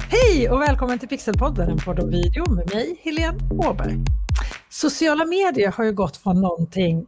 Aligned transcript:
Hej 0.00 0.50
och 0.50 0.60
välkommen 0.60 0.98
till 0.98 1.08
Pixelpodden, 1.08 1.70
en 1.70 1.78
podd 1.78 2.00
om 2.00 2.10
video 2.10 2.50
med 2.50 2.74
mig, 2.74 3.00
Helene 3.02 3.38
Åberg. 3.50 3.96
Sociala 4.68 5.24
medier 5.24 5.72
har 5.72 5.84
ju 5.84 5.92
gått 5.92 6.16
från 6.16 6.40
någonting, 6.40 7.06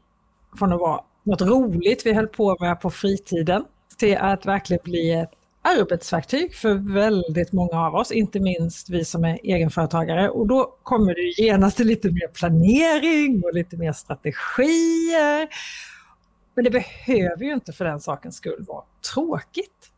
från 0.58 0.72
att 0.72 0.80
vara 0.80 1.00
något 1.22 1.42
roligt 1.42 2.06
vi 2.06 2.12
höll 2.12 2.26
på 2.26 2.56
med 2.60 2.80
på 2.80 2.90
fritiden, 2.90 3.64
till 3.98 4.16
att 4.16 4.46
verkligen 4.46 4.80
bli 4.84 5.12
ett 5.12 5.30
arbetsverktyg 5.62 6.54
för 6.54 6.94
väldigt 6.94 7.52
många 7.52 7.86
av 7.86 7.94
oss, 7.94 8.12
inte 8.12 8.40
minst 8.40 8.90
vi 8.90 9.04
som 9.04 9.24
är 9.24 9.38
egenföretagare. 9.42 10.28
Och 10.28 10.46
då 10.46 10.74
kommer 10.82 11.14
det 11.14 11.42
genast 11.42 11.76
till 11.76 11.86
lite 11.86 12.08
mer 12.08 12.28
planering 12.28 13.42
och 13.44 13.54
lite 13.54 13.76
mer 13.76 13.92
strategier. 13.92 15.48
Men 16.54 16.64
det 16.64 16.70
behöver 16.70 17.44
ju 17.44 17.52
inte 17.52 17.72
för 17.72 17.84
den 17.84 18.00
sakens 18.00 18.36
skull 18.36 18.64
vara 18.68 18.82
tråkigt. 19.14 19.89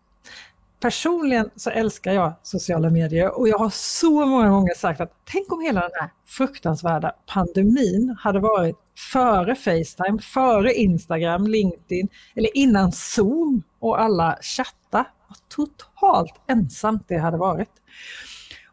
Personligen 0.82 1.50
så 1.56 1.70
älskar 1.70 2.12
jag 2.12 2.32
sociala 2.42 2.90
medier 2.90 3.38
och 3.38 3.48
jag 3.48 3.58
har 3.58 3.70
så 3.70 4.26
många 4.26 4.50
gånger 4.50 4.74
sagt 4.74 5.00
att 5.00 5.12
tänk 5.32 5.52
om 5.52 5.60
hela 5.60 5.80
den 5.80 5.90
här 6.00 6.10
fruktansvärda 6.26 7.12
pandemin 7.26 8.16
hade 8.20 8.40
varit 8.40 8.76
före 9.12 9.54
Facetime, 9.54 10.18
före 10.22 10.74
Instagram, 10.74 11.46
LinkedIn 11.46 12.08
eller 12.34 12.56
innan 12.56 12.92
Zoom 12.92 13.62
och 13.80 14.00
alla 14.00 14.38
chatta. 14.40 15.06
Vad 15.28 15.48
totalt 15.48 16.34
ensamt 16.46 17.08
det 17.08 17.18
hade 17.18 17.36
varit. 17.36 17.70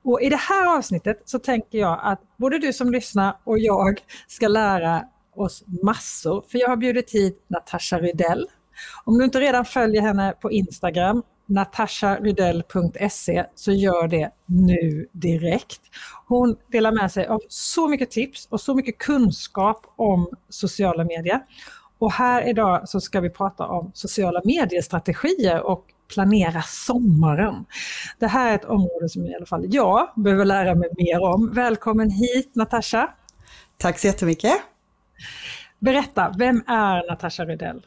Och 0.04 0.22
i 0.22 0.30
det 0.30 0.40
här 0.40 0.78
avsnittet 0.78 1.22
så 1.26 1.40
tänker 1.40 1.78
jag 1.78 2.00
att 2.04 2.22
både 2.38 2.58
du 2.60 2.74
som 2.74 2.92
lyssnar 2.92 3.38
och 3.44 3.60
jag 3.60 4.04
ska 4.28 4.48
lära 4.48 5.04
oss 5.36 5.64
massor. 5.84 6.46
För 6.48 6.58
jag 6.58 6.70
har 6.70 6.78
bjudit 6.78 7.12
hit 7.12 7.46
Natasha 7.48 8.00
Rydell. 8.00 8.48
Om 9.04 9.18
du 9.18 9.26
inte 9.26 9.40
redan 9.40 9.66
följer 9.66 10.02
henne 10.02 10.34
på 10.42 10.52
Instagram 10.52 11.24
natasharydell.se 11.50 13.46
så 13.56 13.72
gör 13.72 14.08
det 14.08 14.32
nu 14.46 15.08
direkt. 15.12 15.82
Hon 16.28 16.58
delar 16.72 16.92
med 16.92 17.12
sig 17.12 17.28
av 17.28 17.42
så 17.48 17.88
mycket 17.88 18.12
tips 18.12 18.48
och 18.50 18.62
så 18.62 18.76
mycket 18.76 18.98
kunskap 18.98 19.94
om 19.96 20.30
sociala 20.50 21.04
medier. 21.04 21.40
Och 22.00 22.12
här 22.12 22.50
idag 22.50 22.90
så 22.90 23.02
ska 23.02 23.22
vi 23.22 23.30
prata 23.30 23.68
om 23.68 23.92
sociala 23.94 24.42
mediestrategier 24.44 25.62
och 25.62 25.86
planera 26.14 26.62
sommaren. 26.62 27.66
Det 28.20 28.28
här 28.28 28.52
är 28.52 28.56
ett 28.56 28.66
område 28.66 29.10
som 29.10 29.26
i 29.26 29.36
alla 29.36 29.46
fall 29.46 29.66
jag 29.68 30.10
behöver 30.16 30.46
lära 30.46 30.76
mig 30.76 30.90
mer 30.98 31.20
om. 31.24 31.52
Välkommen 31.54 32.10
hit 32.10 32.56
Natasha! 32.56 33.10
Tack 33.78 34.00
så 34.00 34.08
jättemycket! 34.08 34.54
Berätta, 35.80 36.36
vem 36.38 36.64
är 36.68 37.10
Natasha 37.10 37.46
Rydell? 37.46 37.82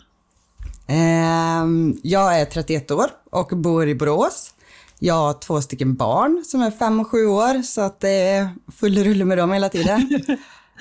Ehm, 0.87 1.99
jag 2.03 2.41
är 2.41 2.45
31 2.45 2.91
år 2.91 3.07
och 3.31 3.57
bor 3.57 3.89
i 3.89 3.95
Borås. 3.95 4.55
Jag 4.99 5.15
har 5.15 5.33
två 5.33 5.61
stycken 5.61 5.95
barn 5.95 6.45
som 6.47 6.63
är 6.63 6.71
fem 6.71 7.01
och 7.01 7.11
sju 7.11 7.27
år 7.27 7.63
så 7.63 7.81
att 7.81 8.01
det 8.01 8.09
är 8.09 8.49
full 8.73 9.05
rulle 9.05 9.25
med 9.25 9.39
dem 9.39 9.53
hela 9.53 9.69
tiden. 9.69 10.09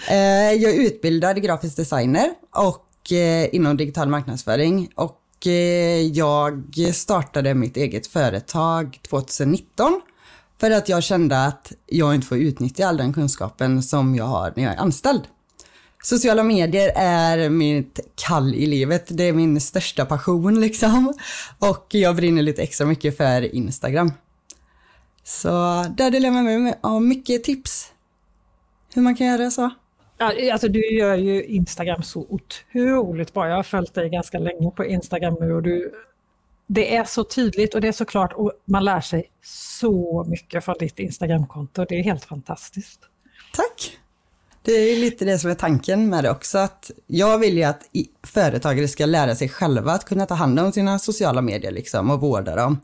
Ehm, 0.10 0.62
jag 0.62 0.72
är 0.74 0.82
utbildad 0.82 1.42
grafisk 1.42 1.78
designer 1.78 2.30
och 2.52 3.12
eh, 3.12 3.56
inom 3.56 3.78
digital 3.78 4.10
marknadsföring 4.10 4.90
och 4.96 5.48
eh, 5.48 6.02
jag 6.02 6.64
startade 6.94 7.54
mitt 7.54 7.78
eget 7.78 8.08
företag 8.08 9.00
2019 9.10 10.02
för 10.60 10.72
att 10.72 10.90
jag 10.90 11.04
kände 11.04 11.46
att 11.46 11.72
jag 11.86 12.16
inte 12.16 12.28
får 12.28 12.38
utnyttja 12.38 12.88
all 12.88 12.98
den 12.98 13.14
kunskapen 13.14 13.84
som 13.84 14.16
jag 14.16 14.26
har 14.26 14.54
när 14.56 14.64
jag 14.64 14.74
är 14.74 14.78
anställd. 14.78 15.22
Sociala 16.04 16.44
medier 16.44 16.92
är 16.96 17.50
mitt 17.50 18.00
kall 18.16 18.56
i 18.56 18.66
livet. 18.66 19.08
Det 19.10 19.24
är 19.24 19.34
min 19.34 19.62
största 19.62 20.06
passion 20.06 20.62
liksom. 20.62 21.14
Och 21.60 21.88
jag 21.90 22.16
brinner 22.16 22.42
lite 22.42 22.62
extra 22.62 22.88
mycket 22.88 23.18
för 23.18 23.56
Instagram. 23.56 24.12
Så 25.24 25.50
där 25.98 26.12
delar 26.12 26.30
jag 26.30 26.44
med 26.44 26.62
mig 26.62 26.80
av 26.82 27.02
mycket 27.02 27.44
tips. 27.44 27.92
Hur 28.94 29.02
man 29.02 29.16
kan 29.16 29.28
göra 29.28 29.52
så. 29.52 29.70
Ja, 30.18 30.54
alltså 30.54 30.68
du 30.68 30.98
gör 30.98 31.16
ju 31.16 31.44
Instagram 31.44 32.04
så 32.04 32.26
otroligt 32.30 33.34
bra. 33.34 33.48
Jag 33.48 33.56
har 33.56 33.64
följt 33.64 33.94
dig 33.94 34.10
ganska 34.10 34.40
länge 34.40 34.72
på 34.72 34.86
Instagram 34.86 35.38
nu 35.40 35.54
och 35.54 35.64
du, 35.64 35.92
det 36.68 36.96
är 36.96 37.04
så 37.04 37.24
tydligt 37.24 37.76
och 37.76 37.82
det 37.82 37.88
är 37.88 37.92
så 37.92 38.06
klart 38.06 38.34
och 38.34 38.52
man 38.66 38.86
lär 38.86 39.02
sig 39.02 39.32
så 39.44 40.26
mycket 40.28 40.66
från 40.66 40.76
ditt 40.80 41.00
Instagramkonto. 41.00 41.86
Det 41.90 42.00
är 42.00 42.04
helt 42.04 42.26
fantastiskt. 42.26 43.00
Tack! 43.54 44.01
Det 44.64 44.72
är 44.72 45.00
lite 45.00 45.26
det 45.26 45.40
som 45.40 45.52
är 45.52 45.56
tanken 45.56 46.10
med 46.10 46.24
det 46.24 46.32
också, 46.32 46.58
att 46.58 46.92
jag 47.08 47.38
vill 47.38 47.58
ju 47.58 47.64
att 47.64 47.82
företagare 48.24 48.88
ska 48.88 49.06
lära 49.06 49.36
sig 49.36 49.50
själva 49.50 49.92
att 49.92 50.06
kunna 50.06 50.26
ta 50.26 50.34
hand 50.34 50.60
om 50.60 50.72
sina 50.72 51.00
sociala 51.00 51.42
medier 51.42 51.72
liksom 51.72 52.10
och 52.10 52.22
vårda 52.22 52.56
dem. 52.56 52.80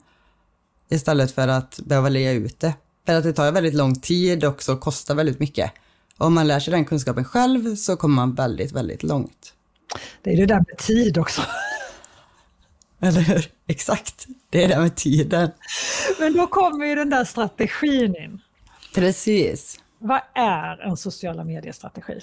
Istället 0.89 1.31
för 1.31 1.47
att 1.47 1.79
behöva 1.79 2.09
lägga 2.09 2.31
ut 2.31 2.59
det. 2.59 2.73
För 3.05 3.13
att 3.13 3.23
det 3.23 3.33
tar 3.33 3.51
väldigt 3.51 3.73
lång 3.73 3.95
tid 3.95 4.43
och 4.43 4.63
så 4.63 4.77
kostar 4.77 5.15
väldigt 5.15 5.39
mycket. 5.39 5.71
Om 6.17 6.33
man 6.33 6.47
lär 6.47 6.59
sig 6.59 6.71
den 6.71 6.85
kunskapen 6.85 7.25
själv 7.25 7.75
så 7.75 7.97
kommer 7.97 8.15
man 8.15 8.35
väldigt, 8.35 8.71
väldigt 8.71 9.03
långt. 9.03 9.53
Det 10.21 10.33
är 10.33 10.37
det 10.37 10.45
där 10.45 10.63
med 10.67 10.77
tid 10.77 11.17
också. 11.17 11.41
Eller 13.01 13.21
hur? 13.21 13.51
Exakt, 13.67 14.27
det 14.49 14.63
är 14.63 14.67
det 14.67 14.79
med 14.79 14.95
tiden. 14.95 15.49
Men 16.19 16.33
då 16.33 16.47
kommer 16.47 16.85
ju 16.85 16.95
den 16.95 17.09
där 17.09 17.23
strategin 17.23 18.15
in. 18.15 18.41
Precis. 18.95 19.79
Vad 19.99 20.21
är 20.35 20.81
en 20.81 20.97
sociala 20.97 21.43
mediestrategi? 21.43 22.21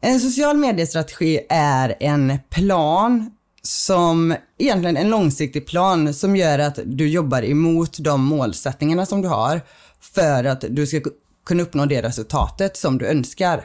En 0.00 0.20
social 0.20 0.56
mediestrategi 0.56 1.40
är 1.48 1.94
en 2.00 2.38
plan 2.50 3.30
som 3.62 4.36
egentligen 4.58 4.96
en 4.96 5.10
långsiktig 5.10 5.66
plan 5.66 6.14
som 6.14 6.36
gör 6.36 6.58
att 6.58 6.78
du 6.84 7.08
jobbar 7.08 7.44
emot 7.44 7.98
de 7.98 8.24
målsättningarna 8.24 9.06
som 9.06 9.22
du 9.22 9.28
har 9.28 9.60
för 10.00 10.44
att 10.44 10.64
du 10.68 10.86
ska 10.86 11.00
kunna 11.46 11.62
uppnå 11.62 11.86
det 11.86 12.02
resultatet 12.02 12.76
som 12.76 12.98
du 12.98 13.06
önskar. 13.06 13.64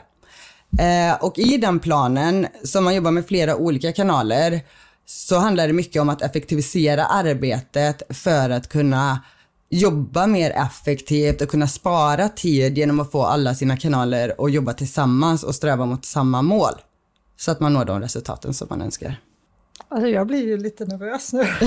Eh, 0.80 1.24
och 1.24 1.40
i 1.40 1.58
den 1.58 1.80
planen, 1.80 2.48
som 2.64 2.84
man 2.84 2.96
jobbar 2.96 3.12
med 3.12 3.26
flera 3.26 3.56
olika 3.56 3.92
kanaler, 3.92 4.62
så 5.06 5.38
handlar 5.38 5.68
det 5.68 5.74
mycket 5.74 6.02
om 6.02 6.10
att 6.10 6.22
effektivisera 6.22 7.06
arbetet 7.06 8.02
för 8.10 8.50
att 8.50 8.70
kunna 8.70 9.20
jobba 9.72 10.28
mer 10.28 10.52
effektivt 10.52 11.42
och 11.42 11.50
kunna 11.50 11.68
spara 11.68 12.30
tid 12.30 12.78
genom 12.78 13.00
att 13.00 13.12
få 13.12 13.24
alla 13.24 13.56
sina 13.56 13.78
kanaler 13.78 14.36
att 14.38 14.54
jobba 14.54 14.74
tillsammans 14.74 15.44
och 15.44 15.56
sträva 15.56 15.86
mot 15.86 16.06
samma 16.06 16.42
mål. 16.42 16.74
Så 17.38 17.52
att 17.52 17.60
man 17.60 17.74
når 17.74 17.86
de 17.86 18.02
resultaten 18.02 18.54
som 18.54 18.68
man 18.70 18.82
önskar. 18.82 19.16
Alltså 19.88 20.08
jag 20.08 20.28
blir 20.28 20.48
ju 20.48 20.58
lite 20.58 20.86
nervös 20.86 21.34
nu. 21.34 21.40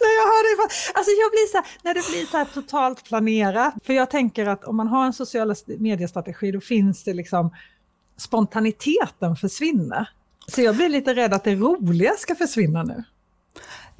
när 0.00 0.12
jag 0.18 0.26
hör 0.26 0.56
det, 0.56 0.62
alltså 0.94 1.10
jag 1.10 1.30
blir 1.30 1.50
så 1.50 1.56
här, 1.56 1.66
när 1.82 1.94
det 1.94 2.10
blir 2.10 2.26
så 2.30 2.36
här 2.36 2.44
totalt 2.54 3.04
planerat, 3.04 3.74
för 3.84 3.92
jag 3.92 4.10
tänker 4.10 4.46
att 4.46 4.64
om 4.64 4.76
man 4.76 4.88
har 4.88 5.06
en 5.06 5.12
sociala 5.12 5.54
mediestrategi 5.78 6.52
då 6.52 6.60
finns 6.60 7.04
det 7.04 7.14
liksom 7.14 7.50
spontaniteten 8.16 9.36
försvinner. 9.36 10.08
Så 10.46 10.62
jag 10.62 10.76
blir 10.76 10.88
lite 10.88 11.14
rädd 11.14 11.34
att 11.34 11.44
det 11.44 11.54
roliga 11.54 12.12
ska 12.18 12.34
försvinna 12.34 12.82
nu. 12.82 13.04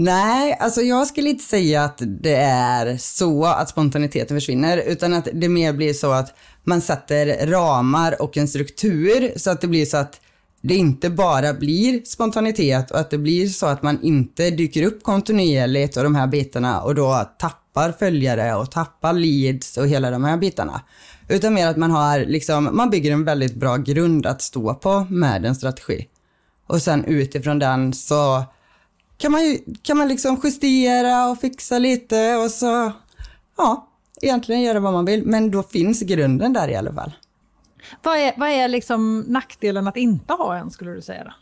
Nej, 0.00 0.56
alltså 0.60 0.80
jag 0.80 1.06
skulle 1.06 1.30
inte 1.30 1.44
säga 1.44 1.84
att 1.84 2.02
det 2.06 2.34
är 2.34 2.96
så 2.96 3.44
att 3.44 3.68
spontaniteten 3.68 4.36
försvinner, 4.36 4.78
utan 4.78 5.14
att 5.14 5.28
det 5.32 5.48
mer 5.48 5.72
blir 5.72 5.92
så 5.92 6.10
att 6.10 6.34
man 6.64 6.80
sätter 6.80 7.46
ramar 7.46 8.22
och 8.22 8.36
en 8.36 8.48
struktur 8.48 9.32
så 9.38 9.50
att 9.50 9.60
det 9.60 9.66
blir 9.66 9.86
så 9.86 9.96
att 9.96 10.20
det 10.60 10.74
inte 10.74 11.10
bara 11.10 11.54
blir 11.54 12.02
spontanitet 12.04 12.90
och 12.90 13.00
att 13.00 13.10
det 13.10 13.18
blir 13.18 13.48
så 13.48 13.66
att 13.66 13.82
man 13.82 14.02
inte 14.02 14.50
dyker 14.50 14.82
upp 14.82 15.02
kontinuerligt 15.02 15.96
och 15.96 16.02
de 16.02 16.14
här 16.14 16.26
bitarna 16.26 16.80
och 16.80 16.94
då 16.94 17.28
tappar 17.38 17.92
följare 17.92 18.54
och 18.54 18.70
tappar 18.70 19.12
leads 19.12 19.76
och 19.76 19.88
hela 19.88 20.10
de 20.10 20.24
här 20.24 20.36
bitarna. 20.36 20.80
Utan 21.28 21.54
mer 21.54 21.66
att 21.66 21.76
man 21.76 21.90
har 21.90 22.18
liksom, 22.18 22.68
man 22.72 22.90
bygger 22.90 23.12
en 23.12 23.24
väldigt 23.24 23.54
bra 23.54 23.76
grund 23.76 24.26
att 24.26 24.42
stå 24.42 24.74
på 24.74 25.06
med 25.10 25.44
en 25.44 25.54
strategi. 25.54 26.06
Och 26.66 26.82
sen 26.82 27.04
utifrån 27.04 27.58
den 27.58 27.92
så 27.92 28.44
kan 29.18 29.32
man, 29.32 29.58
kan 29.82 29.96
man 29.96 30.08
liksom 30.08 30.40
justera 30.44 31.30
och 31.30 31.40
fixa 31.40 31.78
lite 31.78 32.36
och 32.36 32.50
så, 32.50 32.92
ja, 33.56 33.88
egentligen 34.22 34.62
göra 34.62 34.80
vad 34.80 34.92
man 34.92 35.04
vill. 35.04 35.26
Men 35.26 35.50
då 35.50 35.62
finns 35.62 36.00
grunden 36.00 36.52
där 36.52 36.68
i 36.68 36.76
alla 36.76 36.92
fall. 36.92 37.12
Vad 38.02 38.18
är, 38.18 38.32
vad 38.36 38.48
är 38.48 38.68
liksom 38.68 39.20
nackdelen 39.20 39.88
att 39.88 39.96
inte 39.96 40.32
ha 40.32 40.56
en, 40.56 40.70
skulle 40.70 40.90
du 40.90 41.02
säga? 41.02 41.24
Då? 41.24 41.32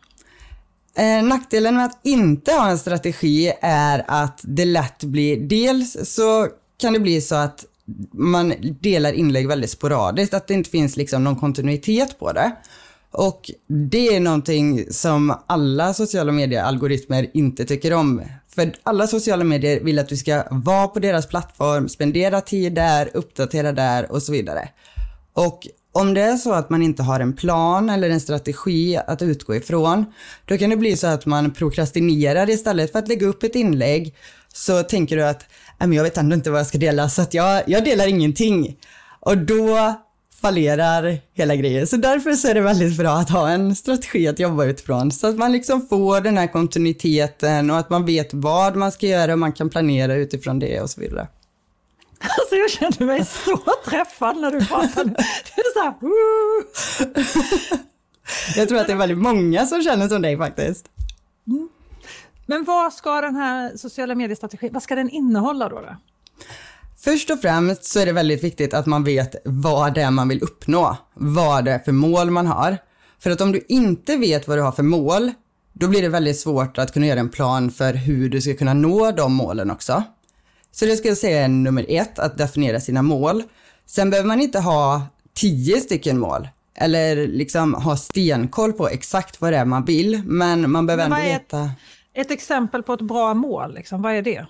Eh, 1.02 1.22
nackdelen 1.22 1.74
med 1.74 1.84
att 1.84 2.00
inte 2.02 2.52
ha 2.52 2.68
en 2.68 2.78
strategi 2.78 3.52
är 3.60 4.04
att 4.08 4.40
det 4.42 4.64
lätt 4.64 5.04
blir, 5.04 5.40
dels 5.40 6.14
så 6.14 6.48
kan 6.76 6.92
det 6.92 7.00
bli 7.00 7.20
så 7.20 7.34
att 7.34 7.64
man 8.12 8.54
delar 8.80 9.12
inlägg 9.12 9.48
väldigt 9.48 9.70
sporadiskt, 9.70 10.34
att 10.34 10.46
det 10.46 10.54
inte 10.54 10.70
finns 10.70 10.96
liksom 10.96 11.24
någon 11.24 11.36
kontinuitet 11.36 12.18
på 12.18 12.32
det. 12.32 12.52
Och 13.18 13.50
det 13.68 14.16
är 14.16 14.20
någonting 14.20 14.92
som 14.92 15.34
alla 15.46 15.94
sociala 15.94 16.32
medier-algoritmer 16.32 17.30
inte 17.34 17.64
tycker 17.64 17.92
om. 17.92 18.22
För 18.48 18.72
alla 18.82 19.06
sociala 19.06 19.44
medier 19.44 19.80
vill 19.80 19.98
att 19.98 20.08
du 20.08 20.16
ska 20.16 20.42
vara 20.50 20.88
på 20.88 20.98
deras 20.98 21.26
plattform, 21.26 21.88
spendera 21.88 22.40
tid 22.40 22.74
där, 22.74 23.10
uppdatera 23.14 23.72
där 23.72 24.12
och 24.12 24.22
så 24.22 24.32
vidare. 24.32 24.68
Och 25.32 25.66
om 25.92 26.14
det 26.14 26.20
är 26.20 26.36
så 26.36 26.52
att 26.52 26.70
man 26.70 26.82
inte 26.82 27.02
har 27.02 27.20
en 27.20 27.32
plan 27.32 27.90
eller 27.90 28.10
en 28.10 28.20
strategi 28.20 28.96
att 29.06 29.22
utgå 29.22 29.54
ifrån, 29.54 30.04
då 30.44 30.58
kan 30.58 30.70
det 30.70 30.76
bli 30.76 30.96
så 30.96 31.06
att 31.06 31.26
man 31.26 31.50
prokrastinerar 31.50 32.50
istället 32.50 32.92
för 32.92 32.98
att 32.98 33.08
lägga 33.08 33.26
upp 33.26 33.42
ett 33.42 33.54
inlägg 33.54 34.14
så 34.52 34.82
tänker 34.82 35.16
du 35.16 35.24
att 35.24 35.46
äh, 35.80 35.90
jag 35.90 36.02
vet 36.02 36.16
ändå 36.16 36.34
inte 36.34 36.50
vad 36.50 36.60
jag 36.60 36.66
ska 36.66 36.78
dela 36.78 37.08
så 37.08 37.22
att 37.22 37.34
jag, 37.34 37.62
jag 37.66 37.84
delar 37.84 38.06
ingenting. 38.06 38.76
Och 39.20 39.38
då 39.38 39.94
fallerar 40.46 41.18
hela 41.34 41.56
grejen. 41.56 41.86
Så 41.86 41.96
därför 41.96 42.32
så 42.32 42.48
är 42.48 42.54
det 42.54 42.60
väldigt 42.60 42.98
bra 42.98 43.10
att 43.10 43.30
ha 43.30 43.48
en 43.48 43.76
strategi 43.76 44.28
att 44.28 44.38
jobba 44.38 44.64
utifrån 44.64 45.12
så 45.12 45.26
att 45.26 45.36
man 45.36 45.52
liksom 45.52 45.86
får 45.86 46.20
den 46.20 46.38
här 46.38 46.46
kontinuiteten 46.46 47.70
och 47.70 47.78
att 47.78 47.90
man 47.90 48.06
vet 48.06 48.34
vad 48.34 48.76
man 48.76 48.92
ska 48.92 49.06
göra 49.06 49.32
och 49.32 49.38
man 49.38 49.52
kan 49.52 49.70
planera 49.70 50.14
utifrån 50.14 50.58
det 50.58 50.80
och 50.80 50.90
så 50.90 51.00
vidare. 51.00 51.28
Alltså 52.20 52.54
jag 52.54 52.70
känner 52.70 53.06
mig 53.06 53.24
så 53.24 53.60
träffad 53.84 54.36
när 54.36 54.50
du 54.50 54.66
pratar. 54.66 55.04
Det 55.04 55.60
är 55.60 55.72
så 55.72 55.80
här, 55.80 55.94
Jag 58.56 58.68
tror 58.68 58.78
att 58.78 58.86
det 58.86 58.92
är 58.92 58.96
väldigt 58.96 59.18
många 59.18 59.66
som 59.66 59.82
känner 59.82 60.08
som 60.08 60.22
dig 60.22 60.36
faktiskt. 60.36 60.86
Mm. 61.46 61.68
Men 62.46 62.64
vad 62.64 62.92
ska 62.92 63.20
den 63.20 63.36
här 63.36 63.76
sociala 63.76 64.14
mediestrategin, 64.14 64.72
vad 64.72 64.82
ska 64.82 64.94
den 64.94 65.10
innehålla 65.10 65.68
då? 65.68 65.80
då? 65.80 65.96
Först 67.06 67.30
och 67.30 67.40
främst 67.40 67.84
så 67.84 68.00
är 68.00 68.06
det 68.06 68.12
väldigt 68.12 68.44
viktigt 68.44 68.74
att 68.74 68.86
man 68.86 69.04
vet 69.04 69.36
vad 69.44 69.94
det 69.94 70.02
är 70.02 70.10
man 70.10 70.28
vill 70.28 70.42
uppnå. 70.42 70.96
Vad 71.14 71.64
det 71.64 71.72
är 71.72 71.78
för 71.78 71.92
mål 71.92 72.30
man 72.30 72.46
har. 72.46 72.78
För 73.18 73.30
att 73.30 73.40
om 73.40 73.52
du 73.52 73.64
inte 73.68 74.16
vet 74.16 74.48
vad 74.48 74.58
du 74.58 74.62
har 74.62 74.72
för 74.72 74.82
mål, 74.82 75.32
då 75.72 75.88
blir 75.88 76.02
det 76.02 76.08
väldigt 76.08 76.38
svårt 76.38 76.78
att 76.78 76.92
kunna 76.92 77.06
göra 77.06 77.20
en 77.20 77.28
plan 77.28 77.70
för 77.70 77.94
hur 77.94 78.28
du 78.28 78.40
ska 78.40 78.54
kunna 78.54 78.74
nå 78.74 79.10
de 79.10 79.34
målen 79.34 79.70
också. 79.70 80.02
Så 80.72 80.86
det 80.86 80.96
ska 80.96 81.08
jag 81.08 81.16
säga 81.16 81.44
är 81.44 81.48
nummer 81.48 81.86
ett, 81.88 82.18
att 82.18 82.38
definiera 82.38 82.80
sina 82.80 83.02
mål. 83.02 83.42
Sen 83.86 84.10
behöver 84.10 84.28
man 84.28 84.40
inte 84.40 84.58
ha 84.58 85.02
tio 85.34 85.80
stycken 85.80 86.18
mål 86.18 86.48
eller 86.74 87.16
liksom 87.26 87.74
ha 87.74 87.96
stenkoll 87.96 88.72
på 88.72 88.88
exakt 88.88 89.40
vad 89.40 89.52
det 89.52 89.56
är 89.56 89.64
man 89.64 89.84
vill, 89.84 90.22
men 90.24 90.70
man 90.70 90.86
behöver 90.86 91.08
men 91.08 91.18
ändå 91.18 91.32
veta. 91.32 91.64
Ett, 91.64 92.26
ett 92.26 92.30
exempel 92.30 92.82
på 92.82 92.92
ett 92.92 93.00
bra 93.00 93.34
mål, 93.34 93.74
liksom, 93.74 94.02
vad 94.02 94.14
är 94.14 94.22
det? 94.22 94.46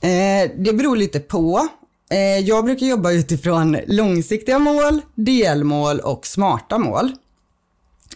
Eh, 0.00 0.50
det 0.56 0.72
beror 0.72 0.96
lite 0.96 1.20
på. 1.20 1.68
Eh, 2.10 2.38
jag 2.38 2.64
brukar 2.64 2.86
jobba 2.86 3.12
utifrån 3.12 3.78
långsiktiga 3.86 4.58
mål, 4.58 5.00
delmål 5.14 6.00
och 6.00 6.26
smarta 6.26 6.78
mål. 6.78 7.12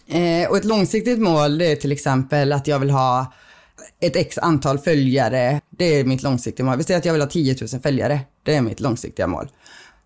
Eh, 0.09 0.51
och 0.51 0.57
ett 0.57 0.65
långsiktigt 0.65 1.19
mål 1.19 1.59
det 1.59 1.73
är 1.73 1.77
till 1.77 1.93
exempel 1.93 2.53
att 2.53 2.67
jag 2.67 2.79
vill 2.79 2.91
ha 2.91 3.33
ett 4.01 4.17
x 4.17 4.39
antal 4.39 4.79
följare. 4.79 5.61
Det 5.71 5.85
är 5.85 6.05
mitt 6.05 6.23
långsiktiga 6.23 6.67
mål. 6.67 6.79
Vi 6.79 6.85
säger 6.85 6.99
att 6.99 7.05
jag 7.05 7.13
vill 7.13 7.23
ha 7.23 7.29
10 7.29 7.57
000 7.73 7.81
följare. 7.83 8.21
Det 8.43 8.55
är 8.55 8.61
mitt 8.61 8.81
långsiktiga 8.81 9.27
mål. 9.27 9.49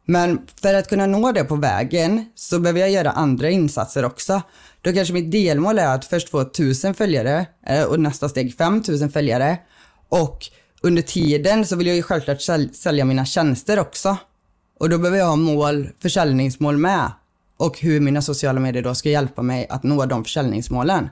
Men 0.04 0.40
för 0.62 0.74
att 0.74 0.88
kunna 0.88 1.06
nå 1.06 1.32
det 1.32 1.44
på 1.44 1.56
vägen 1.56 2.24
så 2.34 2.58
behöver 2.58 2.80
jag 2.80 2.90
göra 2.90 3.10
andra 3.10 3.50
insatser 3.50 4.04
också. 4.04 4.42
Då 4.82 4.92
kanske 4.92 5.14
mitt 5.14 5.30
delmål 5.30 5.78
är 5.78 5.94
att 5.94 6.04
först 6.04 6.28
få 6.28 6.40
1000 6.40 6.94
följare 6.94 7.46
eh, 7.66 7.84
och 7.84 8.00
nästa 8.00 8.28
steg 8.28 8.54
5000 8.54 9.10
följare. 9.10 9.58
Och 10.08 10.38
under 10.86 11.02
tiden 11.02 11.66
så 11.66 11.76
vill 11.76 11.86
jag 11.86 11.96
ju 11.96 12.02
självklart 12.02 12.42
sälja 12.72 13.04
mina 13.04 13.24
tjänster 13.24 13.78
också. 13.78 14.16
Och 14.78 14.88
då 14.88 14.98
behöver 14.98 15.18
jag 15.18 15.26
ha 15.26 15.36
mål, 15.36 15.88
försäljningsmål 15.98 16.76
med. 16.76 17.12
Och 17.56 17.78
hur 17.78 18.00
mina 18.00 18.22
sociala 18.22 18.60
medier 18.60 18.82
då 18.82 18.94
ska 18.94 19.10
hjälpa 19.10 19.42
mig 19.42 19.66
att 19.68 19.82
nå 19.82 20.06
de 20.06 20.24
försäljningsmålen. 20.24 21.08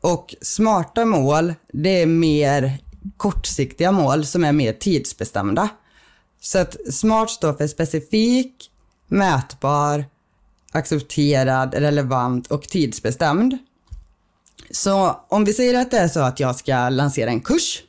Och 0.00 0.34
smarta 0.40 1.04
mål, 1.04 1.54
det 1.72 2.02
är 2.02 2.06
mer 2.06 2.78
kortsiktiga 3.16 3.92
mål 3.92 4.26
som 4.26 4.44
är 4.44 4.52
mer 4.52 4.72
tidsbestämda. 4.72 5.68
Så 6.40 6.58
att 6.58 6.76
SMART 6.94 7.30
står 7.30 7.52
för 7.52 7.66
specifik, 7.66 8.70
mätbar, 9.08 10.04
accepterad, 10.72 11.74
relevant 11.74 12.46
och 12.46 12.62
tidsbestämd. 12.62 13.58
Så 14.70 15.20
om 15.28 15.44
vi 15.44 15.52
säger 15.52 15.80
att 15.80 15.90
det 15.90 15.98
är 15.98 16.08
så 16.08 16.20
att 16.20 16.40
jag 16.40 16.56
ska 16.56 16.88
lansera 16.88 17.30
en 17.30 17.40
kurs, 17.40 17.82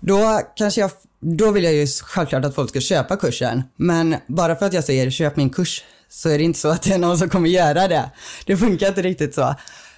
då 0.00 0.40
kanske 0.56 0.80
jag, 0.80 0.90
då 1.20 1.50
vill 1.50 1.64
jag 1.64 1.74
ju 1.74 1.86
självklart 1.86 2.44
att 2.44 2.54
folk 2.54 2.70
ska 2.70 2.80
köpa 2.80 3.16
kursen. 3.16 3.62
Men 3.76 4.16
bara 4.26 4.56
för 4.56 4.66
att 4.66 4.72
jag 4.72 4.84
säger 4.84 5.10
köp 5.10 5.36
min 5.36 5.50
kurs 5.50 5.84
så 6.08 6.28
är 6.28 6.38
det 6.38 6.44
inte 6.44 6.58
så 6.58 6.68
att 6.68 6.82
det 6.82 6.92
är 6.92 6.98
någon 6.98 7.18
som 7.18 7.28
kommer 7.28 7.48
göra 7.48 7.88
det. 7.88 8.10
Det 8.46 8.56
funkar 8.56 8.88
inte 8.88 9.02
riktigt 9.02 9.34
så. 9.34 9.54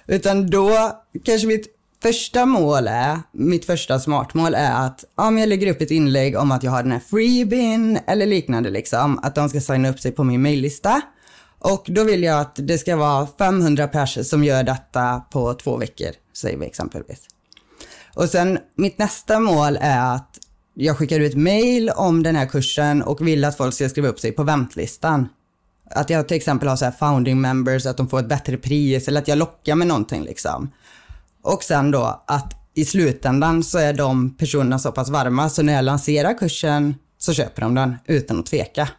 Utan 0.07 0.49
då 0.49 0.91
kanske 1.23 1.47
mitt 1.47 1.67
första 2.01 2.45
mål 2.45 2.87
är, 2.87 3.19
mitt 3.31 3.65
första 3.65 3.99
smartmål 3.99 4.55
är 4.55 4.85
att 4.85 5.05
om 5.15 5.37
jag 5.37 5.49
lägger 5.49 5.71
upp 5.71 5.81
ett 5.81 5.91
inlägg 5.91 6.37
om 6.37 6.51
att 6.51 6.63
jag 6.63 6.71
har 6.71 6.83
den 6.83 6.91
här 6.91 6.99
freebin 6.99 7.99
eller 8.07 8.25
liknande 8.25 8.69
liksom, 8.69 9.19
att 9.23 9.35
de 9.35 9.49
ska 9.49 9.61
signa 9.61 9.89
upp 9.89 9.99
sig 9.99 10.11
på 10.11 10.23
min 10.23 10.41
maillista. 10.41 11.01
Och 11.59 11.85
då 11.89 12.03
vill 12.03 12.23
jag 12.23 12.39
att 12.39 12.55
det 12.55 12.77
ska 12.77 12.95
vara 12.95 13.27
500 13.37 13.87
personer 13.87 14.23
som 14.23 14.43
gör 14.43 14.63
detta 14.63 15.19
på 15.31 15.53
två 15.53 15.77
veckor, 15.77 16.09
säger 16.33 16.57
vi 16.57 16.65
exempelvis. 16.65 17.19
Och 18.19 18.29
sen 18.29 18.59
mitt 18.75 18.97
nästa 18.97 19.39
mål 19.39 19.77
är 19.81 20.15
att 20.15 20.39
jag 20.73 20.97
skickar 20.97 21.19
ut 21.19 21.35
mail 21.35 21.89
om 21.89 22.23
den 22.23 22.35
här 22.35 22.45
kursen 22.45 23.01
och 23.01 23.27
vill 23.27 23.45
att 23.45 23.57
folk 23.57 23.73
ska 23.73 23.89
skriva 23.89 24.07
upp 24.07 24.19
sig 24.19 24.31
på 24.31 24.43
väntlistan. 24.43 25.29
Att 25.91 26.09
jag 26.09 26.27
till 26.27 26.37
exempel 26.37 26.67
har 26.67 26.75
så 26.75 26.85
här 26.85 26.91
founding 26.91 27.41
members, 27.41 27.85
att 27.85 27.97
de 27.97 28.09
får 28.09 28.19
ett 28.19 28.29
bättre 28.29 28.57
pris 28.57 29.07
eller 29.07 29.21
att 29.21 29.27
jag 29.27 29.37
lockar 29.37 29.75
med 29.75 29.87
någonting 29.87 30.23
liksom. 30.23 30.71
Och 31.41 31.63
sen 31.63 31.91
då 31.91 32.23
att 32.27 32.53
i 32.73 32.85
slutändan 32.85 33.63
så 33.63 33.77
är 33.77 33.93
de 33.93 34.37
personerna 34.37 34.79
så 34.79 34.91
pass 34.91 35.09
varma 35.09 35.49
så 35.49 35.61
när 35.61 35.73
jag 35.73 35.85
lanserar 35.85 36.37
kursen 36.37 36.95
så 37.17 37.33
köper 37.33 37.61
de 37.61 37.75
den 37.75 37.95
utan 38.05 38.39
att 38.39 38.45
tveka. 38.45 38.89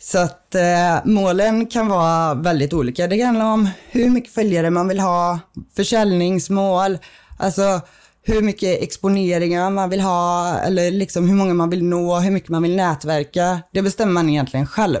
Så 0.00 0.18
att 0.18 0.54
eh, 0.54 0.98
målen 1.04 1.66
kan 1.66 1.88
vara 1.88 2.34
väldigt 2.34 2.72
olika. 2.72 3.06
Det 3.06 3.22
handlar 3.22 3.52
om 3.52 3.68
hur 3.90 4.10
mycket 4.10 4.32
följare 4.32 4.70
man 4.70 4.88
vill 4.88 5.00
ha, 5.00 5.38
försäljningsmål, 5.76 6.98
alltså 7.38 7.80
hur 8.28 8.42
mycket 8.42 8.82
exponeringar 8.82 9.70
man 9.70 9.90
vill 9.90 10.00
ha 10.00 10.58
eller 10.58 10.90
liksom 10.90 11.28
hur 11.28 11.34
många 11.34 11.54
man 11.54 11.70
vill 11.70 11.84
nå, 11.84 12.18
hur 12.18 12.30
mycket 12.30 12.48
man 12.48 12.62
vill 12.62 12.76
nätverka. 12.76 13.60
Det 13.72 13.82
bestämmer 13.82 14.12
man 14.12 14.28
egentligen 14.28 14.66
själv. 14.66 15.00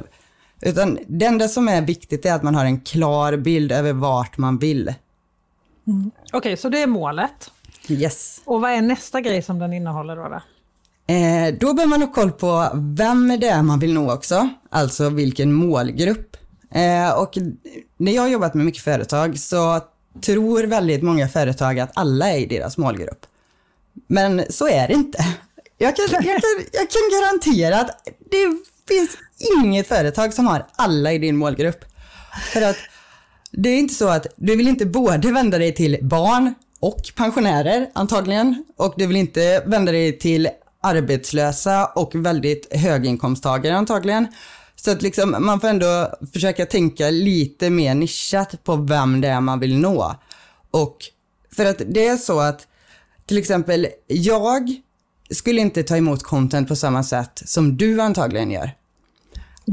Utan 0.60 0.98
det 1.06 1.26
enda 1.26 1.48
som 1.48 1.68
är 1.68 1.82
viktigt 1.82 2.26
är 2.26 2.34
att 2.34 2.42
man 2.42 2.54
har 2.54 2.64
en 2.64 2.80
klar 2.80 3.36
bild 3.36 3.72
över 3.72 3.92
vart 3.92 4.38
man 4.38 4.58
vill. 4.58 4.94
Mm. 5.86 6.10
Okej, 6.26 6.38
okay, 6.38 6.56
så 6.56 6.68
det 6.68 6.82
är 6.82 6.86
målet. 6.86 7.50
Yes. 7.88 8.40
Och 8.44 8.60
vad 8.60 8.70
är 8.70 8.80
nästa 8.80 9.20
grej 9.20 9.42
som 9.42 9.58
den 9.58 9.72
innehåller 9.72 10.16
då? 10.16 10.22
då? 10.28 10.40
Eh, 11.14 11.54
då 11.60 11.74
behöver 11.74 11.90
man 11.90 12.00
ha 12.00 12.12
koll 12.12 12.32
på 12.32 12.68
vem 12.74 13.40
det 13.40 13.48
är 13.48 13.62
man 13.62 13.78
vill 13.78 13.94
nå 13.94 14.12
också, 14.12 14.48
alltså 14.70 15.10
vilken 15.10 15.52
målgrupp. 15.52 16.36
Eh, 16.70 17.18
och 17.18 17.38
när 17.96 18.12
jag 18.12 18.22
har 18.22 18.28
jobbat 18.28 18.54
med 18.54 18.66
mycket 18.66 18.82
företag 18.82 19.38
så 19.38 19.80
tror 20.22 20.62
väldigt 20.62 21.02
många 21.02 21.28
företag 21.28 21.80
att 21.80 21.90
alla 21.94 22.30
är 22.30 22.38
i 22.38 22.46
deras 22.46 22.78
målgrupp. 22.78 23.26
Men 24.06 24.42
så 24.50 24.68
är 24.68 24.88
det 24.88 24.94
inte. 24.94 25.24
Jag 25.78 25.96
kan, 25.96 26.06
jag 26.10 26.22
kan, 26.22 26.40
jag 26.72 26.90
kan 26.90 27.20
garantera 27.20 27.80
att 27.80 28.08
det 28.30 28.46
finns 28.88 29.16
inget 29.62 29.88
företag 29.88 30.34
som 30.34 30.46
har 30.46 30.66
alla 30.76 31.12
i 31.12 31.18
din 31.18 31.36
målgrupp. 31.36 31.84
För 32.52 32.62
att 32.62 32.76
det 33.52 33.68
är 33.68 33.78
inte 33.78 33.94
så 33.94 34.08
att 34.08 34.26
du 34.36 34.56
vill 34.56 34.68
inte 34.68 34.86
både 34.86 35.32
vända 35.32 35.58
dig 35.58 35.74
till 35.74 35.98
barn 36.02 36.54
och 36.80 37.00
pensionärer 37.16 37.90
antagligen 37.92 38.64
och 38.76 38.94
du 38.96 39.06
vill 39.06 39.16
inte 39.16 39.62
vända 39.66 39.92
dig 39.92 40.18
till 40.18 40.48
arbetslösa 40.82 41.86
och 41.86 42.14
väldigt 42.14 42.74
höginkomsttagare 42.74 43.76
antagligen. 43.76 44.26
Så 44.82 44.90
att 44.90 45.02
liksom, 45.02 45.36
man 45.38 45.60
får 45.60 45.68
ändå 45.68 46.14
försöka 46.32 46.66
tänka 46.66 47.10
lite 47.10 47.70
mer 47.70 47.94
nischat 47.94 48.64
på 48.64 48.76
vem 48.76 49.20
det 49.20 49.28
är 49.28 49.40
man 49.40 49.60
vill 49.60 49.78
nå. 49.78 50.14
Och 50.70 50.96
för 51.56 51.64
att 51.64 51.82
det 51.86 52.06
är 52.06 52.16
så 52.16 52.40
att 52.40 52.66
till 53.26 53.38
exempel 53.38 53.86
jag 54.06 54.80
skulle 55.30 55.60
inte 55.60 55.82
ta 55.82 55.96
emot 55.96 56.22
content 56.22 56.68
på 56.68 56.76
samma 56.76 57.02
sätt 57.02 57.42
som 57.44 57.76
du 57.76 58.00
antagligen 58.00 58.50
gör. 58.50 58.70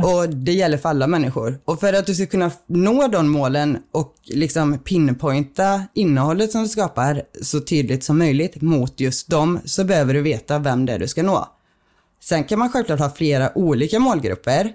Och 0.03 0.29
det 0.29 0.53
gäller 0.53 0.77
för 0.77 0.89
alla 0.89 1.07
människor. 1.07 1.59
Och 1.65 1.79
för 1.79 1.93
att 1.93 2.05
du 2.05 2.15
ska 2.15 2.25
kunna 2.25 2.51
nå 2.67 3.07
de 3.07 3.29
målen 3.29 3.77
och 3.91 4.15
liksom 4.23 4.79
pinpointa 4.79 5.83
innehållet 5.93 6.51
som 6.51 6.63
du 6.63 6.67
skapar 6.67 7.21
så 7.41 7.59
tydligt 7.59 8.03
som 8.03 8.17
möjligt 8.17 8.61
mot 8.61 8.99
just 8.99 9.29
dem 9.29 9.59
så 9.65 9.83
behöver 9.83 10.13
du 10.13 10.21
veta 10.21 10.59
vem 10.59 10.85
det 10.85 10.93
är 10.93 10.99
du 10.99 11.07
ska 11.07 11.23
nå. 11.23 11.47
Sen 12.23 12.43
kan 12.43 12.59
man 12.59 12.69
självklart 12.69 12.99
ha 12.99 13.09
flera 13.09 13.57
olika 13.57 13.99
målgrupper 13.99 14.71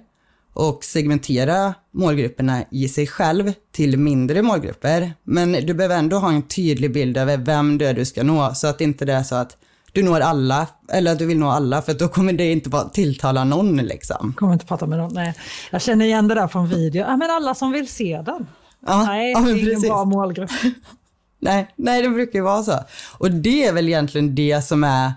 och 0.52 0.84
segmentera 0.84 1.74
målgrupperna 1.90 2.64
i 2.70 2.88
sig 2.88 3.06
själv 3.06 3.52
till 3.72 3.98
mindre 3.98 4.42
målgrupper. 4.42 5.12
Men 5.24 5.52
du 5.52 5.74
behöver 5.74 5.96
ändå 5.96 6.18
ha 6.18 6.32
en 6.32 6.42
tydlig 6.42 6.92
bild 6.92 7.16
över 7.16 7.36
vem 7.36 7.78
det 7.78 7.86
är 7.86 7.94
du 7.94 8.04
ska 8.04 8.22
nå 8.22 8.54
så 8.54 8.66
att 8.66 8.80
inte 8.80 9.04
det 9.04 9.12
är 9.12 9.22
så 9.22 9.34
att 9.34 9.56
du 9.92 10.02
når 10.02 10.20
alla, 10.20 10.66
eller 10.92 11.12
att 11.12 11.18
du 11.18 11.26
vill 11.26 11.38
nå 11.38 11.50
alla, 11.50 11.82
för 11.82 11.94
då 11.94 12.08
kommer 12.08 12.32
det 12.32 12.52
inte 12.52 12.68
bara 12.68 12.88
tilltala 12.88 13.44
någon 13.44 13.76
liksom. 13.76 14.34
Kommer 14.36 14.52
inte 14.52 14.66
prata 14.66 14.86
med 14.86 14.98
någon, 14.98 15.14
nej. 15.14 15.34
Jag 15.70 15.82
känner 15.82 16.04
igen 16.04 16.28
det 16.28 16.34
där 16.34 16.48
från 16.48 16.68
video, 16.68 17.02
ja 17.02 17.16
men 17.16 17.30
alla 17.30 17.54
som 17.54 17.72
vill 17.72 17.88
se 17.88 18.22
den. 18.26 18.46
Ja, 18.86 19.04
nej, 19.06 19.32
ja, 19.32 19.40
det 19.40 19.50
är 19.50 19.54
ingen 19.54 19.66
precis. 19.66 19.88
bra 19.88 20.04
målgrupp. 20.04 20.50
nej, 21.38 21.74
nej, 21.76 22.02
det 22.02 22.08
brukar 22.08 22.38
ju 22.38 22.44
vara 22.44 22.62
så. 22.62 22.78
Och 23.18 23.30
det 23.30 23.64
är 23.64 23.72
väl 23.72 23.88
egentligen 23.88 24.34
det 24.34 24.64
som 24.64 24.84
är, 24.84 25.12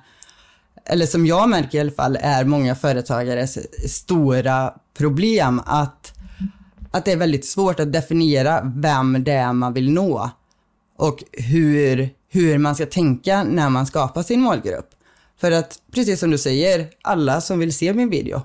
eller 0.85 1.05
som 1.05 1.25
jag 1.25 1.49
märker 1.49 1.77
i 1.77 1.81
alla 1.81 1.91
fall, 1.91 2.17
är 2.21 2.45
många 2.45 2.75
företagares 2.75 3.57
stora 3.91 4.73
problem. 4.97 5.61
Att, 5.65 6.13
att 6.91 7.05
det 7.05 7.11
är 7.11 7.17
väldigt 7.17 7.45
svårt 7.45 7.79
att 7.79 7.93
definiera 7.93 8.73
vem 8.75 9.23
det 9.23 9.31
är 9.31 9.53
man 9.53 9.73
vill 9.73 9.91
nå. 9.91 10.29
Och 10.97 11.23
hur 11.31 12.09
hur 12.33 12.57
man 12.57 12.75
ska 12.75 12.85
tänka 12.85 13.43
när 13.43 13.69
man 13.69 13.85
skapar 13.85 14.23
sin 14.23 14.41
målgrupp. 14.41 14.89
För 15.39 15.51
att, 15.51 15.79
precis 15.91 16.19
som 16.19 16.31
du 16.31 16.37
säger, 16.37 16.89
alla 17.01 17.41
som 17.41 17.59
vill 17.59 17.73
se 17.73 17.93
min 17.93 18.09
video. 18.09 18.41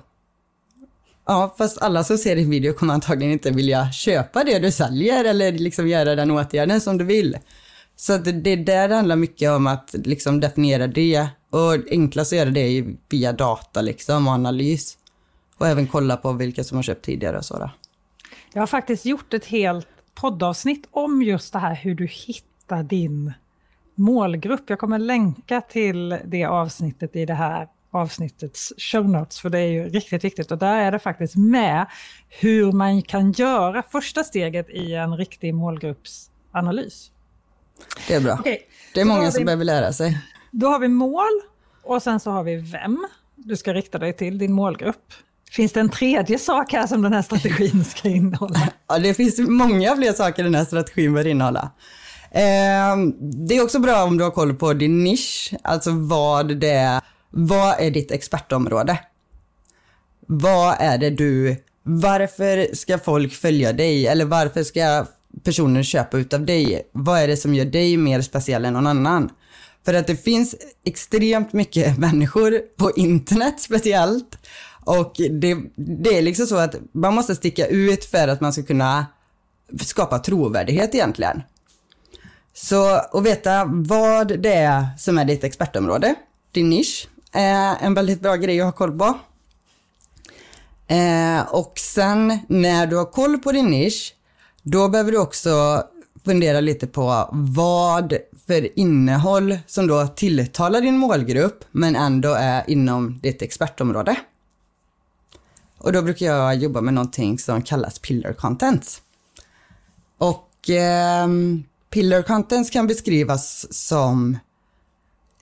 Ja, 1.27 1.55
fast 1.57 1.77
alla 1.77 2.03
som 2.03 2.17
ser 2.17 2.35
din 2.35 2.49
video 2.49 2.73
kommer 2.73 2.93
antagligen 2.93 3.33
inte 3.33 3.51
vilja 3.51 3.91
köpa 3.91 4.43
det 4.43 4.59
du 4.59 4.71
säljer 4.71 5.25
eller 5.25 5.51
liksom 5.51 5.87
göra 5.87 6.15
den 6.15 6.31
åtgärden 6.31 6.81
som 6.81 6.97
du 6.97 7.05
vill. 7.05 7.37
Så 7.95 8.13
att 8.13 8.25
det 8.43 8.49
är 8.49 8.57
där 8.57 8.87
det 8.87 8.95
handlar 8.95 9.15
mycket 9.15 9.51
om 9.51 9.67
att 9.67 9.89
liksom 9.93 10.39
definiera 10.39 10.87
det. 10.87 11.27
Och 11.49 11.91
enklast 11.91 12.33
att 12.33 12.37
göra 12.37 12.49
det 12.49 12.85
via 13.09 13.33
data 13.33 13.81
liksom 13.81 14.27
och 14.27 14.33
analys. 14.33 14.97
Och 15.57 15.67
även 15.67 15.87
kolla 15.87 16.17
på 16.17 16.31
vilka 16.31 16.63
som 16.63 16.75
har 16.75 16.83
köpt 16.83 17.05
tidigare 17.05 17.37
och 17.37 17.45
sådär. 17.45 17.71
Jag 18.53 18.61
har 18.61 18.67
faktiskt 18.67 19.05
gjort 19.05 19.33
ett 19.33 19.45
helt 19.45 19.87
poddavsnitt 20.15 20.87
om 20.91 21.21
just 21.21 21.53
det 21.53 21.59
här 21.59 21.75
hur 21.75 21.95
du 21.95 22.07
hittar 22.07 22.83
din 22.83 23.33
målgrupp. 23.95 24.69
Jag 24.69 24.79
kommer 24.79 24.99
länka 24.99 25.61
till 25.61 26.17
det 26.25 26.45
avsnittet 26.45 27.15
i 27.15 27.25
det 27.25 27.33
här 27.33 27.67
avsnittets 27.91 28.73
show 28.77 29.09
notes, 29.09 29.39
för 29.39 29.49
det 29.49 29.59
är 29.59 29.67
ju 29.67 29.89
riktigt 29.89 30.23
viktigt. 30.23 30.51
Och 30.51 30.57
där 30.57 30.75
är 30.75 30.91
det 30.91 30.99
faktiskt 30.99 31.35
med 31.35 31.85
hur 32.29 32.71
man 32.71 33.01
kan 33.01 33.31
göra 33.31 33.83
första 33.83 34.23
steget 34.23 34.69
i 34.69 34.93
en 34.93 35.17
riktig 35.17 35.53
målgruppsanalys. 35.53 37.11
Det 38.07 38.13
är 38.13 38.21
bra. 38.21 38.33
Okay. 38.33 38.57
Det 38.93 39.01
är 39.01 39.05
många 39.05 39.31
som 39.31 39.39
vi, 39.39 39.45
behöver 39.45 39.65
lära 39.65 39.93
sig. 39.93 40.17
Då 40.51 40.67
har 40.67 40.79
vi 40.79 40.87
mål 40.87 41.41
och 41.83 42.03
sen 42.03 42.19
så 42.19 42.31
har 42.31 42.43
vi 42.43 42.55
vem 42.55 43.07
du 43.35 43.57
ska 43.57 43.73
rikta 43.73 43.97
dig 43.97 44.13
till, 44.13 44.37
din 44.37 44.53
målgrupp. 44.53 45.13
Finns 45.51 45.73
det 45.73 45.79
en 45.79 45.89
tredje 45.89 46.39
sak 46.39 46.73
här 46.73 46.87
som 46.87 47.01
den 47.01 47.13
här 47.13 47.21
strategin 47.21 47.85
ska 47.85 48.09
innehålla? 48.09 48.59
ja, 48.87 48.99
det 48.99 49.13
finns 49.13 49.39
många 49.39 49.95
fler 49.95 50.13
saker 50.13 50.43
den 50.43 50.55
här 50.55 50.65
strategin 50.65 51.13
bör 51.13 51.27
innehålla. 51.27 51.71
Eh, 52.31 52.97
det 53.47 53.57
är 53.57 53.63
också 53.63 53.79
bra 53.79 54.03
om 54.03 54.17
du 54.17 54.23
har 54.23 54.31
koll 54.31 54.53
på 54.53 54.73
din 54.73 55.03
nisch, 55.03 55.53
alltså 55.63 55.91
vad 55.91 56.57
det 56.59 56.69
är, 56.69 57.01
vad 57.29 57.79
är 57.79 57.91
ditt 57.91 58.11
expertområde? 58.11 58.99
Vad 60.27 60.75
är 60.79 60.97
det 60.97 61.09
du, 61.09 61.63
varför 61.83 62.75
ska 62.75 62.97
folk 62.97 63.33
följa 63.33 63.73
dig 63.73 64.07
eller 64.07 64.25
varför 64.25 64.63
ska 64.63 65.05
personer 65.43 65.83
köpa 65.83 66.17
utav 66.17 66.45
dig? 66.45 66.89
Vad 66.91 67.19
är 67.19 67.27
det 67.27 67.37
som 67.37 67.53
gör 67.53 67.65
dig 67.65 67.97
mer 67.97 68.21
speciell 68.21 68.65
än 68.65 68.73
någon 68.73 68.87
annan? 68.87 69.29
För 69.85 69.93
att 69.93 70.07
det 70.07 70.15
finns 70.15 70.55
extremt 70.83 71.53
mycket 71.53 71.97
människor 71.97 72.59
på 72.77 72.91
internet 72.91 73.59
speciellt 73.59 74.37
och 74.85 75.15
det, 75.29 75.57
det 75.75 76.17
är 76.17 76.21
liksom 76.21 76.47
så 76.47 76.57
att 76.57 76.75
man 76.91 77.15
måste 77.15 77.35
sticka 77.35 77.67
ut 77.67 78.05
för 78.05 78.27
att 78.27 78.41
man 78.41 78.53
ska 78.53 78.63
kunna 78.63 79.05
skapa 79.81 80.19
trovärdighet 80.19 80.95
egentligen. 80.95 81.41
Så 82.53 82.85
att 82.89 83.23
veta 83.23 83.65
vad 83.65 84.39
det 84.39 84.53
är 84.53 84.85
som 84.97 85.17
är 85.17 85.25
ditt 85.25 85.43
expertområde, 85.43 86.15
din 86.51 86.69
nisch, 86.69 87.07
är 87.31 87.75
en 87.81 87.93
väldigt 87.93 88.21
bra 88.21 88.35
grej 88.35 88.61
att 88.61 88.65
ha 88.65 88.71
koll 88.71 88.97
på. 88.97 89.19
Eh, 90.87 91.41
och 91.41 91.73
sen 91.79 92.39
när 92.47 92.87
du 92.87 92.95
har 92.95 93.05
koll 93.05 93.37
på 93.37 93.51
din 93.51 93.65
nisch, 93.65 94.15
då 94.63 94.89
behöver 94.89 95.11
du 95.11 95.17
också 95.17 95.83
fundera 96.29 96.59
lite 96.59 96.87
på 96.87 97.29
vad 97.31 98.17
för 98.47 98.79
innehåll 98.79 99.57
som 99.67 99.87
då 99.87 100.07
tilltalar 100.07 100.81
din 100.81 100.97
målgrupp 100.97 101.65
men 101.71 101.95
ändå 101.95 102.33
är 102.33 102.69
inom 102.69 103.19
ditt 103.19 103.41
expertområde. 103.41 104.15
Och 105.77 105.93
då 105.93 106.01
brukar 106.01 106.25
jag 106.25 106.55
jobba 106.55 106.81
med 106.81 106.93
någonting 106.93 107.39
som 107.39 107.61
kallas 107.61 107.99
pillar 107.99 108.33
contents. 108.33 109.01
Och 110.17 110.69
eh, 110.69 111.27
pillar 111.89 112.21
contents 112.21 112.69
kan 112.69 112.87
beskrivas 112.87 113.73
som 113.73 114.37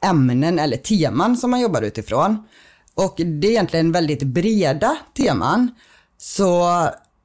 ämnen 0.02 0.60
eller 0.60 0.78
teman 0.78 1.38
som 1.38 1.52
man 1.52 1.62
jobbar 1.62 1.82
utifrån. 1.82 2.44
Och 2.94 3.16
det 3.18 3.48
är 3.48 3.52
egentligen 3.52 3.92
väldigt 3.92 4.24
breda 4.24 4.98
teman. 5.18 5.72
Så 6.18 6.66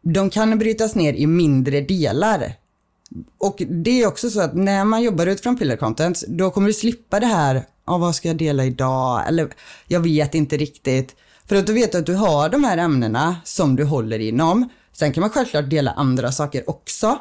de 0.02 0.30
kan 0.30 0.58
brytas 0.58 0.94
ner 0.94 1.12
i 1.12 1.26
mindre 1.26 1.80
delar. 1.80 2.61
Och 3.38 3.62
det 3.68 4.02
är 4.02 4.06
också 4.06 4.30
så 4.30 4.40
att 4.40 4.54
när 4.54 4.84
man 4.84 5.02
jobbar 5.02 5.26
utifrån 5.26 5.56
pillar 5.56 5.76
content, 5.76 6.24
då 6.28 6.50
kommer 6.50 6.66
du 6.66 6.72
slippa 6.72 7.20
det 7.20 7.26
här, 7.26 7.64
ja 7.86 7.98
vad 7.98 8.14
ska 8.14 8.28
jag 8.28 8.36
dela 8.36 8.64
idag? 8.64 9.28
Eller 9.28 9.48
jag 9.86 10.00
vet 10.00 10.34
inte 10.34 10.56
riktigt. 10.56 11.16
För 11.48 11.56
att 11.56 11.66
du 11.66 11.72
vet 11.72 11.94
att 11.94 12.06
du 12.06 12.14
har 12.14 12.48
de 12.48 12.64
här 12.64 12.78
ämnena 12.78 13.36
som 13.44 13.76
du 13.76 13.84
håller 13.84 14.18
inom. 14.18 14.68
Sen 14.92 15.12
kan 15.12 15.20
man 15.20 15.30
självklart 15.30 15.70
dela 15.70 15.90
andra 15.90 16.32
saker 16.32 16.70
också. 16.70 17.18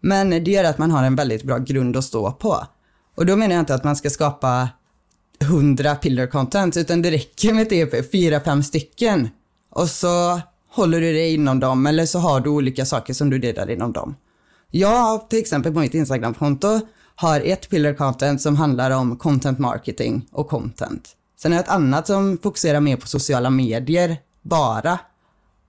Men 0.00 0.30
det 0.30 0.50
gör 0.50 0.64
att 0.64 0.78
man 0.78 0.90
har 0.90 1.04
en 1.04 1.16
väldigt 1.16 1.42
bra 1.42 1.58
grund 1.58 1.96
att 1.96 2.04
stå 2.04 2.32
på. 2.32 2.66
Och 3.14 3.26
då 3.26 3.36
menar 3.36 3.54
jag 3.54 3.62
inte 3.62 3.74
att 3.74 3.84
man 3.84 3.96
ska 3.96 4.10
skapa 4.10 4.68
hundra 5.40 5.94
pillar 5.94 6.26
content, 6.26 6.76
utan 6.76 7.02
det 7.02 7.10
räcker 7.10 7.52
med 7.52 7.68
typ 7.68 8.12
fyra, 8.12 8.40
fem 8.40 8.62
stycken. 8.62 9.28
Och 9.70 9.88
så 9.88 10.40
håller 10.70 11.00
du 11.00 11.12
dig 11.12 11.34
inom 11.34 11.60
dem, 11.60 11.86
eller 11.86 12.06
så 12.06 12.18
har 12.18 12.40
du 12.40 12.50
olika 12.50 12.86
saker 12.86 13.14
som 13.14 13.30
du 13.30 13.38
delar 13.38 13.70
inom 13.70 13.92
dem. 13.92 14.14
Jag 14.76 15.30
till 15.30 15.38
exempel 15.38 15.72
på 15.72 15.78
mitt 15.78 15.94
Instagram-konto 15.94 16.80
har 17.14 17.40
ett 17.40 17.70
pillar 17.70 17.94
content 17.94 18.40
som 18.40 18.56
handlar 18.56 18.90
om 18.90 19.16
content 19.16 19.58
marketing 19.58 20.28
och 20.32 20.48
content. 20.48 21.16
Sen 21.36 21.52
har 21.52 21.58
jag 21.58 21.64
ett 21.64 21.70
annat 21.70 22.06
som 22.06 22.38
fokuserar 22.42 22.80
mer 22.80 22.96
på 22.96 23.06
sociala 23.06 23.50
medier 23.50 24.16
bara. 24.42 24.98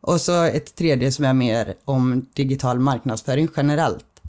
Och 0.02 0.22
så 0.22 0.44
ett 0.44 0.76
tredje 0.76 1.12
som 1.12 1.26
är 1.26 1.34
mer 1.34 1.74
om 1.86 2.26
digital 2.34 2.80
marknadsföring 2.80 3.48
generellt. 3.58 4.22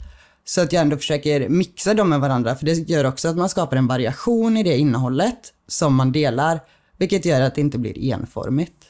Så 0.45 0.61
att 0.61 0.73
jag 0.73 0.81
ändå 0.81 0.97
försöker 0.97 1.49
mixa 1.49 1.93
dem 1.93 2.09
med 2.09 2.19
varandra, 2.19 2.55
för 2.55 2.65
det 2.65 2.89
gör 2.89 3.05
också 3.05 3.27
att 3.27 3.37
man 3.37 3.49
skapar 3.49 3.77
en 3.77 3.87
variation 3.87 4.57
i 4.57 4.63
det 4.63 4.77
innehållet 4.77 5.53
som 5.67 5.95
man 5.95 6.11
delar, 6.11 6.59
vilket 6.97 7.25
gör 7.25 7.41
att 7.41 7.55
det 7.55 7.61
inte 7.61 7.77
blir 7.77 8.13
enformigt. 8.13 8.85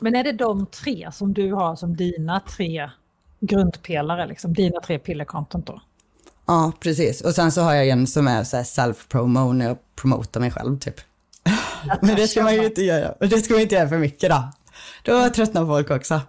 Men 0.00 0.16
är 0.16 0.24
det 0.24 0.32
de 0.32 0.66
tre 0.66 1.08
som 1.12 1.34
du 1.34 1.52
har 1.52 1.76
som 1.76 1.96
dina 1.96 2.40
tre 2.40 2.90
grundpelare, 3.46 4.26
liksom, 4.26 4.54
dina 4.54 4.80
tre 4.80 4.98
pillar-content 4.98 5.66
då? 5.66 5.80
Ja, 6.46 6.72
precis. 6.80 7.20
Och 7.20 7.34
sen 7.34 7.52
så 7.52 7.60
har 7.60 7.74
jag 7.74 7.88
en 7.88 8.06
som 8.06 8.28
är 8.28 8.44
så 8.44 8.56
self-promo 8.56 9.52
när 9.52 9.66
jag 9.66 9.76
promotar 9.96 10.40
mig 10.40 10.50
själv 10.50 10.78
typ. 10.78 11.00
Men 12.02 12.16
det 12.16 12.28
ska 12.28 12.42
man 12.42 12.54
ju 12.54 12.64
inte 12.64 12.82
göra. 12.82 13.14
Det 13.26 13.38
ska 13.38 13.54
man 13.54 13.62
inte 13.62 13.74
göra 13.74 13.88
för 13.88 13.98
mycket 13.98 14.30
då. 14.30 14.50
Då 15.02 15.30
tröttnar 15.30 15.66
folk 15.66 15.90
också. 15.90 16.20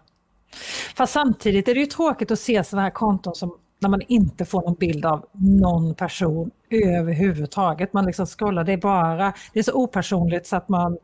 Fast 0.96 1.14
samtidigt 1.14 1.68
är 1.68 1.74
det 1.74 1.80
ju 1.80 1.86
tråkigt 1.86 2.32
att 2.32 2.40
se 2.40 2.64
sådana 2.64 2.84
här 2.84 2.92
konton 2.92 3.36
som 3.36 3.58
när 3.80 3.90
man 3.90 4.02
inte 4.08 4.46
får 4.46 4.62
någon 4.62 4.76
bild 4.76 5.06
av 5.06 5.26
någon 5.34 5.96
person 5.96 6.52
överhuvudtaget. 6.70 7.94
Man 7.94 8.06
liksom 8.06 8.26
scrollar, 8.26 8.64
det 8.64 8.74
är 8.74 8.78
bara, 8.78 9.34
det 9.54 9.60
är 9.60 9.64
så 9.64 9.74
opersonligt 9.74 10.48
så 10.48 10.56
att 10.56 10.70
man 10.70 10.98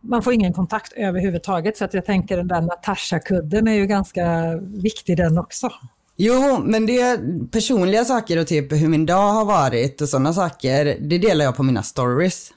man 0.00 0.22
får 0.22 0.32
ingen 0.32 0.52
kontakt 0.52 0.92
överhuvudtaget 0.96 1.76
så 1.76 1.84
att 1.84 1.94
jag 1.94 2.04
tänker 2.04 2.36
den 2.36 2.48
där 2.48 2.60
Natasha-kudden 2.60 3.68
är 3.68 3.72
ju 3.72 3.86
ganska 3.86 4.56
viktig 4.60 5.16
den 5.16 5.38
också. 5.38 5.70
Jo, 6.16 6.58
men 6.64 6.86
det 6.86 7.00
är 7.00 7.48
personliga 7.48 8.04
saker 8.04 8.38
och 8.38 8.46
typ 8.46 8.72
hur 8.72 8.88
min 8.88 9.06
dag 9.06 9.32
har 9.32 9.44
varit 9.44 10.00
och 10.00 10.08
sådana 10.08 10.32
saker, 10.32 10.96
det 11.00 11.18
delar 11.18 11.44
jag 11.44 11.56
på 11.56 11.62
mina 11.62 11.82
stories. 11.82 12.52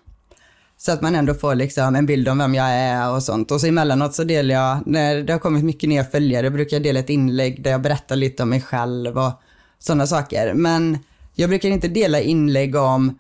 Så 0.78 0.92
att 0.92 1.02
man 1.02 1.16
ändå 1.16 1.34
får 1.34 1.56
liksom 1.56 1.96
en 1.96 2.06
bild 2.06 2.28
om 2.28 2.38
vem 2.38 2.56
jag 2.56 2.70
är 2.70 3.12
och 3.12 3.24
sånt. 3.24 3.52
Och 3.52 3.62
så 3.62 3.68
emellanåt 3.68 4.16
så 4.16 4.24
delar 4.24 4.56
jag, 4.56 4.88
när 4.88 5.24
det 5.24 5.34
har 5.34 5.40
kommit 5.40 5.64
mycket 5.64 5.90
nya 5.90 6.04
följare, 6.04 6.50
brukar 6.50 6.78
jag 6.78 6.84
dela 6.84 7.00
ett 7.00 7.10
inlägg 7.10 7.64
där 7.64 7.72
jag 7.72 7.82
berättar 7.82 8.16
lite 8.16 8.44
om 8.44 8.50
mig 8.50 8.62
själv 8.62 9.18
och 9.18 9.32
sådana 9.80 10.08
saker. 10.08 10.54
Men 10.54 10.98
jag 11.36 11.50
brukar 11.50 11.70
inte 11.70 11.88
dela 11.88 12.20
inlägg 12.20 12.76
om 12.76 13.20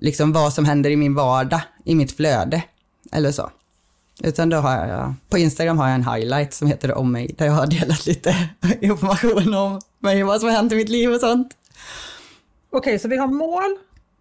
liksom 0.00 0.32
vad 0.32 0.52
som 0.52 0.64
händer 0.64 0.90
i 0.90 0.96
min 0.96 1.14
vardag, 1.14 1.60
i 1.84 1.94
mitt 1.94 2.12
flöde 2.12 2.62
eller 3.12 3.32
så. 3.32 3.50
Utan 4.20 4.48
då 4.48 4.56
har 4.56 4.86
jag, 4.86 5.14
på 5.28 5.38
Instagram 5.38 5.78
har 5.78 5.88
jag 5.88 5.94
en 5.94 6.08
highlight 6.08 6.54
som 6.54 6.68
heter 6.68 6.94
om 6.94 7.12
mig, 7.12 7.34
där 7.38 7.46
jag 7.46 7.52
har 7.52 7.66
delat 7.66 8.06
lite 8.06 8.34
information 8.80 9.54
om 9.54 9.80
mig, 9.98 10.22
vad 10.22 10.40
som 10.40 10.48
har 10.48 10.56
hänt 10.56 10.72
i 10.72 10.76
mitt 10.76 10.88
liv 10.88 11.12
och 11.12 11.20
sånt. 11.20 11.56
Okej, 12.70 12.98
så 12.98 13.08
vi 13.08 13.16
har 13.16 13.28
mål, 13.28 13.76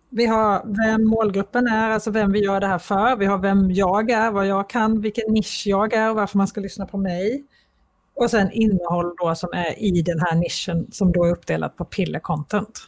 vi 0.10 0.26
har 0.26 0.64
vem 0.86 1.06
målgruppen 1.06 1.68
är, 1.68 1.90
alltså 1.90 2.12
vem 2.12 2.32
vi 2.32 2.40
gör 2.40 2.60
det 2.60 2.68
här 2.68 2.78
för. 2.78 3.16
Vi 3.16 3.26
har 3.26 3.38
vem 3.38 3.72
jag 3.72 4.12
är, 4.12 4.32
vad 4.32 4.48
jag 4.48 4.70
kan, 4.70 5.02
vilken 5.02 5.34
nisch 5.34 5.64
jag 5.66 5.94
är 5.94 6.10
och 6.10 6.16
varför 6.16 6.38
man 6.38 6.48
ska 6.48 6.62
lyssna 6.62 6.86
på 6.86 6.98
mig. 6.98 7.44
Och 8.16 8.30
sen 8.30 8.52
innehåll 8.52 9.16
då 9.18 9.36
som 9.36 9.50
är 9.54 9.80
i 9.84 10.02
den 10.02 10.20
här 10.20 10.36
nischen 10.36 10.92
som 10.92 11.12
då 11.12 11.26
är 11.26 11.32
uppdelat 11.32 11.78
på 11.78 11.86
piller 11.86 12.20
content. 12.20 12.82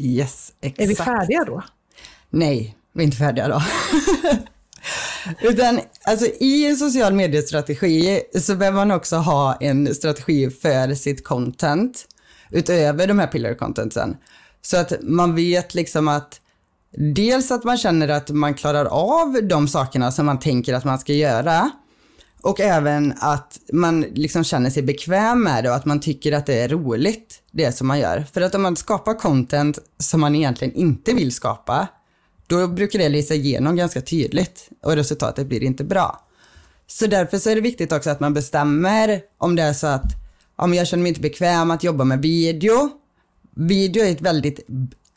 Yes, 0.00 0.52
exakt. 0.60 0.80
Är 0.80 0.86
vi 0.86 0.94
färdiga 0.94 1.44
då? 1.44 1.62
Nej, 2.30 2.76
vi 2.92 3.02
är 3.02 3.04
inte 3.04 3.16
färdiga 3.16 3.48
då. 3.48 3.62
Utan 5.40 5.80
alltså, 6.04 6.26
i 6.26 6.66
en 6.66 6.76
social 6.76 7.12
mediestrategi 7.12 8.22
så 8.40 8.56
behöver 8.56 8.76
man 8.76 8.90
också 8.90 9.16
ha 9.16 9.56
en 9.60 9.94
strategi 9.94 10.50
för 10.50 10.94
sitt 10.94 11.24
content 11.24 12.06
utöver 12.50 13.06
de 13.06 13.18
här 13.18 13.26
pillar 13.26 13.54
contentsen. 13.54 14.16
Så 14.62 14.76
att 14.76 14.92
man 15.02 15.34
vet 15.34 15.74
liksom 15.74 16.08
att 16.08 16.40
dels 17.14 17.50
att 17.50 17.64
man 17.64 17.78
känner 17.78 18.08
att 18.08 18.30
man 18.30 18.54
klarar 18.54 18.84
av 18.84 19.40
de 19.42 19.68
sakerna 19.68 20.12
som 20.12 20.26
man 20.26 20.38
tänker 20.38 20.74
att 20.74 20.84
man 20.84 20.98
ska 20.98 21.12
göra 21.12 21.70
och 22.42 22.60
även 22.60 23.14
att 23.18 23.60
man 23.72 24.00
liksom 24.00 24.44
känner 24.44 24.70
sig 24.70 24.82
bekväm 24.82 25.42
med 25.42 25.64
det 25.64 25.70
och 25.70 25.76
att 25.76 25.84
man 25.84 26.00
tycker 26.00 26.32
att 26.32 26.46
det 26.46 26.60
är 26.60 26.68
roligt, 26.68 27.42
det 27.50 27.72
som 27.72 27.86
man 27.86 27.98
gör. 27.98 28.24
För 28.32 28.40
att 28.40 28.54
om 28.54 28.62
man 28.62 28.76
skapar 28.76 29.14
content 29.14 29.78
som 29.98 30.20
man 30.20 30.34
egentligen 30.34 30.74
inte 30.74 31.12
vill 31.14 31.32
skapa, 31.32 31.88
då 32.52 32.68
brukar 32.68 32.98
det 32.98 33.08
lysa 33.08 33.34
igenom 33.34 33.76
ganska 33.76 34.00
tydligt 34.00 34.68
och 34.82 34.96
resultatet 34.96 35.46
blir 35.46 35.62
inte 35.62 35.84
bra. 35.84 36.26
Så 36.86 37.06
därför 37.06 37.38
så 37.38 37.50
är 37.50 37.54
det 37.54 37.60
viktigt 37.60 37.92
också 37.92 38.10
att 38.10 38.20
man 38.20 38.34
bestämmer 38.34 39.20
om 39.38 39.56
det 39.56 39.62
är 39.62 39.72
så 39.72 39.86
att 39.86 40.12
om 40.56 40.74
jag 40.74 40.86
känner 40.86 41.02
mig 41.02 41.08
inte 41.08 41.20
bekväm 41.20 41.70
att 41.70 41.84
jobba 41.84 42.04
med 42.04 42.22
video. 42.22 42.90
Video 43.54 44.04
är 44.04 44.10
ett 44.10 44.20
väldigt, 44.20 44.60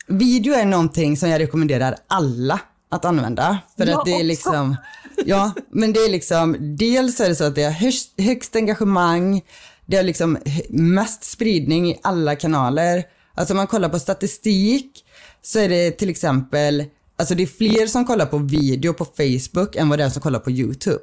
video 0.06 0.54
är 0.54 0.64
någonting 0.64 1.16
som 1.16 1.28
jag 1.28 1.40
rekommenderar 1.40 1.96
alla 2.06 2.60
att 2.90 3.04
använda. 3.04 3.58
För 3.76 3.86
Jag 3.86 3.98
att 3.98 4.04
det 4.04 4.10
är 4.10 4.14
också. 4.14 4.24
liksom, 4.24 4.76
ja, 5.24 5.52
men 5.70 5.92
det 5.92 6.00
är 6.00 6.10
liksom, 6.10 6.56
dels 6.78 7.20
är 7.20 7.28
det 7.28 7.34
så 7.34 7.44
att 7.44 7.54
det 7.54 7.62
är 7.62 7.70
högst, 7.70 8.12
högst 8.18 8.56
engagemang, 8.56 9.42
det 9.86 9.96
är 9.96 10.02
liksom 10.02 10.38
mest 10.68 11.24
spridning 11.24 11.90
i 11.90 11.98
alla 12.02 12.36
kanaler. 12.36 13.04
Alltså 13.34 13.52
om 13.54 13.56
man 13.56 13.66
kollar 13.66 13.88
på 13.88 13.98
statistik 13.98 15.04
så 15.42 15.58
är 15.58 15.68
det 15.68 15.90
till 15.90 16.10
exempel, 16.10 16.84
alltså 17.16 17.34
det 17.34 17.42
är 17.42 17.46
fler 17.46 17.86
som 17.86 18.04
kollar 18.04 18.26
på 18.26 18.38
video 18.38 18.92
på 18.92 19.04
Facebook 19.04 19.76
än 19.76 19.88
vad 19.88 19.98
det 19.98 20.04
är 20.04 20.10
som 20.10 20.22
kollar 20.22 20.38
på 20.38 20.50
YouTube. 20.50 21.00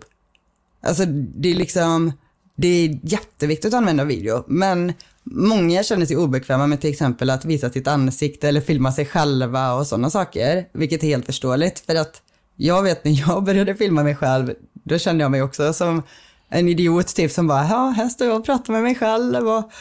Alltså 0.82 1.06
det 1.06 1.52
är 1.52 1.56
liksom, 1.56 2.12
det 2.56 2.68
är 2.68 3.00
jätteviktigt 3.04 3.74
att 3.74 3.78
använda 3.78 4.04
video, 4.04 4.44
men 4.48 4.94
många 5.24 5.84
känner 5.84 6.06
sig 6.06 6.18
obekväma 6.18 6.68
med 6.68 6.82
till 6.82 6.90
exempel 6.90 7.30
att 7.30 7.46
visa 7.46 7.70
sitt 7.70 7.88
ansikte 7.88 8.48
eller 8.48 8.62
filma 8.62 8.92
sig 8.92 9.06
själva 9.06 9.74
och 9.74 9.88
sådana 9.88 10.10
saker, 10.10 10.66
vilket 10.74 11.04
är 11.04 11.08
helt 11.08 11.26
förståeligt 11.26 11.80
för 11.80 11.96
att 11.96 12.22
jag 12.56 12.84
vet 12.84 13.06
när 13.06 13.20
jag 13.28 13.44
började 13.44 13.76
filma 13.76 14.04
mig 14.04 14.16
själv, 14.16 14.54
då 14.74 14.98
kände 14.98 15.24
jag 15.24 15.32
mig 15.32 15.42
också 15.42 15.74
som 15.74 16.04
en 16.50 16.70
idiot 16.70 17.08
typ 17.16 17.32
som 17.32 17.48
bara, 17.48 17.68
ja, 17.68 17.94
här 17.98 18.10
står 18.10 18.28
jag 18.28 18.40
och 18.40 18.46
pratar 18.46 18.74
med 18.74 18.84
mig 18.84 18.96
själv 18.96 19.48
och 19.48 19.72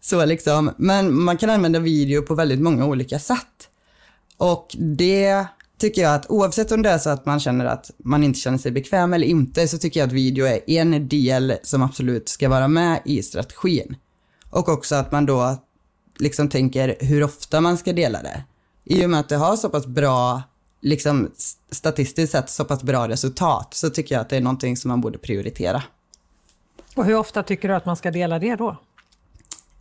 så 0.00 0.24
liksom. 0.24 0.70
Men 0.76 1.20
man 1.20 1.36
kan 1.36 1.50
använda 1.50 1.78
video 1.78 2.22
på 2.22 2.34
väldigt 2.34 2.60
många 2.60 2.86
olika 2.86 3.18
sätt. 3.18 3.68
Och 4.36 4.76
det 4.78 5.46
tycker 5.78 6.02
jag 6.02 6.14
att 6.14 6.30
oavsett 6.30 6.72
om 6.72 6.82
det 6.82 6.90
är 6.90 6.98
så 6.98 7.10
att 7.10 7.26
man 7.26 7.40
känner 7.40 7.64
att 7.64 7.90
man 7.98 8.22
inte 8.22 8.38
känner 8.38 8.58
sig 8.58 8.72
bekväm 8.72 9.14
eller 9.14 9.26
inte 9.26 9.68
så 9.68 9.78
tycker 9.78 10.00
jag 10.00 10.06
att 10.06 10.12
video 10.12 10.46
är 10.46 10.62
en 10.68 11.08
del 11.08 11.56
som 11.62 11.82
absolut 11.82 12.28
ska 12.28 12.48
vara 12.48 12.68
med 12.68 13.02
i 13.04 13.22
strategin. 13.22 13.96
Och 14.50 14.68
också 14.68 14.94
att 14.94 15.12
man 15.12 15.26
då 15.26 15.56
liksom 16.18 16.48
tänker 16.48 16.96
hur 17.00 17.22
ofta 17.22 17.60
man 17.60 17.78
ska 17.78 17.92
dela 17.92 18.22
det. 18.22 18.44
I 18.84 19.06
och 19.06 19.10
med 19.10 19.20
att 19.20 19.28
det 19.28 19.36
har 19.36 19.56
så 19.56 19.68
pass 19.68 19.86
bra, 19.86 20.42
liksom 20.80 21.30
statistiskt 21.70 22.32
sett 22.32 22.50
så 22.50 22.64
pass 22.64 22.82
bra 22.82 23.08
resultat 23.08 23.74
så 23.74 23.90
tycker 23.90 24.14
jag 24.14 24.22
att 24.22 24.28
det 24.28 24.36
är 24.36 24.40
någonting 24.40 24.76
som 24.76 24.88
man 24.88 25.00
borde 25.00 25.18
prioritera. 25.18 25.82
Och 26.94 27.04
hur 27.04 27.16
ofta 27.16 27.42
tycker 27.42 27.68
du 27.68 27.74
att 27.74 27.86
man 27.86 27.96
ska 27.96 28.10
dela 28.10 28.38
det 28.38 28.56
då? 28.56 28.76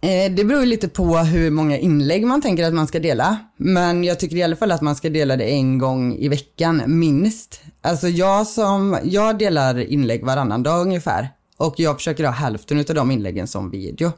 Eh, 0.02 0.32
det 0.32 0.44
beror 0.46 0.66
lite 0.66 0.88
på 0.88 1.18
hur 1.18 1.52
många 1.52 1.78
inlägg 1.78 2.26
man 2.28 2.42
tänker 2.42 2.64
att 2.64 2.74
man 2.74 2.88
ska 2.88 3.00
dela. 3.00 3.38
Men 3.58 4.04
jag 4.04 4.20
tycker 4.20 4.36
i 4.36 4.44
alla 4.44 4.56
fall 4.56 4.72
att 4.72 4.82
man 4.82 4.96
ska 4.96 5.10
dela 5.10 5.36
det 5.36 5.46
en 5.46 5.78
gång 5.78 6.16
i 6.16 6.28
veckan, 6.28 6.84
minst. 6.88 7.62
Alltså 7.82 8.08
jag 8.08 8.48
som, 8.48 9.00
jag 9.04 9.38
delar 9.38 9.80
inlägg 9.80 10.26
varannan 10.26 10.64
dag 10.64 10.82
ungefär. 10.82 11.30
Och 11.58 11.76
jag 11.78 11.96
försöker 11.96 12.24
ha 12.24 12.32
hälften 12.32 12.80
av 12.80 12.96
de 12.96 13.12
inläggen 13.12 13.48
som 13.48 13.70
video. 13.70 14.12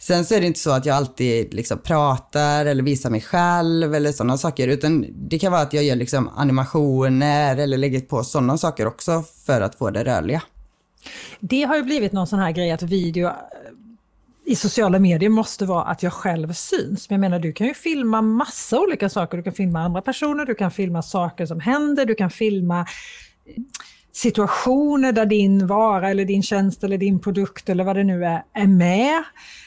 Sen 0.00 0.24
så 0.24 0.34
är 0.34 0.40
det 0.40 0.46
inte 0.46 0.60
så 0.60 0.70
att 0.70 0.86
jag 0.86 0.96
alltid 0.96 1.54
liksom 1.54 1.78
pratar 1.78 2.66
eller 2.66 2.82
visar 2.82 3.10
mig 3.10 3.20
själv 3.20 3.94
eller 3.94 4.12
sådana 4.12 4.38
saker. 4.38 4.68
Utan 4.68 5.06
det 5.28 5.38
kan 5.38 5.52
vara 5.52 5.62
att 5.62 5.72
jag 5.72 5.84
gör 5.84 5.96
liksom 5.96 6.28
animationer 6.36 7.56
eller 7.56 7.76
lägger 7.76 8.00
på 8.00 8.24
sådana 8.24 8.58
saker 8.58 8.86
också 8.86 9.24
för 9.46 9.60
att 9.60 9.74
få 9.74 9.90
det 9.90 10.04
rörliga. 10.04 10.42
Det 11.40 11.62
har 11.62 11.76
ju 11.76 11.82
blivit 11.82 12.12
någon 12.12 12.26
sån 12.26 12.38
här 12.38 12.52
grej 12.52 12.70
att 12.70 12.82
video 12.82 13.30
i 14.48 14.56
sociala 14.56 14.98
medier 14.98 15.30
måste 15.30 15.66
vara 15.66 15.84
att 15.84 16.02
jag 16.02 16.12
själv 16.12 16.52
syns. 16.52 17.10
Men 17.10 17.14
jag 17.14 17.20
menar, 17.20 17.38
du 17.38 17.52
kan 17.52 17.66
ju 17.66 17.74
filma 17.74 18.22
massa 18.22 18.80
olika 18.80 19.08
saker. 19.08 19.36
Du 19.36 19.42
kan 19.42 19.52
filma 19.52 19.80
andra 19.80 20.02
personer, 20.02 20.46
du 20.46 20.54
kan 20.54 20.70
filma 20.70 21.02
saker 21.02 21.46
som 21.46 21.60
händer, 21.60 22.06
du 22.06 22.14
kan 22.14 22.30
filma 22.30 22.80
eh, 22.80 22.86
situationer 24.12 25.12
där 25.12 25.26
din 25.26 25.66
vara 25.66 26.10
eller 26.10 26.24
din 26.24 26.42
tjänst 26.42 26.84
eller 26.84 26.98
din 26.98 27.20
produkt 27.20 27.68
eller 27.68 27.84
vad 27.84 27.96
det 27.96 28.04
nu 28.04 28.24
är, 28.24 28.42
är 28.52 28.66
med. 28.66 29.22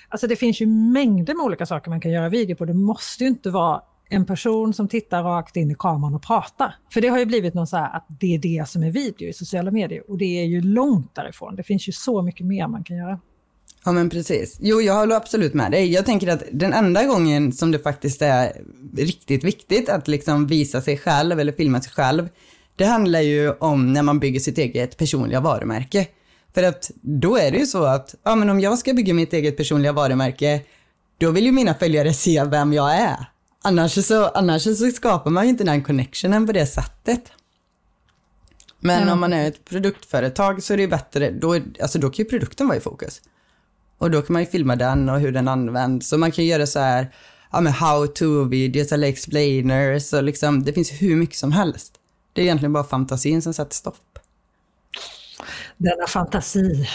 Alltså 0.10 0.28
det 0.28 0.36
finns 0.36 0.62
ju 0.62 0.66
mängder 0.66 1.36
med 1.36 1.44
olika 1.46 1.66
saker 1.66 1.90
man 1.90 2.02
kan 2.02 2.12
göra 2.12 2.30
video 2.30 2.56
på. 2.56 2.66
Det 2.66 2.74
måste 2.74 3.24
ju 3.24 3.30
inte 3.30 3.50
vara 3.50 3.82
en 4.10 4.26
person 4.26 4.74
som 4.74 4.88
tittar 4.88 5.24
rakt 5.24 5.56
in 5.56 5.72
i 5.72 5.76
kameran 5.80 6.16
och 6.16 6.24
pratar. 6.24 6.76
För 6.94 7.02
det 7.02 7.08
har 7.08 7.20
ju 7.20 7.26
blivit 7.26 7.54
någon 7.54 7.68
så 7.68 7.78
här 7.78 7.96
att 7.96 8.06
det 8.08 8.36
är 8.36 8.40
det 8.40 8.68
som 8.68 8.84
är 8.84 8.92
video 8.92 9.30
i 9.30 9.34
sociala 9.34 9.72
medier 9.72 10.12
och 10.12 10.18
det 10.18 10.42
är 10.42 10.46
ju 10.46 10.62
långt 10.62 11.16
därifrån. 11.16 11.56
Det 11.56 11.64
finns 11.64 11.88
ju 11.88 11.92
så 11.92 12.22
mycket 12.22 12.46
mer 12.46 12.68
man 12.68 12.84
kan 12.84 12.98
göra. 12.98 13.20
Ja 13.86 13.92
men 13.92 14.10
precis. 14.10 14.58
Jo, 14.60 14.82
jag 14.82 14.94
håller 14.94 15.16
absolut 15.16 15.54
med 15.54 15.72
dig. 15.72 15.92
Jag 15.94 16.06
tänker 16.06 16.28
att 16.28 16.44
den 16.52 16.74
enda 16.74 17.04
gången 17.04 17.52
som 17.54 17.72
det 17.72 17.80
faktiskt 17.80 18.22
är 18.22 18.62
riktigt 18.98 19.44
viktigt 19.44 19.90
att 19.90 20.08
liksom 20.08 20.48
visa 20.48 20.82
sig 20.82 20.98
själv 20.98 21.40
eller 21.40 21.52
filma 21.52 21.82
sig 21.82 21.92
själv, 21.92 22.30
det 22.76 22.86
handlar 22.86 23.22
ju 23.22 23.52
om 23.52 23.94
när 23.94 24.04
man 24.04 24.20
bygger 24.20 24.40
sitt 24.40 24.58
eget 24.58 24.98
personliga 24.98 25.40
varumärke. 25.40 26.08
För 26.54 26.64
att 26.64 26.92
då 27.02 27.38
är 27.38 27.52
det 27.52 27.58
ju 27.58 27.66
så 27.66 27.84
att, 27.84 28.16
ja 28.24 28.36
men 28.36 28.50
om 28.50 28.60
jag 28.60 28.78
ska 28.78 28.94
bygga 28.94 29.14
mitt 29.14 29.34
eget 29.34 29.58
personliga 29.58 29.92
varumärke, 29.92 30.62
då 31.18 31.32
vill 31.32 31.46
ju 31.46 31.52
mina 31.52 31.74
följare 31.74 32.14
se 32.14 32.44
vem 32.44 32.74
jag 32.74 32.96
är. 32.96 33.26
Annars 33.64 34.06
så, 34.06 34.26
annars 34.28 34.64
så 34.64 34.76
skapar 34.76 35.32
man 35.32 35.44
ju 35.44 35.50
inte 35.50 35.64
den 35.64 35.84
connectionen 35.84 36.48
på 36.48 36.54
det 36.54 36.66
sättet. 36.66 37.32
Men 38.80 39.08
Ja. 39.08 39.14
om 39.14 39.20
man 39.20 39.34
är 39.34 39.48
ett 39.48 39.66
produktföretag 39.66 40.64
så 40.64 40.74
är 40.74 40.78
det 40.78 40.84
ju 40.84 40.90
bättre, 40.90 41.32
då, 41.32 41.54
är- 41.54 41.64
alltså 41.82 42.00
då 42.00 42.10
kan 42.10 42.24
ju 42.26 42.30
produkten 42.30 42.68
vara 42.68 42.78
i 42.78 42.82
fokus. 42.82 43.22
Och 44.02 44.12
då 44.12 44.22
kan 44.22 44.34
man 44.34 44.42
ju 44.42 44.46
filma 44.46 44.76
den 44.76 45.10
och 45.10 45.20
hur 45.20 45.32
den 45.32 45.48
används. 45.48 46.08
Så 46.10 46.18
man 46.18 46.32
kan 46.32 46.46
göra 46.46 46.68
så 46.68 46.80
här, 46.80 47.14
ja 47.52 47.62
men 47.62 47.74
how 47.74 48.08
to-videos 48.08 48.94
eller 48.94 49.08
explainers 49.08 50.14
och 50.14 50.24
liksom, 50.24 50.64
det 50.64 50.74
finns 50.74 50.92
hur 50.92 51.16
mycket 51.16 51.36
som 51.36 51.52
helst. 51.52 51.94
Det 52.34 52.42
är 52.42 52.46
egentligen 52.46 52.74
bara 52.74 52.84
fantasin 52.84 53.42
som 53.42 53.54
sätter 53.54 53.76
stopp. 53.76 54.20
Denna 55.78 56.08
fantasi. 56.08 56.90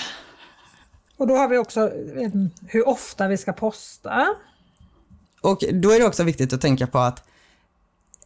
Och 1.17 1.27
då 1.27 1.35
har 1.35 1.49
vi 1.49 1.59
också 1.59 1.81
eh, 1.81 2.31
hur 2.67 2.89
ofta 2.89 3.29
vi 3.29 3.37
ska 3.37 3.53
posta. 3.53 4.27
Och 5.41 5.65
då 5.73 5.91
är 5.91 5.99
det 5.99 6.07
också 6.07 6.25
viktigt 6.25 6.53
att 6.53 6.61
tänka 6.61 6.87
på 6.87 6.99
att 6.99 7.25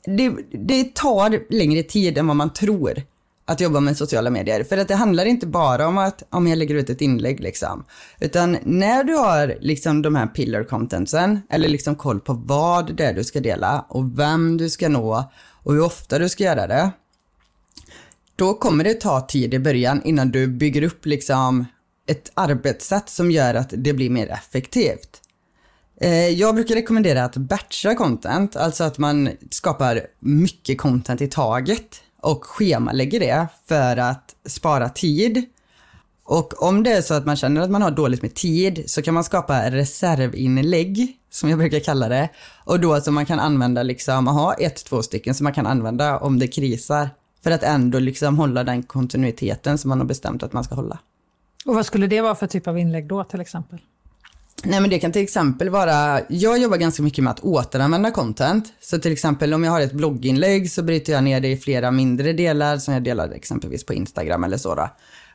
det, 0.05 0.33
det 0.53 0.95
tar 0.95 1.53
längre 1.53 1.83
tid 1.83 2.19
än 2.19 2.27
vad 2.27 2.37
man 2.37 2.53
tror 2.53 3.03
att 3.45 3.61
jobba 3.61 3.81
med 3.81 3.97
sociala 3.97 4.31
medier. 4.31 4.65
För 4.65 4.79
att 4.79 4.89
det 4.89 4.95
handlar 4.95 5.25
inte 5.25 5.47
bara 5.47 5.89
om 5.89 5.99
att 5.99 6.23
om 6.31 6.47
jag 6.47 6.59
lägger 6.59 6.75
ut 6.75 6.91
ett 6.91 7.01
inlägg 7.01 7.41
liksom. 7.41 7.85
Utan 8.21 8.59
när 8.63 9.05
du 9.05 9.15
har 9.15 9.57
liksom 9.61 10.03
de 10.03 10.15
här 10.15 10.27
pillar 10.27 10.65
contentsen 10.65 11.41
eller 11.51 11.69
liksom 11.69 11.95
koll 11.95 12.21
på 12.21 12.33
vad 12.33 12.97
det 12.97 13.05
är 13.05 13.15
du 13.15 13.25
ska 13.25 13.41
dela 13.41 13.87
och 13.89 14.19
vem 14.19 14.57
du 14.57 14.71
ska 14.71 14.89
nå 14.89 15.31
och 15.63 15.73
hur 15.73 15.83
ofta 15.83 16.19
du 16.19 16.29
ska 16.29 16.45
göra 16.45 16.67
det. 16.67 16.91
Då 18.37 18.55
kommer 18.55 18.85
det 18.85 18.95
ta 18.95 19.21
tid 19.21 19.55
i 19.55 19.59
början 19.59 20.03
innan 20.05 20.31
du 20.31 20.47
bygger 20.47 20.83
upp 20.83 21.07
liksom 21.07 21.67
ett 22.07 22.31
arbetssätt 22.35 23.09
som 23.09 23.31
gör 23.31 23.55
att 23.55 23.73
det 23.77 23.93
blir 23.93 24.11
mer 24.11 24.29
effektivt. 24.29 25.21
Eh, 26.01 26.29
Jag 26.29 26.55
brukar 26.55 26.75
rekommendera 26.75 27.25
att 27.25 27.37
batcha 27.37 27.95
content, 27.95 28.57
alltså 28.57 28.85
att 28.85 28.99
man 28.99 29.31
skapar 29.51 30.07
mycket 30.19 30.79
content 30.79 31.21
i 31.21 31.27
taget 31.29 32.03
och 32.23 32.45
schemalägger 32.45 33.21
det 33.21 33.47
för 33.69 33.97
att 33.97 34.35
spara 34.47 34.89
tid. 34.89 35.45
Och 36.25 36.63
om 36.63 36.83
det 36.83 36.93
är 36.93 37.03
så 37.03 37.15
att 37.15 37.27
man 37.27 37.37
känner 37.37 37.61
att 37.61 37.71
man 37.71 37.83
har 37.83 37.91
dåligt 37.91 38.23
med 38.23 38.35
tid 38.35 38.83
så 38.87 39.03
kan 39.03 39.15
man 39.15 39.25
skapa 39.25 39.71
reservinlägg, 39.71 41.17
som 41.31 41.51
jag 41.51 41.59
brukar 41.59 41.81
kalla 41.81 42.09
det. 42.09 42.29
Och 42.65 42.81
då 42.81 43.01
som 43.01 43.15
man 43.15 43.27
kan 43.27 43.41
använda 43.41 43.83
liksom, 43.83 44.27
ha 44.27 44.55
ett, 44.55 44.85
två 44.85 45.03
stycken 45.03 45.35
som 45.35 45.45
man 45.45 45.53
kan 45.53 45.67
använda 45.67 46.19
om 46.19 46.39
det 46.39 46.49
krisar. 46.49 47.09
För 47.43 47.51
att 47.51 47.63
ändå 47.63 47.99
liksom 47.99 48.39
hålla 48.39 48.65
den 48.65 48.83
kontinuiteten 48.83 49.79
som 49.79 49.89
man 49.89 49.99
har 49.99 50.07
bestämt 50.07 50.43
att 50.43 50.53
man 50.53 50.65
ska 50.65 50.75
hålla. 50.75 50.99
Och 51.67 51.75
vad 51.75 51.87
skulle 51.87 52.07
det 52.07 52.21
vara 52.21 52.35
för 52.35 52.47
typ 52.47 52.67
av 52.69 52.79
inlägg 52.79 53.09
då 53.09 53.25
till 53.25 53.41
exempel? 53.41 53.79
Nej 54.65 54.81
men 54.81 54.91
det 54.91 54.99
kan 54.99 55.13
till 55.13 55.23
exempel 55.23 55.69
vara, 55.69 56.21
jag 56.29 56.59
jobbar 56.59 56.77
ganska 56.77 57.03
mycket 57.03 57.25
med 57.25 57.31
att 57.31 57.41
återanvända 57.41 58.11
content. 58.11 58.73
Så 58.81 58.99
till 58.99 59.13
exempel 59.13 59.55
om 59.55 59.65
jag 59.65 59.73
har 59.73 59.81
ett 59.81 59.93
blogginlägg 59.93 60.71
så 60.71 60.83
bryter 60.83 61.13
jag 61.13 61.25
ner 61.25 61.41
det 61.41 61.49
i 61.49 61.57
flera 61.57 61.91
mindre 61.91 62.33
delar 62.33 62.79
som 62.79 62.95
jag 62.95 63.03
delar 63.03 63.31
exempelvis 63.31 63.87
på 63.87 63.95
Instagram 63.95 64.45
eller 64.45 64.57
så 64.57 64.75
då. 64.75 64.89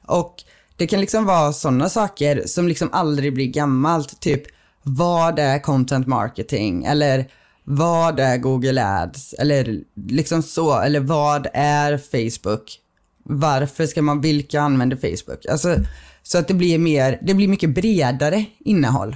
Och 0.08 0.36
det 0.76 0.88
kan 0.88 1.02
liksom 1.02 1.26
vara 1.26 1.54
sådana 1.54 1.90
saker 1.90 2.44
som 2.46 2.68
liksom 2.68 2.90
aldrig 2.92 3.34
blir 3.34 3.48
gammalt. 3.48 4.20
Typ, 4.20 4.44
vad 4.84 5.40
är 5.40 5.60
content 5.60 6.08
marketing? 6.08 6.86
Eller 6.86 7.26
vad 7.64 8.20
är 8.20 8.38
Google 8.38 8.86
Ads? 8.86 9.34
Eller 9.34 9.80
liksom 10.08 10.44
så, 10.44 10.80
eller 10.80 11.00
vad 11.00 11.48
är 11.54 11.98
Facebook? 11.98 12.80
Varför 13.24 13.86
ska 13.86 14.02
man, 14.02 14.22
vilka 14.22 14.62
använder 14.62 14.98
Facebook? 14.98 15.46
Alltså, 15.46 15.76
så 16.28 16.38
att 16.38 16.48
det 16.48 16.54
blir 16.54 16.80
mer, 16.80 17.20
det 17.22 17.34
blir 17.34 17.48
mycket 17.48 17.70
bredare 17.70 18.46
innehåll. 18.60 19.16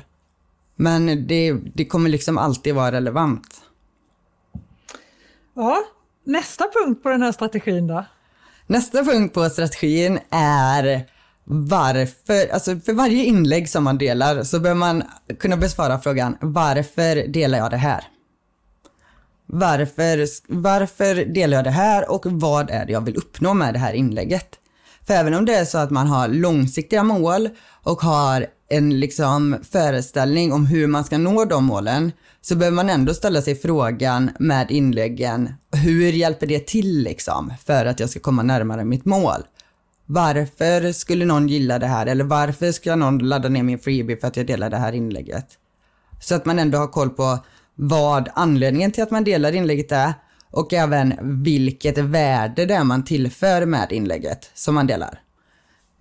Men 0.75 1.27
det, 1.27 1.53
det 1.73 1.85
kommer 1.85 2.09
liksom 2.09 2.37
alltid 2.37 2.75
vara 2.75 2.91
relevant. 2.91 3.61
Ja, 5.55 5.83
nästa 6.23 6.65
punkt 6.73 7.03
på 7.03 7.09
den 7.09 7.21
här 7.21 7.31
strategin 7.31 7.87
då? 7.87 8.05
Nästa 8.67 9.03
punkt 9.03 9.33
på 9.33 9.49
strategin 9.49 10.19
är 10.29 11.05
varför, 11.43 12.53
alltså 12.53 12.79
för 12.79 12.93
varje 12.93 13.23
inlägg 13.23 13.69
som 13.69 13.83
man 13.83 13.97
delar 13.97 14.43
så 14.43 14.59
bör 14.59 14.73
man 14.73 15.03
kunna 15.39 15.57
besvara 15.57 15.99
frågan 15.99 16.37
varför 16.41 17.27
delar 17.27 17.57
jag 17.57 17.71
det 17.71 17.77
här? 17.77 18.03
Varför, 19.45 20.27
varför 20.47 21.25
delar 21.25 21.57
jag 21.57 21.63
det 21.63 21.69
här 21.69 22.11
och 22.11 22.25
vad 22.25 22.69
är 22.69 22.85
det 22.85 22.91
jag 22.91 23.01
vill 23.01 23.17
uppnå 23.17 23.53
med 23.53 23.73
det 23.73 23.79
här 23.79 23.93
inlägget? 23.93 24.58
För 25.09 25.13
även 25.15 25.33
om 25.33 25.45
det 25.45 25.55
är 25.55 25.65
så 25.65 25.77
att 25.77 25.89
man 25.89 26.07
har 26.07 26.27
långsiktiga 26.27 27.03
mål 27.03 27.49
och 27.83 28.01
har 28.01 28.47
en 28.69 28.99
liksom 28.99 29.57
föreställning 29.71 30.53
om 30.53 30.65
hur 30.65 30.87
man 30.87 31.03
ska 31.03 31.17
nå 31.17 31.45
de 31.45 31.65
målen, 31.65 32.11
så 32.41 32.55
behöver 32.55 32.75
man 32.75 32.89
ändå 32.89 33.13
ställa 33.13 33.41
sig 33.41 33.55
frågan 33.55 34.31
med 34.39 34.71
inläggen, 34.71 35.53
hur 35.71 36.11
hjälper 36.11 36.47
det 36.47 36.67
till 36.67 37.03
liksom 37.03 37.53
för 37.65 37.85
att 37.85 37.99
jag 37.99 38.09
ska 38.09 38.19
komma 38.19 38.43
närmare 38.43 38.85
mitt 38.85 39.05
mål? 39.05 39.41
Varför 40.05 40.91
skulle 40.91 41.25
någon 41.25 41.47
gilla 41.47 41.79
det 41.79 41.87
här 41.87 42.05
eller 42.05 42.23
varför 42.23 42.71
ska 42.71 42.95
någon 42.95 43.17
ladda 43.17 43.49
ner 43.49 43.63
min 43.63 43.79
freebie 43.79 44.17
för 44.17 44.27
att 44.27 44.37
jag 44.37 44.47
delar 44.47 44.69
det 44.69 44.77
här 44.77 44.93
inlägget? 44.93 45.47
Så 46.21 46.35
att 46.35 46.45
man 46.45 46.59
ändå 46.59 46.77
har 46.77 46.87
koll 46.87 47.09
på 47.09 47.39
vad 47.75 48.29
anledningen 48.33 48.91
till 48.91 49.03
att 49.03 49.11
man 49.11 49.23
delar 49.23 49.55
inlägget 49.55 49.91
är 49.91 50.13
och 50.51 50.73
även 50.73 51.13
vilket 51.43 51.97
värde 51.97 52.65
det 52.65 52.73
är 52.73 52.83
man 52.83 53.03
tillför 53.03 53.65
med 53.65 53.91
inlägget 53.91 54.51
som 54.53 54.75
man 54.75 54.87
delar. 54.87 55.21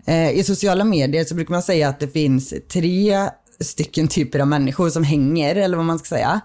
Eh, 0.06 0.30
I 0.30 0.44
sociala 0.44 0.84
medier 0.84 1.24
så 1.24 1.34
brukar 1.34 1.50
man 1.50 1.62
säga 1.62 1.88
att 1.88 2.00
det 2.00 2.08
finns 2.08 2.54
tre 2.72 3.28
stycken 3.60 4.08
typer 4.08 4.38
av 4.38 4.46
människor 4.46 4.90
som 4.90 5.04
hänger, 5.04 5.56
eller 5.56 5.76
vad 5.76 5.86
man 5.86 5.98
ska 5.98 6.08
säga. 6.08 6.40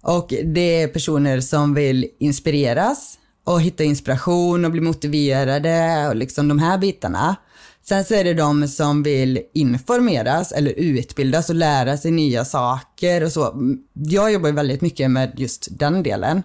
Och 0.00 0.34
det 0.44 0.82
är 0.82 0.88
personer 0.88 1.40
som 1.40 1.74
vill 1.74 2.06
inspireras 2.18 3.18
och 3.44 3.62
hitta 3.62 3.84
inspiration 3.84 4.64
och 4.64 4.70
bli 4.70 4.80
motiverade 4.80 6.06
och 6.08 6.16
liksom 6.16 6.48
de 6.48 6.58
här 6.58 6.78
bitarna. 6.78 7.36
Sen 7.82 8.04
så 8.04 8.14
är 8.14 8.24
det 8.24 8.34
de 8.34 8.68
som 8.68 9.02
vill 9.02 9.40
informeras 9.54 10.52
eller 10.52 10.72
utbildas 10.72 11.48
och 11.48 11.54
lära 11.54 11.96
sig 11.96 12.10
nya 12.10 12.44
saker 12.44 13.24
och 13.24 13.32
så. 13.32 13.54
Jag 13.92 14.32
jobbar 14.32 14.48
ju 14.48 14.54
väldigt 14.54 14.80
mycket 14.80 15.10
med 15.10 15.32
just 15.36 15.68
den 15.78 16.02
delen. 16.02 16.42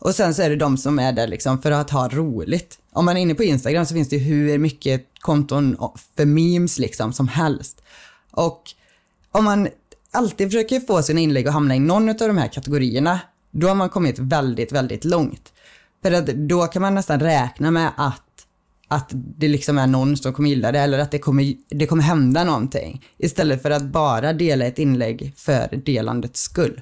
Och 0.00 0.14
sen 0.14 0.34
så 0.34 0.42
är 0.42 0.50
det 0.50 0.56
de 0.56 0.76
som 0.76 0.98
är 0.98 1.12
där 1.12 1.26
liksom 1.26 1.62
för 1.62 1.70
att 1.70 1.90
ha 1.90 2.08
roligt. 2.08 2.78
Om 2.92 3.04
man 3.04 3.16
är 3.16 3.20
inne 3.20 3.34
på 3.34 3.44
Instagram 3.44 3.86
så 3.86 3.94
finns 3.94 4.08
det 4.08 4.18
hur 4.18 4.58
mycket 4.58 5.06
konton 5.20 5.76
för 6.16 6.24
memes 6.24 6.78
liksom 6.78 7.12
som 7.12 7.28
helst. 7.28 7.82
Och 8.30 8.62
om 9.32 9.44
man 9.44 9.68
alltid 10.10 10.48
försöker 10.48 10.80
få 10.80 11.02
sina 11.02 11.20
inlägg 11.20 11.48
att 11.48 11.54
hamna 11.54 11.76
i 11.76 11.78
någon 11.78 12.08
av 12.08 12.14
de 12.16 12.38
här 12.38 12.48
kategorierna, 12.48 13.20
då 13.50 13.68
har 13.68 13.74
man 13.74 13.88
kommit 13.88 14.18
väldigt, 14.18 14.72
väldigt 14.72 15.04
långt. 15.04 15.52
För 16.02 16.12
att 16.12 16.26
då 16.26 16.66
kan 16.66 16.82
man 16.82 16.94
nästan 16.94 17.20
räkna 17.20 17.70
med 17.70 17.90
att, 17.96 18.46
att 18.88 19.08
det 19.12 19.48
liksom 19.48 19.78
är 19.78 19.86
någon 19.86 20.16
som 20.16 20.32
kommer 20.32 20.48
gilla 20.48 20.72
det 20.72 20.78
eller 20.78 20.98
att 20.98 21.10
det 21.10 21.18
kommer, 21.18 21.54
det 21.68 21.86
kommer 21.86 22.02
hända 22.02 22.44
någonting. 22.44 23.04
Istället 23.18 23.62
för 23.62 23.70
att 23.70 23.82
bara 23.82 24.32
dela 24.32 24.64
ett 24.64 24.78
inlägg 24.78 25.32
för 25.36 25.76
delandets 25.84 26.42
skull. 26.42 26.80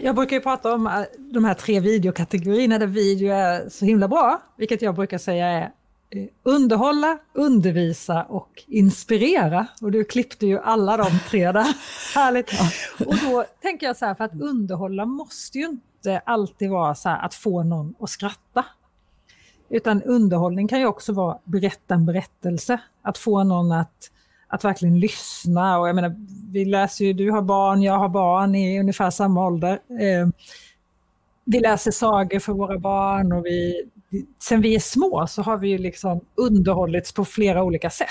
Jag 0.00 0.14
brukar 0.14 0.36
ju 0.36 0.42
prata 0.42 0.74
om 0.74 0.86
äh, 0.86 1.02
de 1.18 1.44
här 1.44 1.54
tre 1.54 1.80
videokategorierna 1.80 2.78
där 2.78 2.86
video 2.86 3.32
är 3.32 3.68
så 3.68 3.84
himla 3.84 4.08
bra, 4.08 4.42
vilket 4.56 4.82
jag 4.82 4.94
brukar 4.94 5.18
säga 5.18 5.46
är 5.46 5.62
eh, 6.10 6.26
underhålla, 6.42 7.18
undervisa 7.32 8.22
och 8.24 8.62
inspirera. 8.66 9.66
Och 9.80 9.92
du 9.92 10.04
klippte 10.04 10.46
ju 10.46 10.58
alla 10.58 10.96
de 10.96 11.10
tre 11.28 11.52
där. 11.52 11.66
Härligt. 12.14 12.50
Och 13.06 13.16
då 13.16 13.44
tänker 13.62 13.86
jag 13.86 13.96
så 13.96 14.06
här, 14.06 14.14
för 14.14 14.24
att 14.24 14.40
underhålla 14.40 15.06
måste 15.06 15.58
ju 15.58 15.64
inte 15.64 16.18
alltid 16.18 16.70
vara 16.70 16.94
så 16.94 17.08
här 17.08 17.24
att 17.24 17.34
få 17.34 17.62
någon 17.62 17.94
att 18.00 18.10
skratta. 18.10 18.64
Utan 19.68 20.02
underhållning 20.02 20.68
kan 20.68 20.80
ju 20.80 20.86
också 20.86 21.12
vara 21.12 21.38
berätta 21.44 21.94
en 21.94 22.06
berättelse. 22.06 22.80
Att 23.02 23.18
få 23.18 23.44
någon 23.44 23.72
att 23.72 24.10
att 24.52 24.64
verkligen 24.64 25.00
lyssna. 25.00 25.78
Och 25.78 25.88
jag 25.88 25.94
menar, 25.94 26.14
vi 26.52 26.64
läser 26.64 27.04
ju, 27.04 27.12
du 27.12 27.30
har 27.30 27.42
barn, 27.42 27.82
jag 27.82 27.98
har 27.98 28.08
barn 28.08 28.54
i 28.54 28.80
ungefär 28.80 29.10
samma 29.10 29.46
ålder. 29.46 29.72
Eh, 29.72 30.28
vi 31.44 31.60
läser 31.60 31.90
sagor 31.90 32.38
för 32.38 32.52
våra 32.52 32.78
barn 32.78 33.32
och 33.32 33.46
vi, 33.46 33.84
sen 34.38 34.60
vi 34.60 34.74
är 34.74 34.80
små 34.80 35.26
så 35.26 35.42
har 35.42 35.56
vi 35.56 35.68
ju 35.68 35.78
liksom 35.78 36.20
underhållits 36.34 37.12
på 37.12 37.24
flera 37.24 37.62
olika 37.62 37.90
sätt. 37.90 38.08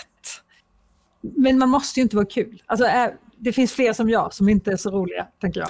Men 1.21 1.57
man 1.57 1.69
måste 1.69 1.99
ju 1.99 2.01
inte 2.01 2.15
vara 2.15 2.25
kul. 2.25 2.63
Alltså, 2.65 2.85
eh, 2.85 3.07
det 3.37 3.53
finns 3.53 3.73
fler 3.73 3.93
som 3.93 4.09
jag 4.09 4.33
som 4.33 4.49
inte 4.49 4.71
är 4.71 4.77
så 4.77 4.91
roliga, 4.91 5.27
tänker 5.41 5.59
jag. 5.59 5.69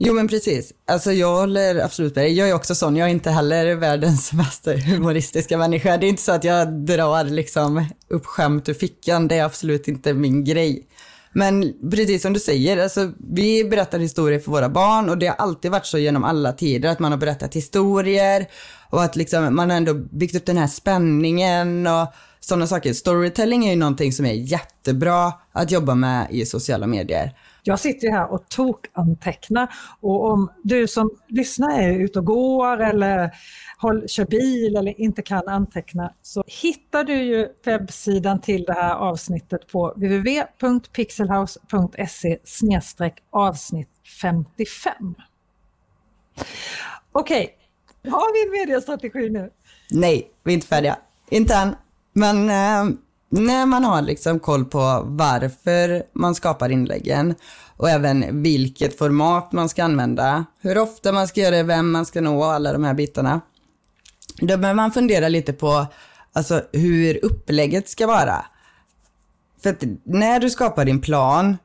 Jo 0.00 0.14
men 0.14 0.28
precis. 0.28 0.72
Alltså 0.86 1.12
jag 1.12 1.36
håller 1.36 1.84
absolut 1.84 2.16
med 2.16 2.24
dig. 2.24 2.32
Jag 2.32 2.48
är 2.48 2.54
också 2.54 2.74
sån. 2.74 2.96
Jag 2.96 3.08
är 3.08 3.12
inte 3.12 3.30
heller 3.30 3.74
världens 3.74 4.32
mest 4.32 4.66
humoristiska 4.66 5.58
människa. 5.58 5.96
Det 5.96 6.06
är 6.06 6.08
inte 6.08 6.22
så 6.22 6.32
att 6.32 6.44
jag 6.44 6.72
drar 6.72 7.24
liksom 7.24 7.86
upp 8.08 8.26
skämt 8.26 8.68
ur 8.68 8.74
fickan. 8.74 9.28
Det 9.28 9.36
är 9.36 9.44
absolut 9.44 9.88
inte 9.88 10.14
min 10.14 10.44
grej. 10.44 10.86
Men 11.32 11.74
precis 11.90 12.22
som 12.22 12.32
du 12.32 12.40
säger, 12.40 12.78
alltså, 12.78 13.12
vi 13.32 13.64
berättar 13.64 13.98
historier 13.98 14.40
för 14.40 14.50
våra 14.50 14.68
barn 14.68 15.08
och 15.08 15.18
det 15.18 15.26
har 15.26 15.34
alltid 15.34 15.70
varit 15.70 15.86
så 15.86 15.98
genom 15.98 16.24
alla 16.24 16.52
tider 16.52 16.88
att 16.88 16.98
man 16.98 17.12
har 17.12 17.18
berättat 17.18 17.54
historier 17.54 18.46
och 18.90 19.02
att 19.02 19.16
liksom, 19.16 19.54
man 19.56 19.70
har 19.70 19.76
ändå 19.76 19.94
byggt 19.94 20.36
upp 20.36 20.46
den 20.46 20.56
här 20.56 20.66
spänningen 20.66 21.86
och 21.86 22.06
sådana 22.40 22.66
saker. 22.66 22.92
Storytelling 22.92 23.66
är 23.66 23.70
ju 23.70 23.76
någonting 23.76 24.12
som 24.12 24.26
är 24.26 24.32
jättebra 24.32 25.32
att 25.52 25.70
jobba 25.70 25.94
med 25.94 26.26
i 26.30 26.46
sociala 26.46 26.86
medier. 26.86 27.34
Jag 27.68 27.80
sitter 27.80 28.10
här 28.10 28.32
och 28.32 28.48
tokantecknar 28.48 29.74
och 30.00 30.24
om 30.24 30.52
du 30.62 30.88
som 30.88 31.10
lyssnar 31.28 31.82
är 31.82 31.98
ute 31.98 32.18
och 32.18 32.24
går 32.24 32.80
eller 32.80 33.30
håll, 33.78 34.08
kör 34.08 34.24
bil 34.24 34.76
eller 34.76 35.00
inte 35.00 35.22
kan 35.22 35.48
anteckna 35.48 36.12
så 36.22 36.44
hittar 36.46 37.04
du 37.04 37.22
ju 37.22 37.48
webbsidan 37.64 38.40
till 38.40 38.64
det 38.64 38.72
här 38.72 38.94
avsnittet 38.94 39.72
på 39.72 39.88
www.pixelhouse.se 39.88 42.38
avsnitt 43.30 43.90
55. 44.22 45.14
Okej, 47.12 47.12
okay. 47.12 47.48
har 48.10 48.32
vi 48.32 48.46
en 48.46 48.50
mediestrategi 48.60 49.30
nu? 49.30 49.50
Nej, 49.90 50.30
vi 50.44 50.52
är 50.52 50.54
inte 50.54 50.66
färdiga. 50.66 50.98
Inte 51.30 51.54
än. 51.54 51.76
Men 52.12 52.50
eh, 52.50 52.84
när 53.30 53.66
man 53.66 53.84
har 53.84 54.02
liksom 54.02 54.40
koll 54.40 54.64
på 54.64 55.02
varför 55.04 56.02
man 56.12 56.34
skapar 56.34 56.68
inläggen 56.68 57.34
och 57.76 57.90
även 57.90 58.42
vilket 58.42 58.98
format 58.98 59.52
man 59.52 59.68
ska 59.68 59.84
använda, 59.84 60.44
hur 60.60 60.78
ofta 60.78 61.12
man 61.12 61.28
ska 61.28 61.40
göra 61.40 61.56
det, 61.56 61.62
vem 61.62 61.90
man 61.90 62.06
ska 62.06 62.20
nå, 62.20 62.38
och 62.38 62.52
alla 62.52 62.72
de 62.72 62.84
här 62.84 62.94
bitarna. 62.94 63.40
Då 64.40 64.46
behöver 64.46 64.74
man 64.74 64.92
fundera 64.92 65.28
lite 65.28 65.52
på 65.52 65.86
alltså, 66.32 66.62
hur 66.72 67.24
upplägget 67.24 67.88
ska 67.88 68.06
vara. 68.06 68.44
För 69.62 69.70
att 69.70 69.84
när 70.04 70.40
du 70.40 70.50
skapar 70.50 70.84
din 70.84 71.00
plan, 71.00 71.56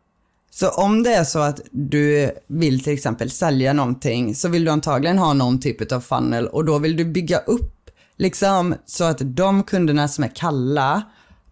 så 0.52 0.69
om 0.69 1.04
det 1.04 1.13
är 1.13 1.23
så 1.23 1.39
att 1.39 1.62
du 1.71 2.32
vill 2.47 2.84
till 2.84 2.93
exempel 2.93 3.30
sälja 3.30 3.73
någonting 3.73 4.36
så 4.36 4.49
vill 4.49 4.65
du 4.65 4.71
antagligen 4.71 5.17
ha 5.17 5.34
någon 5.34 5.60
typ 5.60 5.91
av 5.91 5.99
funnel 5.99 6.47
och 6.47 6.65
då 6.65 6.80
vill 6.80 6.97
du 6.97 7.06
bygga 7.06 7.38
upp 7.38 7.89
liksom 8.17 8.76
så 8.86 9.04
att 9.04 9.17
de 9.21 9.63
kunderna 9.63 10.08
som 10.08 10.23
är 10.23 10.36
kalla 10.36 11.04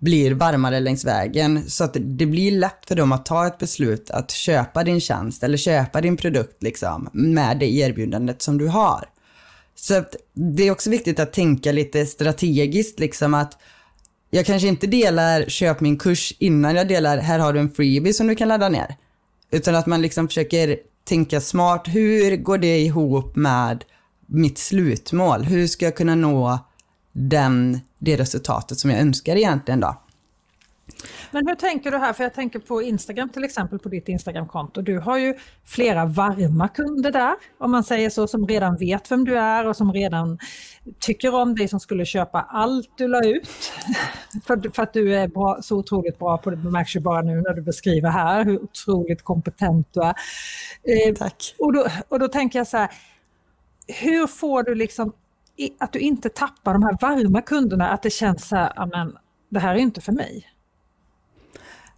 blir 0.02 0.32
varmare 0.32 0.80
längs 0.80 1.06
vägen 1.06 1.70
så 1.70 1.84
att 1.84 1.98
det 2.00 2.26
blir 2.26 2.52
lätt 2.52 2.86
för 2.88 2.96
dem 2.96 3.12
att 3.12 3.26
ta 3.26 3.48
ett 3.48 3.58
beslut 3.58 4.10
att 4.10 4.32
köpa 4.32 4.84
din 4.84 5.02
tjänst 5.02 5.44
eller 5.44 5.58
köpa 5.58 6.02
din 6.02 6.18
produkt 6.18 6.64
liksom 6.64 7.10
med 7.14 7.60
det 7.60 7.72
erbjudandet 7.72 8.42
som 8.42 8.58
du 8.58 8.68
har. 8.68 9.10
Så 9.76 9.98
att 9.98 10.16
det 10.34 10.68
är 10.68 10.72
också 10.72 10.90
viktigt 10.90 11.20
att 11.20 11.34
tänka 11.34 11.72
lite 11.72 12.06
strategiskt 12.06 13.00
liksom 13.00 13.34
att 13.34 13.58
jag 14.30 14.46
kanske 14.46 14.68
inte 14.68 14.88
delar 14.88 15.46
köp 15.48 15.82
min 15.82 15.98
kurs 15.98 16.34
innan 16.40 16.76
jag 16.76 16.88
delar 16.88 17.18
här 17.18 17.40
har 17.40 17.54
du 17.54 17.60
en 17.60 17.72
freebie 17.72 18.14
som 18.14 18.28
du 18.28 18.36
kan 18.36 18.48
ladda 18.48 18.70
ner. 18.70 18.96
Utan 19.52 19.76
att 19.76 19.86
man 19.86 20.02
liksom 20.02 20.28
försöker 20.28 20.78
tänka 21.04 21.42
smart, 21.42 21.84
hur 21.88 22.38
går 22.38 22.58
det 22.58 22.80
ihop 22.80 23.36
med 23.36 23.84
mitt 24.28 24.58
slutmål? 24.58 25.44
Hur 25.44 25.68
ska 25.68 25.86
jag 25.86 25.96
kunna 25.96 26.16
nå 26.16 26.60
den, 27.14 27.80
det 28.02 28.18
resultatet 28.18 28.78
som 28.78 28.90
jag 28.90 29.00
önskar 29.00 29.36
egentligen 29.36 29.80
då. 29.80 29.96
Men 31.32 31.48
hur 31.48 31.56
tänker 31.56 31.92
du 31.92 31.98
här? 31.98 32.14
För 32.14 32.24
jag 32.24 32.34
tänker 32.34 32.60
på 32.60 32.82
Instagram 32.82 33.30
till 33.30 33.44
exempel, 33.44 33.80
på 33.80 33.90
ditt 33.90 34.10
Instagramkonto. 34.10 34.82
Du 34.82 35.00
har 35.00 35.18
ju 35.18 35.36
flera 35.66 36.06
varma 36.06 36.68
kunder 36.68 37.12
där, 37.12 37.36
om 37.58 37.72
man 37.72 37.84
säger 37.84 38.10
så, 38.10 38.28
som 38.28 38.48
redan 38.48 38.78
vet 38.78 39.12
vem 39.12 39.26
du 39.26 39.38
är 39.38 39.68
och 39.68 39.76
som 39.76 39.94
redan 39.94 40.40
tycker 41.00 41.36
om 41.36 41.56
dig, 41.56 41.68
som 41.68 41.80
skulle 41.80 42.06
köpa 42.06 42.42
allt 42.42 42.90
du 42.98 43.08
la 43.08 43.26
ut. 43.26 43.74
för, 44.48 44.74
för 44.74 44.84
att 44.84 44.94
du 44.94 45.16
är 45.16 45.28
bra, 45.28 45.60
så 45.62 45.78
otroligt 45.78 46.20
bra 46.20 46.38
på 46.38 46.50
det, 46.50 46.56
det 46.56 46.70
märks 46.70 46.96
ju 46.96 47.00
bara 47.00 47.22
nu 47.22 47.42
när 47.42 47.54
du 47.54 47.62
beskriver 47.62 48.10
här 48.10 48.46
hur 48.46 48.64
otroligt 48.64 49.24
kompetent 49.24 49.88
du 49.92 50.02
är. 50.02 50.16
Eh, 50.84 51.16
Tack. 51.16 51.56
Och 51.60 51.74
då, 51.74 51.88
och 52.08 52.20
då 52.20 52.28
tänker 52.28 52.60
jag 52.60 52.68
så 52.68 52.78
här, 52.78 52.92
hur 53.88 54.28
får 54.28 54.64
du 54.64 54.76
liksom 54.76 55.14
att 55.80 55.94
du 55.94 56.00
inte 56.00 56.30
tappar 56.30 56.74
de 56.74 56.84
här 56.84 56.98
varma 57.02 57.42
kunderna, 57.42 57.90
att 57.90 58.04
det 58.04 58.10
känns 58.10 58.48
så 58.48 58.56
här, 58.56 58.86
men 58.94 59.18
det 59.50 59.60
här 59.60 59.76
är 59.76 59.80
inte 59.80 60.02
för 60.02 60.12
mig. 60.12 60.48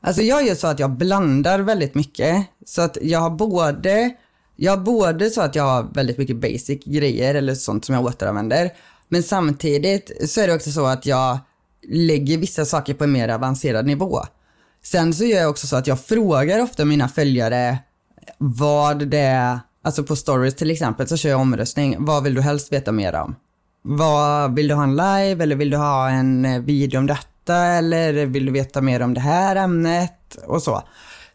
Alltså 0.01 0.21
jag 0.21 0.45
gör 0.45 0.55
så 0.55 0.67
att 0.67 0.79
jag 0.79 0.91
blandar 0.91 1.59
väldigt 1.59 1.95
mycket. 1.95 2.45
Så 2.65 2.81
att 2.81 2.97
jag 3.01 3.19
har 3.19 3.29
både, 3.29 4.11
jag 4.55 4.71
har 4.71 4.83
både 4.83 5.29
så 5.29 5.41
att 5.41 5.55
jag 5.55 5.63
har 5.63 5.83
väldigt 5.93 6.17
mycket 6.17 6.35
basic 6.35 6.83
grejer 6.85 7.35
eller 7.35 7.55
sånt 7.55 7.85
som 7.85 7.95
jag 7.95 8.05
återanvänder. 8.05 8.71
Men 9.07 9.23
samtidigt 9.23 10.29
så 10.29 10.41
är 10.41 10.47
det 10.47 10.53
också 10.53 10.71
så 10.71 10.85
att 10.85 11.05
jag 11.05 11.37
lägger 11.87 12.37
vissa 12.37 12.65
saker 12.65 12.93
på 12.93 13.03
en 13.03 13.11
mer 13.11 13.29
avancerad 13.29 13.85
nivå. 13.85 14.19
Sen 14.83 15.13
så 15.13 15.25
gör 15.25 15.41
jag 15.41 15.49
också 15.49 15.67
så 15.67 15.75
att 15.75 15.87
jag 15.87 16.05
frågar 16.05 16.61
ofta 16.61 16.85
mina 16.85 17.07
följare 17.07 17.77
vad 18.37 19.07
det 19.07 19.17
är 19.17 19.59
Alltså 19.85 20.03
på 20.03 20.15
stories 20.15 20.55
till 20.55 20.71
exempel 20.71 21.07
så 21.07 21.17
kör 21.17 21.29
jag 21.29 21.41
omröstning. 21.41 22.05
Vad 22.05 22.23
vill 22.23 22.33
du 22.33 22.41
helst 22.41 22.73
veta 22.73 22.91
mer 22.91 23.15
om? 23.15 23.35
Vad, 23.85 24.55
vill 24.55 24.67
du 24.67 24.73
ha 24.73 24.83
en 24.83 24.95
live 24.95 25.43
eller 25.43 25.55
vill 25.55 25.69
du 25.69 25.77
ha 25.77 26.09
en 26.09 26.45
eh, 26.45 26.61
video 26.61 26.97
om 26.99 27.07
detta 27.07 27.55
eller 27.55 28.25
vill 28.25 28.45
du 28.45 28.51
veta 28.51 28.81
mer 28.81 29.01
om 29.01 29.13
det 29.13 29.19
här 29.19 29.55
ämnet 29.55 30.37
och 30.47 30.63
så. 30.63 30.83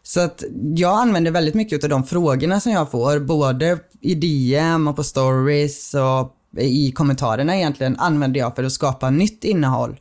Så 0.03 0.19
att 0.19 0.43
jag 0.75 0.99
använder 0.99 1.31
väldigt 1.31 1.55
mycket 1.55 1.83
av 1.83 1.89
de 1.89 2.03
frågorna 2.03 2.59
som 2.59 2.71
jag 2.71 2.91
får, 2.91 3.19
både 3.19 3.79
i 4.01 4.15
DM 4.15 4.87
och 4.87 4.95
på 4.95 5.03
stories 5.03 5.93
och 5.93 6.35
i 6.57 6.91
kommentarerna 6.91 7.55
egentligen, 7.55 7.99
använder 7.99 8.39
jag 8.39 8.55
för 8.55 8.63
att 8.63 8.71
skapa 8.71 9.09
nytt 9.09 9.43
innehåll 9.43 9.99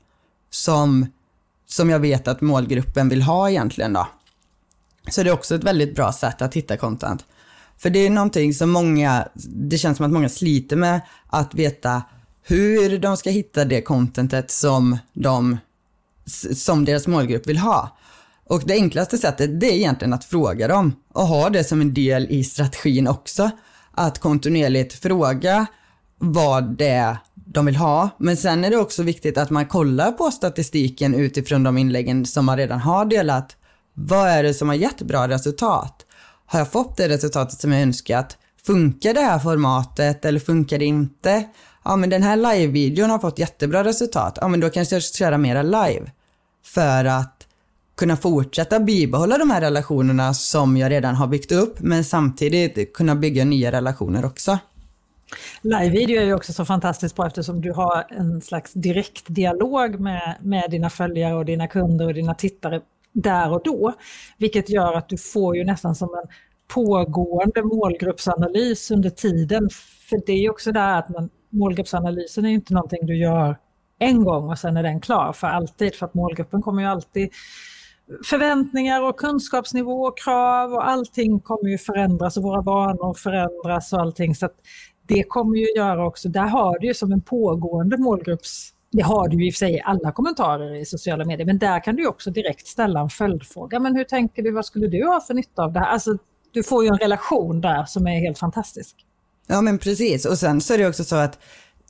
som, 0.51 1.07
som 1.67 1.91
jag 1.91 2.01
vet 2.01 2.29
att 2.29 2.41
målgruppen 2.41 3.09
vill 3.09 3.23
ha 3.23 3.51
egentligen 3.51 3.93
då. 3.93 4.09
Så 5.11 5.23
det 5.23 5.31
är 5.31 5.35
också 5.35 5.55
ett 5.55 5.65
väldigt 5.65 5.95
bra 5.95 6.13
sätt 6.13 6.43
att 6.43 6.55
hitta 6.55 6.77
content. 6.77 7.25
För 7.79 7.91
det 7.91 8.07
är 8.07 8.11
någonting 8.11 8.55
som 8.55 8.71
många, 8.71 9.29
det 9.47 9.79
känns 9.79 9.97
som 9.97 10.07
att 10.07 10.13
många 10.13 10.29
sliter 10.29 10.77
med 10.77 11.01
att 11.27 11.55
veta 11.55 12.03
hur 12.49 12.99
de 12.99 13.17
ska 13.17 13.31
hitta 13.31 13.65
det 13.65 13.83
contentet 13.83 14.51
som, 14.51 14.99
de, 15.13 15.59
som 16.55 16.85
deras 16.85 17.07
målgrupp 17.07 17.47
vill 17.47 17.59
ha. 17.59 17.97
Och 18.45 18.63
det 18.67 18.75
enklaste 18.75 19.19
sättet 19.19 19.61
det 19.61 19.67
är 19.67 19.75
egentligen 19.75 20.13
att 20.13 20.25
fråga 20.25 20.69
dem 20.69 20.95
och 21.13 21.27
ha 21.27 21.51
det 21.51 21.65
som 21.65 21.81
en 21.81 21.95
del 21.95 22.27
i 22.31 22.45
strategin 22.45 23.09
också. 23.09 23.51
Att 23.93 24.19
kontinuerligt 24.19 24.93
fråga 24.93 25.67
vad 26.19 26.77
det 26.77 26.89
är 26.89 27.17
de 27.35 27.67
vill 27.67 27.77
ha. 27.77 28.11
Men 28.19 28.37
sen 28.37 28.65
är 28.65 28.71
det 28.71 28.77
också 28.77 29.03
viktigt 29.03 29.39
att 29.39 29.51
man 29.51 29.67
kollar 29.67 30.13
på 30.13 30.31
statistiken 30.31 31.15
utifrån 31.15 31.63
de 31.63 31.79
inläggen 31.79 32.27
som 32.27 32.45
man 32.45 32.57
redan 32.57 32.81
har 32.81 33.05
delat. 33.05 33.57
Vad 33.95 34.29
är 34.29 34.43
det 34.43 34.55
som 34.55 34.69
har 34.69 34.77
gett 34.77 35.03
bra 35.03 35.29
resultat? 35.29 36.07
Har 36.47 36.59
jag 36.59 36.73
fått 36.73 36.97
det 36.97 37.09
resultatet 37.09 37.61
som 37.61 37.73
jag 37.73 37.83
önskat? 37.83 38.37
Funkar 38.67 39.15
det 39.15 39.21
här 39.21 39.39
formatet 39.39 40.25
eller 40.25 40.41
funkar 40.41 40.79
det 40.79 40.85
inte? 40.85 41.45
Ja, 41.88 41.96
men 41.96 42.11
den 42.11 42.22
här 42.22 42.37
live-videon 42.37 43.11
har 43.11 43.18
fått 43.18 43.38
jättebra 43.38 43.85
resultat. 43.85 44.38
Ja, 44.40 44.48
men 44.48 44.61
då 44.61 44.70
kanske 44.70 44.94
jag 44.96 45.03
ska 45.03 45.24
köra 45.24 45.38
mera 45.38 45.62
live. 45.62 46.11
För 46.64 47.05
att 47.05 47.46
kunna 47.96 48.16
fortsätta 48.16 48.81
bibehålla 48.81 49.38
de 49.38 49.51
här 49.51 49.61
relationerna 49.61 50.35
som 50.35 50.77
jag 50.77 50.90
redan 50.90 51.14
har 51.14 51.27
byggt 51.27 51.53
upp, 51.53 51.81
men 51.81 52.05
samtidigt 52.05 52.92
kunna 52.92 53.14
bygga 53.14 53.44
nya 53.44 53.72
relationer 53.72 54.24
också. 54.24 54.59
Live-video 55.62 56.20
är 56.20 56.24
ju 56.24 56.35
också 56.35 56.53
så 56.53 56.64
fantastiskt 56.64 57.16
bra 57.16 57.27
eftersom 57.27 57.61
du 57.61 57.72
har 57.72 58.07
en 58.11 58.40
slags 58.40 58.72
direktdialog 58.72 60.01
med, 60.01 60.37
med 60.42 60.70
dina 60.70 60.90
följare 60.90 61.35
och 61.35 61.44
dina 61.44 61.66
kunder 61.66 62.07
och 62.07 62.14
dina 62.14 62.35
tittare 62.35 62.81
där 63.12 63.53
och 63.53 63.62
då. 63.64 63.92
Vilket 64.38 64.70
gör 64.70 64.94
att 64.94 65.09
du 65.09 65.18
får 65.18 65.57
ju 65.57 65.64
nästan 65.64 65.94
som 65.94 66.09
en 66.09 66.29
pågående 66.74 67.62
målgruppsanalys 67.62 68.90
under 68.90 69.11
tiden. 69.11 69.68
För 70.09 70.20
det 70.27 70.33
är 70.33 70.40
ju 70.40 70.51
också 70.51 70.72
där 70.72 70.98
att 70.98 71.09
man, 71.09 71.31
målgruppsanalysen 71.51 72.45
är 72.45 72.49
inte 72.49 72.75
någonting 72.75 73.07
du 73.07 73.17
gör 73.17 73.59
en 73.99 74.25
gång 74.25 74.51
och 74.51 74.59
sen 74.59 74.77
är 74.77 74.83
den 74.83 75.01
klar 75.01 75.33
för 75.33 75.47
alltid. 75.47 75.95
För 75.95 76.07
att 76.07 76.15
målgruppen 76.15 76.63
kommer 76.63 76.83
ju 76.83 76.89
alltid 76.89 77.31
förväntningar 78.25 79.03
och 79.03 79.19
kunskapsnivå 79.19 80.03
och 80.03 80.19
krav 80.19 80.73
och 80.73 80.89
allting 80.89 81.41
kommer 81.41 81.71
ju 81.71 81.79
förändras 81.79 82.37
och 82.37 82.43
våra 82.43 82.61
vanor 82.61 83.15
förändras 83.15 83.93
och 83.93 84.01
allting. 84.01 84.35
Så 84.35 84.49
det 85.07 85.23
kommer 85.23 85.57
ju 85.57 85.67
göra 85.77 86.07
också, 86.07 86.29
där 86.29 86.47
har 86.47 86.79
du 86.79 86.87
ju 86.87 86.95
som 86.95 87.13
en 87.13 87.23
pågående 87.23 87.99
målgrupps 87.99 88.75
det 88.91 89.03
har 89.03 89.29
du 89.29 89.37
ju 89.37 89.47
i 89.47 89.51
och 89.51 89.55
för 89.55 89.59
sig 89.59 89.75
i 89.75 89.81
alla 89.85 90.13
kommentarer 90.13 90.75
i 90.75 90.85
sociala 90.85 91.25
medier, 91.25 91.47
men 91.47 91.59
där 91.59 91.85
kan 91.85 91.97
du 91.97 92.07
också 92.07 92.31
direkt 92.31 92.67
ställa 92.67 93.01
en 93.01 93.09
följdfråga. 93.09 93.81
Men 93.81 93.97
hur 93.97 94.05
tänker 94.05 94.43
du, 94.43 94.51
vad 94.51 94.67
skulle 94.67 94.87
du 94.87 95.07
ha 95.07 95.21
för 95.21 95.35
nytta 95.35 95.63
av 95.63 95.73
det 95.73 95.81
här? 95.81 95.87
Alltså, 95.87 96.19
du 96.53 96.63
får 96.63 96.85
ju 96.85 96.89
en 96.89 96.99
relation 96.99 97.61
där 97.61 97.85
som 97.85 98.07
är 98.07 98.21
helt 98.21 98.39
fantastisk. 98.39 98.97
Ja 99.51 99.61
men 99.61 99.79
precis, 99.79 100.25
och 100.25 100.39
sen 100.39 100.61
så 100.61 100.75
är 100.75 100.79
det 100.79 100.89
också 100.89 101.05
så 101.05 101.17
att 101.17 101.39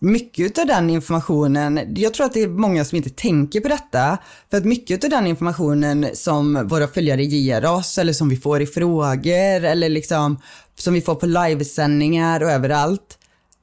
mycket 0.01 0.59
av 0.59 0.67
den 0.67 0.91
informationen, 0.91 1.81
jag 1.97 2.15
tror 2.15 2.27
att 2.27 2.35
det 2.35 2.43
är 2.43 2.49
många 2.49 2.85
som 2.85 2.97
inte 2.97 3.11
tänker 3.11 3.61
på 3.61 3.69
detta, 3.69 4.19
för 4.51 4.57
att 4.57 4.65
mycket 4.65 5.05
av 5.05 5.11
den 5.11 5.27
informationen 5.27 6.07
som 6.15 6.69
våra 6.69 6.89
följare 6.89 7.25
ger 7.25 7.67
oss 7.67 7.99
eller 7.99 8.13
som 8.13 8.29
vi 8.29 8.37
får 8.37 8.63
i 8.63 8.67
frågor 8.67 9.65
eller 9.65 9.89
liksom 9.89 10.41
som 10.79 10.95
vi 10.95 11.01
får 11.01 11.15
på 11.15 11.27
livesändningar 11.27 12.43
och 12.43 12.51
överallt, 12.51 13.19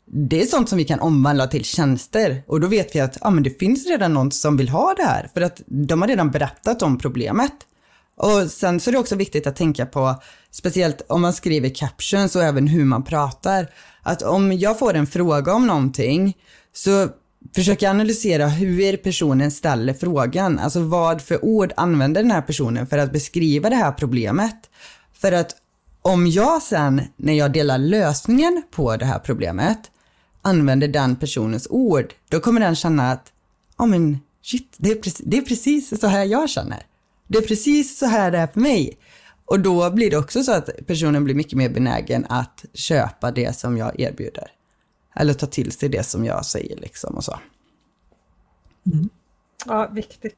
det 0.05 0.41
är 0.41 0.45
sånt 0.45 0.69
som 0.69 0.77
vi 0.77 0.85
kan 0.85 0.99
omvandla 0.99 1.47
till 1.47 1.65
tjänster 1.65 2.43
och 2.47 2.61
då 2.61 2.67
vet 2.67 2.95
vi 2.95 2.99
att 2.99 3.17
ja, 3.21 3.29
men 3.29 3.43
det 3.43 3.59
finns 3.59 3.87
redan 3.87 4.13
någon 4.13 4.31
som 4.31 4.57
vill 4.57 4.69
ha 4.69 4.93
det 4.97 5.03
här 5.03 5.29
för 5.33 5.41
att 5.41 5.61
de 5.65 6.01
har 6.01 6.07
redan 6.07 6.31
berättat 6.31 6.81
om 6.81 6.97
problemet. 6.97 7.51
Och 8.17 8.51
sen 8.51 8.79
så 8.79 8.89
är 8.89 8.91
det 8.91 8.97
också 8.97 9.15
viktigt 9.15 9.47
att 9.47 9.55
tänka 9.55 9.85
på, 9.85 10.15
speciellt 10.51 11.01
om 11.07 11.21
man 11.21 11.33
skriver 11.33 11.69
captions 11.69 12.35
och 12.35 12.43
även 12.43 12.67
hur 12.67 12.85
man 12.85 13.03
pratar, 13.03 13.67
att 14.01 14.21
om 14.21 14.53
jag 14.53 14.79
får 14.79 14.93
en 14.93 15.07
fråga 15.07 15.53
om 15.53 15.67
någonting 15.67 16.37
så 16.73 17.07
försöker 17.55 17.85
jag 17.85 17.91
analysera 17.91 18.47
hur 18.47 18.97
personen 18.97 19.51
ställer 19.51 19.93
frågan. 19.93 20.59
Alltså 20.59 20.79
vad 20.79 21.21
för 21.21 21.45
ord 21.45 21.73
använder 21.77 22.21
den 22.21 22.31
här 22.31 22.41
personen 22.41 22.87
för 22.87 22.97
att 22.97 23.11
beskriva 23.13 23.69
det 23.69 23.75
här 23.75 23.91
problemet. 23.91 24.69
För 25.13 25.31
att 25.31 25.55
om 26.01 26.27
jag 26.27 26.61
sen, 26.61 27.01
när 27.17 27.33
jag 27.33 27.53
delar 27.53 27.77
lösningen 27.77 28.63
på 28.71 28.97
det 28.97 29.05
här 29.05 29.19
problemet, 29.19 29.91
använder 30.41 30.87
den 30.87 31.15
personens 31.15 31.67
ord, 31.69 32.13
då 32.29 32.39
kommer 32.39 32.61
den 32.61 32.75
känna 32.75 33.11
att, 33.11 33.31
ja 33.77 33.83
oh, 33.83 33.89
men 33.89 34.19
shit, 34.43 34.75
det 34.77 34.91
är, 34.91 34.95
precis, 34.95 35.25
det 35.25 35.37
är 35.37 35.41
precis 35.41 35.99
så 35.99 36.07
här 36.07 36.25
jag 36.25 36.49
känner. 36.49 36.85
Det 37.27 37.37
är 37.37 37.41
precis 37.41 37.97
så 37.97 38.05
här 38.05 38.31
det 38.31 38.37
är 38.37 38.47
för 38.47 38.59
mig. 38.59 38.97
Och 39.45 39.59
då 39.59 39.91
blir 39.91 40.11
det 40.11 40.17
också 40.17 40.43
så 40.43 40.51
att 40.51 40.69
personen 40.87 41.23
blir 41.23 41.35
mycket 41.35 41.57
mer 41.57 41.69
benägen 41.69 42.25
att 42.29 42.65
köpa 42.73 43.31
det 43.31 43.55
som 43.55 43.77
jag 43.77 43.99
erbjuder. 43.99 44.51
Eller 45.15 45.33
ta 45.33 45.45
till 45.45 45.71
sig 45.71 45.89
det 45.89 46.03
som 46.03 46.25
jag 46.25 46.45
säger 46.45 46.77
liksom 46.77 47.15
och 47.15 47.23
så. 47.23 47.39
Mm. 48.93 49.09
Ja, 49.65 49.89
viktigt. 49.93 50.35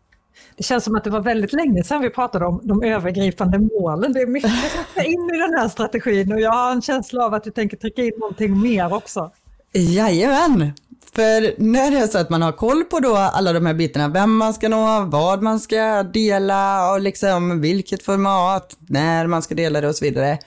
Det 0.56 0.64
känns 0.64 0.84
som 0.84 0.96
att 0.96 1.04
det 1.04 1.10
var 1.10 1.22
väldigt 1.22 1.54
länge 1.54 1.84
sedan 1.84 2.02
vi 2.02 2.10
pratade 2.10 2.46
om 2.46 2.62
de 2.64 2.84
övergripande 2.84 3.60
målen. 3.60 4.14
Det 4.14 4.22
är 4.22 4.28
mycket 4.28 4.52
som 4.52 4.84
ska 4.92 5.04
in 5.04 5.30
i 5.36 5.38
den 5.38 5.54
här 5.54 5.68
strategin 5.68 6.34
och 6.34 6.42
jag 6.42 6.52
har 6.52 6.72
en 6.72 6.82
känsla 6.82 7.26
av 7.26 7.34
att 7.34 7.44
du 7.44 7.52
tänker 7.52 7.78
trycka 7.78 8.04
in 8.04 8.12
någonting 8.18 8.62
mer 8.62 8.94
också. 8.94 9.32
Jajamän! 9.74 10.72
För 11.18 11.56
när 11.58 11.92
det 11.92 11.98
är 11.98 12.08
så 12.08 12.18
att 12.18 12.30
man 12.30 12.42
har 12.42 12.52
koll 12.52 12.84
på 12.84 13.00
då 13.00 13.16
alla 13.16 13.54
de 13.54 13.66
här 13.66 13.74
bitarna, 13.74 14.08
vem 14.08 14.36
man 14.36 14.54
ska 14.54 14.70
nå, 14.70 15.06
vad 15.06 15.44
man 15.44 15.60
ska 15.60 16.04
dela 16.04 16.92
och 16.92 17.02
liksom 17.02 17.62
vilket 17.62 18.04
format, 18.04 18.78
när 18.80 19.28
man 19.28 19.42
ska 19.42 19.56
dela 19.56 19.82
det 19.82 19.88
och 19.88 19.96
så 19.96 20.06
vidare. 20.06 20.40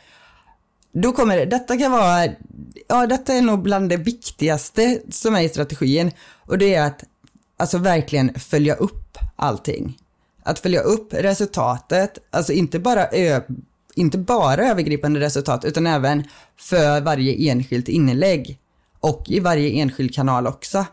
Då 0.92 1.12
kommer 1.12 1.36
det, 1.36 1.44
detta 1.44 1.76
kan 1.76 1.92
vara, 1.92 2.24
ja 2.88 3.06
detta 3.06 3.34
är 3.34 3.42
nog 3.42 3.62
bland 3.62 3.88
det 3.88 3.96
viktigaste 3.96 5.00
som 5.10 5.34
är 5.34 5.40
i 5.40 5.48
strategin 5.48 6.10
och 6.46 6.58
det 6.58 6.74
är 6.74 6.86
att 6.86 7.04
alltså 7.56 7.78
verkligen 7.78 8.34
följa 8.34 8.74
upp 8.74 9.18
allting. 9.36 9.98
Att 10.42 10.58
följa 10.58 10.80
upp 10.80 11.14
resultatet, 11.14 12.18
alltså 12.30 12.52
inte 12.52 12.78
bara, 12.78 13.08
ö, 13.08 13.40
inte 13.94 14.18
bara 14.18 14.70
övergripande 14.70 15.20
resultat 15.20 15.64
utan 15.64 15.86
även 15.86 16.24
för 16.56 17.00
varje 17.00 17.50
enskilt 17.50 17.88
inlägg 17.88 18.58
och 19.00 19.24
i 19.26 19.40
varje 19.40 19.70
enskild 19.70 20.14
kanal 20.14 20.46
också. 20.46 20.84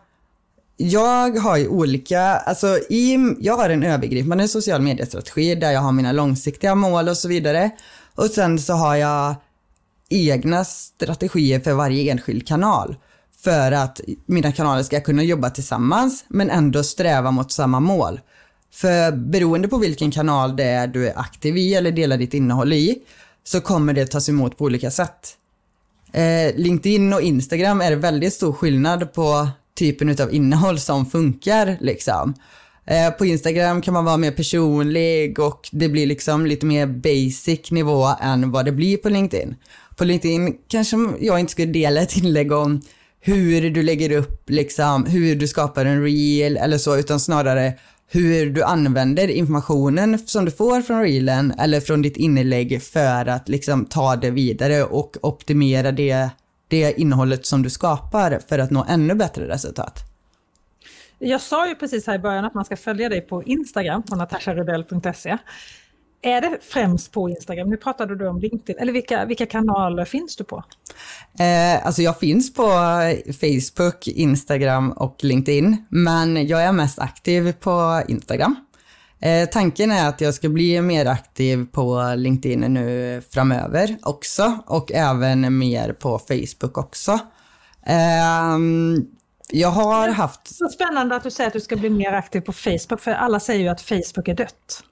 Jag 0.76 1.38
har 1.38 1.56
ju 1.56 1.68
olika, 1.68 2.20
alltså 2.22 2.78
i, 2.88 3.34
jag 3.40 3.56
har 3.56 3.70
en 3.70 3.82
övergripande 3.82 4.48
social 4.48 4.82
mediestrategi 4.82 5.54
där 5.54 5.70
jag 5.72 5.80
har 5.80 5.92
mina 5.92 6.12
långsiktiga 6.12 6.74
mål 6.74 7.08
och 7.08 7.16
så 7.16 7.28
vidare. 7.28 7.70
Och 8.14 8.24
sen 8.24 8.58
så 8.58 8.72
har 8.72 8.96
jag 8.96 9.34
egna 10.08 10.64
strategier 10.64 11.60
för 11.60 11.72
varje 11.72 12.12
enskild 12.12 12.48
kanal. 12.48 12.96
För 13.40 13.72
att 13.72 14.00
mina 14.26 14.52
kanaler 14.52 14.82
ska 14.82 15.00
kunna 15.00 15.22
jobba 15.22 15.50
tillsammans 15.50 16.24
men 16.28 16.50
ändå 16.50 16.82
sträva 16.82 17.30
mot 17.30 17.52
samma 17.52 17.80
mål. 17.80 18.20
För 18.72 19.12
beroende 19.12 19.68
på 19.68 19.78
vilken 19.78 20.10
kanal 20.10 20.56
det 20.56 20.64
är 20.64 20.86
du 20.86 21.08
är 21.08 21.18
aktiv 21.18 21.56
i 21.56 21.74
eller 21.74 21.92
delar 21.92 22.16
ditt 22.16 22.34
innehåll 22.34 22.72
i 22.72 22.98
så 23.44 23.60
kommer 23.60 23.92
det 23.92 24.06
tas 24.06 24.28
emot 24.28 24.58
på 24.58 24.64
olika 24.64 24.90
sätt. 24.90 25.36
Eh, 26.12 26.56
LinkedIn 26.56 27.12
och 27.12 27.22
Instagram 27.22 27.80
är 27.80 27.90
det 27.90 27.96
väldigt 27.96 28.32
stor 28.32 28.52
skillnad 28.52 29.12
på 29.12 29.48
typen 29.78 30.22
av 30.22 30.34
innehåll 30.34 30.80
som 30.80 31.06
funkar 31.06 31.76
liksom. 31.80 32.34
Eh, 32.86 33.10
på 33.10 33.26
Instagram 33.26 33.82
kan 33.82 33.94
man 33.94 34.04
vara 34.04 34.16
mer 34.16 34.30
personlig 34.30 35.38
och 35.38 35.68
det 35.72 35.88
blir 35.88 36.06
liksom 36.06 36.46
lite 36.46 36.66
mer 36.66 36.86
basic 36.86 37.70
nivå 37.70 38.08
än 38.20 38.50
vad 38.50 38.64
det 38.64 38.72
blir 38.72 38.96
på 38.96 39.08
LinkedIn. 39.08 39.56
På 39.96 40.04
LinkedIn 40.04 40.54
kanske 40.68 40.96
jag 41.20 41.40
inte 41.40 41.52
skulle 41.52 41.72
dela 41.72 42.00
ett 42.00 42.16
inlägg 42.16 42.52
om 42.52 42.80
hur 43.20 43.70
du 43.70 43.82
lägger 43.82 44.12
upp, 44.12 44.50
liksom, 44.50 45.06
hur 45.06 45.36
du 45.36 45.48
skapar 45.48 45.84
en 45.84 46.02
reel 46.02 46.56
eller 46.56 46.78
så, 46.78 46.96
utan 46.96 47.20
snarare 47.20 47.72
hur 48.10 48.50
du 48.50 48.62
använder 48.62 49.28
informationen 49.28 50.18
som 50.18 50.44
du 50.44 50.50
får 50.50 50.82
från 50.82 51.02
reelen 51.02 51.50
eller 51.58 51.80
från 51.80 52.02
ditt 52.02 52.16
inlägg 52.16 52.82
för 52.82 53.26
att 53.26 53.48
liksom 53.48 53.84
ta 53.84 54.16
det 54.16 54.30
vidare 54.30 54.84
och 54.84 55.16
optimera 55.22 55.92
det, 55.92 56.30
det 56.68 57.00
innehållet 57.00 57.46
som 57.46 57.62
du 57.62 57.70
skapar 57.70 58.40
för 58.48 58.58
att 58.58 58.70
nå 58.70 58.86
ännu 58.88 59.14
bättre 59.14 59.48
resultat. 59.48 60.08
Jag 61.18 61.40
sa 61.40 61.68
ju 61.68 61.74
precis 61.74 62.06
här 62.06 62.14
i 62.14 62.18
början 62.18 62.44
att 62.44 62.54
man 62.54 62.64
ska 62.64 62.76
följa 62.76 63.08
dig 63.08 63.20
på 63.20 63.42
Instagram 63.42 64.02
på 64.02 64.16
natasharudell.se 64.16 65.38
är 66.22 66.40
det 66.40 66.58
främst 66.62 67.12
på 67.12 67.28
Instagram? 67.28 67.70
Nu 67.70 67.76
pratade 67.76 68.16
du 68.16 68.28
om 68.28 68.40
LinkedIn, 68.40 68.76
eller 68.78 68.92
vilka, 68.92 69.24
vilka 69.24 69.46
kanaler 69.46 70.04
finns 70.04 70.36
du 70.36 70.44
på? 70.44 70.64
Eh, 71.38 71.86
alltså 71.86 72.02
jag 72.02 72.18
finns 72.18 72.54
på 72.54 72.70
Facebook, 73.40 74.08
Instagram 74.08 74.92
och 74.92 75.24
LinkedIn, 75.24 75.86
men 75.88 76.46
jag 76.46 76.62
är 76.62 76.72
mest 76.72 76.98
aktiv 76.98 77.52
på 77.52 78.02
Instagram. 78.08 78.56
Eh, 79.20 79.48
tanken 79.48 79.90
är 79.92 80.08
att 80.08 80.20
jag 80.20 80.34
ska 80.34 80.48
bli 80.48 80.80
mer 80.80 81.06
aktiv 81.06 81.66
på 81.72 82.14
LinkedIn 82.16 82.60
nu 82.60 83.22
framöver 83.30 83.96
också 84.02 84.58
och 84.66 84.92
även 84.92 85.58
mer 85.58 85.92
på 85.92 86.18
Facebook 86.18 86.78
också. 86.78 87.12
Eh, 87.86 88.58
jag 89.50 89.68
har 89.68 90.08
haft... 90.08 90.56
Så 90.56 90.68
spännande 90.68 91.16
att 91.16 91.22
du 91.22 91.30
säger 91.30 91.46
att 91.46 91.52
du 91.52 91.60
ska 91.60 91.76
bli 91.76 91.90
mer 91.90 92.12
aktiv 92.12 92.40
på 92.40 92.52
Facebook, 92.52 93.00
för 93.00 93.10
alla 93.10 93.40
säger 93.40 93.60
ju 93.60 93.68
att 93.68 93.80
Facebook 93.80 94.28
är 94.28 94.34
dött. 94.34 94.84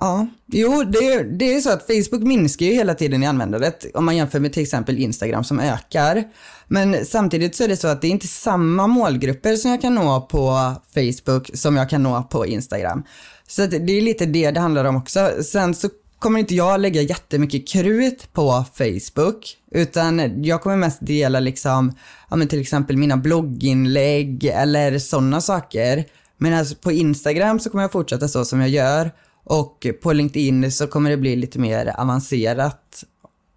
Ja, 0.00 0.26
jo 0.46 0.84
det, 0.84 1.22
det 1.22 1.54
är 1.54 1.60
så 1.60 1.70
att 1.70 1.86
Facebook 1.86 2.22
minskar 2.22 2.66
ju 2.66 2.72
hela 2.72 2.94
tiden 2.94 3.22
i 3.22 3.26
användandet 3.26 3.86
om 3.94 4.04
man 4.04 4.16
jämför 4.16 4.40
med 4.40 4.52
till 4.52 4.62
exempel 4.62 4.98
Instagram 4.98 5.44
som 5.44 5.60
ökar. 5.60 6.24
Men 6.68 7.06
samtidigt 7.06 7.56
så 7.56 7.64
är 7.64 7.68
det 7.68 7.76
så 7.76 7.88
att 7.88 8.00
det 8.00 8.06
är 8.06 8.10
inte 8.10 8.28
samma 8.28 8.86
målgrupper 8.86 9.56
som 9.56 9.70
jag 9.70 9.80
kan 9.80 9.94
nå 9.94 10.20
på 10.20 10.72
Facebook 10.94 11.50
som 11.54 11.76
jag 11.76 11.90
kan 11.90 12.02
nå 12.02 12.22
på 12.22 12.46
Instagram. 12.46 13.04
Så 13.48 13.66
det 13.66 13.98
är 13.98 14.00
lite 14.00 14.26
det 14.26 14.50
det 14.50 14.60
handlar 14.60 14.84
om 14.84 14.96
också. 14.96 15.30
Sen 15.42 15.74
så 15.74 15.88
kommer 16.18 16.38
inte 16.38 16.54
jag 16.54 16.80
lägga 16.80 17.02
jättemycket 17.02 17.68
krut 17.68 18.32
på 18.32 18.64
Facebook, 18.74 19.56
utan 19.70 20.44
jag 20.44 20.62
kommer 20.62 20.76
mest 20.76 20.98
dela 21.00 21.40
liksom, 21.40 21.92
ja 22.30 22.36
men 22.36 22.48
till 22.48 22.60
exempel 22.60 22.96
mina 22.96 23.16
blogginlägg 23.16 24.44
eller 24.44 24.98
sådana 24.98 25.40
saker. 25.40 26.04
Men 26.38 26.54
alltså 26.54 26.74
på 26.74 26.92
Instagram 26.92 27.60
så 27.60 27.70
kommer 27.70 27.84
jag 27.84 27.92
fortsätta 27.92 28.28
så 28.28 28.44
som 28.44 28.60
jag 28.60 28.70
gör 28.70 29.10
och 29.44 29.86
på 30.02 30.12
LinkedIn 30.12 30.72
så 30.72 30.86
kommer 30.86 31.10
det 31.10 31.16
bli 31.16 31.36
lite 31.36 31.58
mer 31.58 32.00
avancerat 32.00 33.04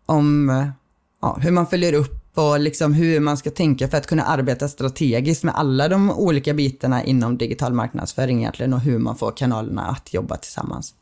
om 0.05 0.49
ja, 1.21 1.37
hur 1.41 1.51
man 1.51 1.67
följer 1.67 1.93
upp 1.93 2.37
och 2.37 2.59
liksom 2.59 2.93
hur 2.93 3.19
man 3.19 3.37
ska 3.37 3.51
tänka 3.51 3.87
för 3.87 3.97
att 3.97 4.07
kunna 4.07 4.23
arbeta 4.23 4.67
strategiskt 4.67 5.43
med 5.43 5.55
alla 5.55 5.87
de 5.87 6.11
olika 6.11 6.53
bitarna 6.53 7.03
inom 7.03 7.37
digital 7.37 7.73
marknadsföring 7.73 8.39
egentligen 8.39 8.73
och 8.73 8.79
hur 8.79 8.99
man 8.99 9.15
får 9.15 9.31
kanalerna 9.31 9.85
att 9.87 10.13
jobba 10.13 10.37
tillsammans. 10.37 10.95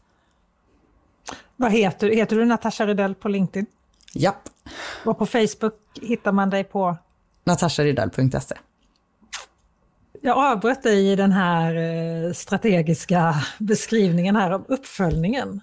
Vad 1.55 1.71
heter 1.71 2.07
du? 2.09 2.15
Heter 2.15 2.35
du 2.35 2.45
Natasha 2.45 2.85
Rydell 2.85 3.15
på 3.15 3.29
LinkedIn? 3.29 3.65
Japp. 4.13 4.49
Och 5.05 5.17
på 5.17 5.25
Facebook 5.25 5.75
hittar 6.01 6.31
man 6.31 6.49
dig 6.49 6.63
på? 6.63 6.97
natasharydell.se. 7.43 8.55
Jag 10.23 10.37
avbröt 10.37 10.83
dig 10.83 11.11
i 11.11 11.15
den 11.15 11.31
här 11.31 11.75
eh, 11.75 12.33
strategiska 12.33 13.35
beskrivningen 13.59 14.35
här 14.35 14.51
om 14.51 14.65
uppföljningen. 14.67 15.61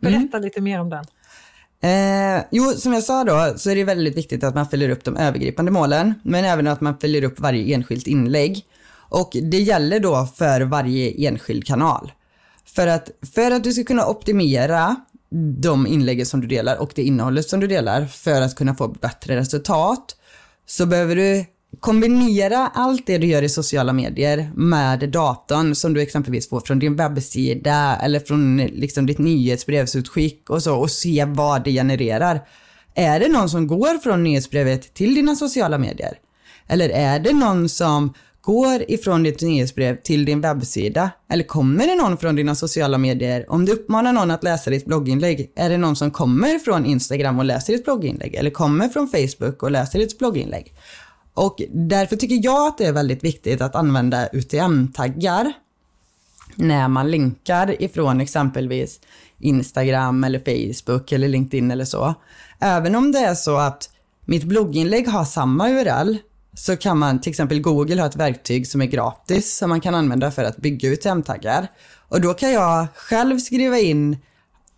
Berätta 0.00 0.36
mm. 0.36 0.42
lite 0.42 0.60
mer 0.60 0.80
om 0.80 0.90
den. 0.90 1.04
Eh, 1.82 2.44
jo, 2.50 2.64
som 2.64 2.92
jag 2.92 3.02
sa 3.02 3.24
då 3.24 3.54
så 3.58 3.70
är 3.70 3.74
det 3.74 3.84
väldigt 3.84 4.16
viktigt 4.16 4.44
att 4.44 4.54
man 4.54 4.68
följer 4.68 4.90
upp 4.90 5.04
de 5.04 5.16
övergripande 5.16 5.70
målen, 5.70 6.14
men 6.22 6.44
även 6.44 6.66
att 6.66 6.80
man 6.80 6.98
följer 6.98 7.24
upp 7.24 7.40
varje 7.40 7.74
enskilt 7.74 8.06
inlägg. 8.06 8.64
Och 8.92 9.30
det 9.42 9.60
gäller 9.60 10.00
då 10.00 10.28
för 10.36 10.60
varje 10.60 11.28
enskild 11.28 11.66
kanal. 11.66 12.12
För 12.64 12.86
att, 12.86 13.10
för 13.34 13.50
att 13.50 13.64
du 13.64 13.72
ska 13.72 13.84
kunna 13.84 14.06
optimera 14.06 14.96
de 15.60 15.86
inläggen 15.86 16.26
som 16.26 16.40
du 16.40 16.46
delar 16.46 16.76
och 16.76 16.92
det 16.94 17.02
innehållet 17.02 17.48
som 17.48 17.60
du 17.60 17.66
delar 17.66 18.04
för 18.04 18.42
att 18.42 18.54
kunna 18.54 18.74
få 18.74 18.88
bättre 18.88 19.36
resultat 19.36 20.16
så 20.66 20.86
behöver 20.86 21.16
du 21.16 21.44
kombinera 21.80 22.70
allt 22.74 23.06
det 23.06 23.18
du 23.18 23.26
gör 23.26 23.42
i 23.42 23.48
sociala 23.48 23.92
medier 23.92 24.50
med 24.54 25.10
datorn 25.10 25.74
som 25.74 25.94
du 25.94 26.02
exempelvis 26.02 26.48
får 26.48 26.60
från 26.60 26.78
din 26.78 26.96
webbsida 26.96 27.96
eller 28.02 28.20
från 28.20 28.56
liksom 28.56 29.06
ditt 29.06 29.18
nyhetsbrevsutskick 29.18 30.50
och 30.50 30.62
så 30.62 30.76
och 30.76 30.90
se 30.90 31.24
vad 31.24 31.64
det 31.64 31.72
genererar. 31.72 32.40
Är 32.94 33.20
det 33.20 33.28
någon 33.28 33.48
som 33.48 33.66
går 33.66 33.98
från 33.98 34.24
nyhetsbrevet 34.24 34.94
till 34.94 35.14
dina 35.14 35.36
sociala 35.36 35.78
medier? 35.78 36.18
Eller 36.68 36.88
är 36.88 37.18
det 37.18 37.32
någon 37.32 37.68
som 37.68 38.14
går 38.40 38.84
ifrån 38.88 39.22
ditt 39.22 39.42
nyhetsbrev 39.42 39.96
till 39.96 40.24
din 40.24 40.40
webbsida? 40.40 41.10
Eller 41.30 41.44
kommer 41.44 41.86
det 41.86 41.94
någon 41.94 42.18
från 42.18 42.36
dina 42.36 42.54
sociala 42.54 42.98
medier? 42.98 43.44
Om 43.48 43.64
du 43.64 43.72
uppmanar 43.72 44.12
någon 44.12 44.30
att 44.30 44.44
läsa 44.44 44.70
ditt 44.70 44.86
blogginlägg, 44.86 45.52
är 45.56 45.70
det 45.70 45.78
någon 45.78 45.96
som 45.96 46.10
kommer 46.10 46.58
från 46.58 46.86
Instagram 46.86 47.38
och 47.38 47.44
läser 47.44 47.72
ditt 47.72 47.84
blogginlägg? 47.84 48.34
Eller 48.34 48.50
kommer 48.50 48.88
från 48.88 49.08
Facebook 49.08 49.62
och 49.62 49.70
läser 49.70 49.98
ditt 49.98 50.18
blogginlägg? 50.18 50.72
Och 51.34 51.62
därför 51.70 52.16
tycker 52.16 52.44
jag 52.44 52.66
att 52.66 52.78
det 52.78 52.86
är 52.86 52.92
väldigt 52.92 53.24
viktigt 53.24 53.60
att 53.60 53.74
använda 53.74 54.28
UTM-taggar 54.32 55.52
när 56.54 56.88
man 56.88 57.10
linkar 57.10 57.82
ifrån 57.82 58.20
exempelvis 58.20 59.00
Instagram 59.38 60.24
eller 60.24 60.38
Facebook 60.38 61.12
eller 61.12 61.28
LinkedIn 61.28 61.70
eller 61.70 61.84
så. 61.84 62.14
Även 62.60 62.94
om 62.94 63.12
det 63.12 63.18
är 63.18 63.34
så 63.34 63.56
att 63.56 63.90
mitt 64.24 64.44
blogginlägg 64.44 65.08
har 65.08 65.24
samma 65.24 65.70
URL 65.70 66.16
så 66.54 66.76
kan 66.76 66.98
man 66.98 67.20
till 67.20 67.30
exempel 67.30 67.60
Google 67.60 68.00
ha 68.00 68.08
ett 68.08 68.16
verktyg 68.16 68.66
som 68.66 68.82
är 68.82 68.86
gratis 68.86 69.56
som 69.56 69.68
man 69.70 69.80
kan 69.80 69.94
använda 69.94 70.30
för 70.30 70.44
att 70.44 70.56
bygga 70.56 70.88
UTM-taggar. 70.88 71.68
Och 72.08 72.20
då 72.20 72.34
kan 72.34 72.52
jag 72.52 72.86
själv 72.94 73.38
skriva 73.38 73.78
in 73.78 74.16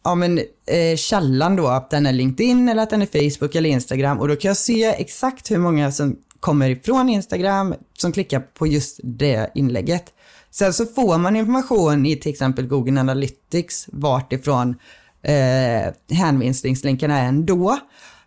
ja, 0.04 0.14
men, 0.14 0.38
eh, 0.66 0.96
källan 0.96 1.56
då, 1.56 1.66
att 1.66 1.90
den 1.90 2.06
är 2.06 2.12
LinkedIn 2.12 2.68
eller 2.68 2.82
att 2.82 2.90
den 2.90 3.02
är 3.02 3.30
Facebook 3.30 3.54
eller 3.54 3.70
Instagram 3.70 4.18
och 4.18 4.28
då 4.28 4.36
kan 4.36 4.48
jag 4.48 4.56
se 4.56 4.84
exakt 4.84 5.50
hur 5.50 5.58
många 5.58 5.92
som 5.92 6.16
kommer 6.42 6.70
ifrån 6.70 7.08
Instagram 7.08 7.74
som 7.98 8.12
klickar 8.12 8.40
på 8.40 8.66
just 8.66 9.00
det 9.02 9.50
inlägget. 9.54 10.12
Sen 10.50 10.72
så 10.72 10.86
får 10.86 11.18
man 11.18 11.36
information 11.36 12.06
i 12.06 12.16
till 12.16 12.30
exempel 12.30 12.66
Google 12.66 13.00
Analytics 13.00 13.88
vart 13.92 14.32
ifrån 14.32 14.76
eh, 15.22 16.16
hänvisningslänkarna 16.16 17.18
är 17.18 17.28
ändå. 17.28 17.78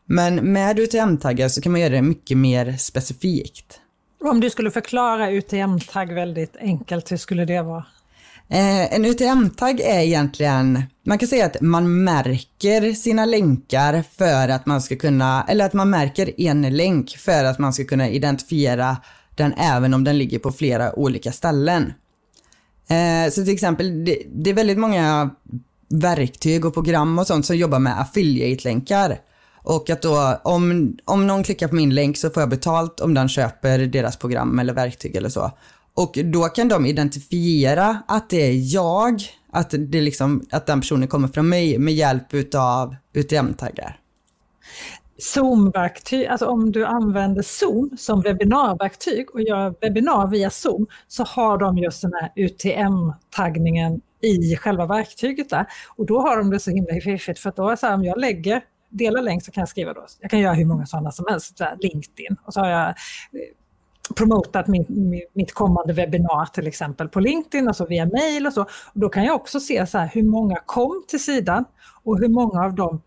Men 0.06 0.36
med 0.36 0.80
UTM-taggar 0.80 1.50
så 1.50 1.62
kan 1.62 1.72
man 1.72 1.82
göra 1.82 1.94
det 1.94 2.02
mycket 2.02 2.38
mer 2.38 2.78
specifikt. 2.78 3.80
Om 4.24 4.40
du 4.40 4.50
skulle 4.50 4.72
förklara 4.72 5.32
UTM-tagg 5.32 6.14
väldigt 6.14 6.56
enkelt, 6.58 7.12
hur 7.12 7.18
skulle 7.18 7.46
det 7.46 7.62
vara? 7.62 7.86
Eh, 8.50 8.94
en 8.94 9.06
UTM-tagg 9.06 9.80
är 9.80 10.00
egentligen, 10.00 10.84
man 11.06 11.18
kan 11.18 11.28
säga 11.28 11.46
att 11.46 11.62
man 11.62 12.04
märker 12.04 12.94
sina 12.94 13.26
länkar 13.26 14.04
för 14.18 14.50
att 14.50 14.66
man 14.66 14.82
ska 14.82 14.96
kunna, 14.96 15.46
eller 15.50 15.66
att 15.66 15.74
man 15.74 15.90
märker 15.90 16.42
en 16.42 16.78
länk 16.78 17.10
för 17.18 17.44
att 17.44 17.60
man 17.60 17.74
ska 17.74 17.84
kunna 17.84 18.10
identifiera 18.10 18.98
den 19.36 19.54
även 19.54 19.94
om 19.94 20.04
den 20.04 20.18
ligger 20.18 20.40
på 20.40 20.52
flera 20.52 21.00
olika 21.00 21.32
ställen. 21.32 21.94
Eh, 22.90 23.32
så 23.32 23.44
till 23.44 23.54
exempel, 23.54 24.06
det, 24.06 24.18
det 24.34 24.50
är 24.50 24.54
väldigt 24.54 24.78
många 24.78 25.30
verktyg 25.90 26.66
och 26.66 26.74
program 26.74 27.20
och 27.20 27.28
sånt 27.28 27.46
som 27.46 27.58
jobbar 27.58 27.80
med 27.80 28.00
affiliate-länkar. 28.02 29.18
Och 29.64 29.90
att 29.90 30.02
då, 30.02 30.40
om, 30.44 30.98
om 31.06 31.28
någon 31.28 31.44
klickar 31.44 31.68
på 31.68 31.76
min 31.76 31.96
länk 31.96 32.18
så 32.18 32.30
får 32.30 32.42
jag 32.42 32.50
betalt 32.50 33.00
om 33.00 33.14
den 33.14 33.30
köper 33.30 33.80
deras 33.80 34.18
program 34.18 34.60
eller 34.60 34.74
verktyg 34.74 35.16
eller 35.16 35.30
så. 35.30 35.52
Och 35.96 36.18
då 36.24 36.44
kan 36.44 36.68
de 36.68 36.86
identifiera 36.86 37.98
att 38.08 38.30
det 38.30 38.42
är 38.42 38.74
jag, 38.74 39.22
att, 39.52 39.74
det 39.78 40.02
liksom, 40.02 40.46
att 40.52 40.66
den 40.66 40.82
personen 40.82 41.08
kommer 41.08 41.28
från 41.28 41.50
mig 41.50 41.78
med 41.78 41.94
hjälp 41.94 42.34
utav 42.34 42.96
UTM-taggar. 43.14 44.00
Zoom-verktyg, 45.18 46.26
alltså 46.26 46.46
om 46.46 46.72
du 46.72 46.86
använder 46.86 47.42
Zoom 47.42 47.90
som 47.98 48.22
webbinarverktyg 48.22 49.36
och 49.36 49.42
gör 49.42 49.76
webbinar 49.82 50.28
via 50.28 50.50
Zoom 50.50 50.88
så 51.08 51.24
har 51.24 51.58
de 51.58 51.78
just 51.78 52.02
den 52.02 52.14
här 52.14 52.32
UTM-taggningen 52.36 54.02
i 54.22 54.56
själva 54.56 54.86
verktyget 54.86 55.50
där. 55.50 55.66
Och 55.96 56.06
då 56.06 56.20
har 56.20 56.38
de 56.38 56.50
det 56.50 56.60
så 56.60 56.72
himla 56.72 57.02
fiffigt 57.02 57.40
för 57.40 57.50
att 57.50 57.56
då 57.56 57.70
är 57.70 57.76
så 57.76 57.88
här, 57.88 57.94
om 57.94 58.04
jag 58.04 58.20
lägger 58.20 58.62
delar 58.90 59.22
länk 59.22 59.46
så 59.46 59.52
kan 59.52 59.62
jag 59.62 59.70
skriva 59.70 59.94
då, 59.94 60.06
jag 60.20 60.32
kan 60.32 60.40
göra 60.40 60.54
hur 60.54 60.66
många 60.66 60.86
sådana 60.86 61.12
som 61.12 61.26
helst, 61.30 61.58
så 61.58 61.66
LinkedIn 61.80 62.36
och 62.46 62.54
så 62.54 62.60
har 62.60 62.70
jag 62.70 62.88
eh, 62.90 62.94
promotat 64.16 64.68
min, 64.68 64.86
mitt 65.34 65.54
kommande 65.54 65.94
webbinar 65.94 66.46
till 66.46 66.68
exempel 66.68 67.10
på 67.10 67.20
LinkedIn, 67.20 67.68
alltså 67.68 67.86
via 67.86 68.06
mail 68.06 68.48
och 68.48 68.54
så. 68.54 68.66
Då 68.94 69.10
kan 69.10 69.24
jag 69.24 69.36
också 69.36 69.60
se 69.60 69.88
så 69.88 69.98
här, 69.98 70.10
hur 70.14 70.24
många 70.24 70.56
kom 70.66 71.04
till 71.08 71.24
sidan 71.24 71.66
och 72.04 72.20
hur 72.20 72.30
många 72.30 72.66
av 72.66 72.76
dem 72.76 73.02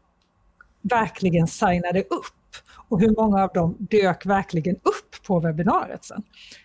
verkligen 0.83 1.47
signade 1.47 2.01
upp 2.01 2.35
och 2.89 3.01
hur 3.01 3.15
många 3.17 3.45
av 3.45 3.53
dem 3.53 3.77
dök 3.79 4.27
verkligen 4.27 4.77
upp 4.77 5.27
på 5.27 5.41
webbinariet 5.41 6.05
sen. 6.05 6.23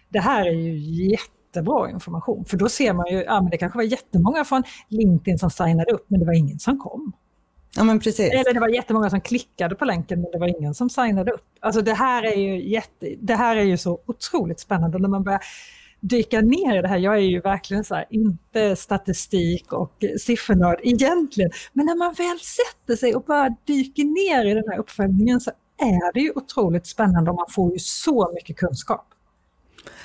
Det 0.10 0.20
här 0.20 0.46
är 0.46 0.52
ju 0.52 0.78
jättebra 1.12 1.90
information, 1.90 2.46
för 2.46 2.58
då 2.58 2.70
ser 2.70 2.94
man 2.94 3.06
ju, 3.12 3.24
ja 3.24 3.42
men 3.42 3.50
det 3.50 3.58
kanske 3.58 3.78
var 3.78 3.84
jättemånga 3.84 4.46
från 4.46 4.64
LinkedIn 4.90 5.40
som 5.40 5.50
signade 5.50 5.92
upp, 5.92 6.06
men 6.08 6.20
det 6.20 6.26
var 6.26 6.34
ingen 6.34 6.60
som 6.60 6.80
kom. 6.80 7.14
Ja, 7.76 7.84
men 7.84 8.00
precis. 8.00 8.32
Eller 8.32 8.54
det 8.54 8.60
var 8.60 8.68
jättemånga 8.68 9.10
som 9.10 9.22
klickade 9.22 9.76
på 9.76 9.86
länken 9.86 10.22
men 10.22 10.32
det 10.32 10.38
var 10.40 10.60
ingen 10.60 10.74
som 10.74 10.90
signade 10.90 11.32
upp. 11.32 11.46
Alltså 11.60 11.82
det 11.82 11.94
här 11.94 12.24
är 12.24 12.36
ju, 12.36 12.70
jätte, 12.70 13.16
det 13.22 13.36
här 13.36 13.56
är 13.56 13.64
ju 13.64 13.78
så 13.78 14.00
otroligt 14.06 14.60
spännande 14.60 15.00
när 15.00 15.10
man 15.10 15.24
börjar 15.24 15.42
dyka 16.00 16.42
ner 16.42 16.78
i 16.78 16.82
det 16.82 16.88
här. 16.88 16.98
Jag 16.98 17.16
är 17.16 17.20
ju 17.20 17.42
verkligen 17.42 17.84
så 17.84 17.96
här, 17.96 18.06
inte 18.10 18.76
statistik 18.76 19.74
och 19.74 20.04
siffernörd 20.22 20.80
egentligen, 20.84 21.52
men 21.74 21.86
när 21.86 21.96
man 21.96 22.14
väl 22.14 22.40
sätter 22.40 22.96
sig 22.96 23.16
och 23.16 23.24
bara 23.24 23.56
dyker 23.66 24.04
ner 24.04 24.46
i 24.46 24.54
den 24.54 24.64
här 24.68 24.78
uppföljningen 24.78 25.40
så 25.40 25.52
är 25.78 26.14
det 26.14 26.20
ju 26.20 26.32
otroligt 26.36 26.88
spännande 26.88 27.32
och 27.32 27.36
man 27.36 27.50
får 27.50 27.74
ju 27.74 27.80
så 27.80 28.32
mycket 28.34 28.58
kunskap. 28.58 29.06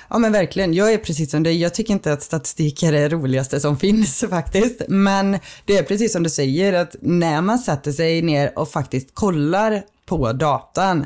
Ja 0.09 0.17
men 0.17 0.31
verkligen, 0.31 0.73
jag 0.73 0.93
är 0.93 0.97
precis 0.97 1.31
som 1.31 1.43
dig. 1.43 1.61
Jag 1.61 1.73
tycker 1.73 1.93
inte 1.93 2.13
att 2.13 2.23
statistik 2.23 2.83
är 2.83 2.91
det 2.91 3.09
roligaste 3.09 3.59
som 3.59 3.77
finns 3.77 4.23
faktiskt. 4.29 4.81
Men 4.87 5.39
det 5.65 5.77
är 5.77 5.83
precis 5.83 6.11
som 6.11 6.23
du 6.23 6.29
säger 6.29 6.73
att 6.73 6.95
när 7.01 7.41
man 7.41 7.59
sätter 7.59 7.91
sig 7.91 8.21
ner 8.21 8.59
och 8.59 8.71
faktiskt 8.71 9.15
kollar 9.15 9.83
på 10.05 10.33
datan, 10.33 11.05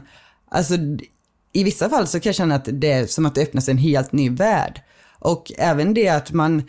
alltså 0.49 0.73
i 1.53 1.63
vissa 1.63 1.89
fall 1.89 2.07
så 2.07 2.19
kan 2.19 2.29
jag 2.29 2.35
känna 2.35 2.55
att 2.55 2.67
det 2.71 2.91
är 2.91 3.05
som 3.05 3.25
att 3.25 3.35
det 3.35 3.41
öppnas 3.41 3.69
en 3.69 3.77
helt 3.77 4.11
ny 4.11 4.29
värld. 4.29 4.81
Och 5.19 5.51
även 5.57 5.93
det 5.93 6.09
att 6.09 6.31
man, 6.31 6.63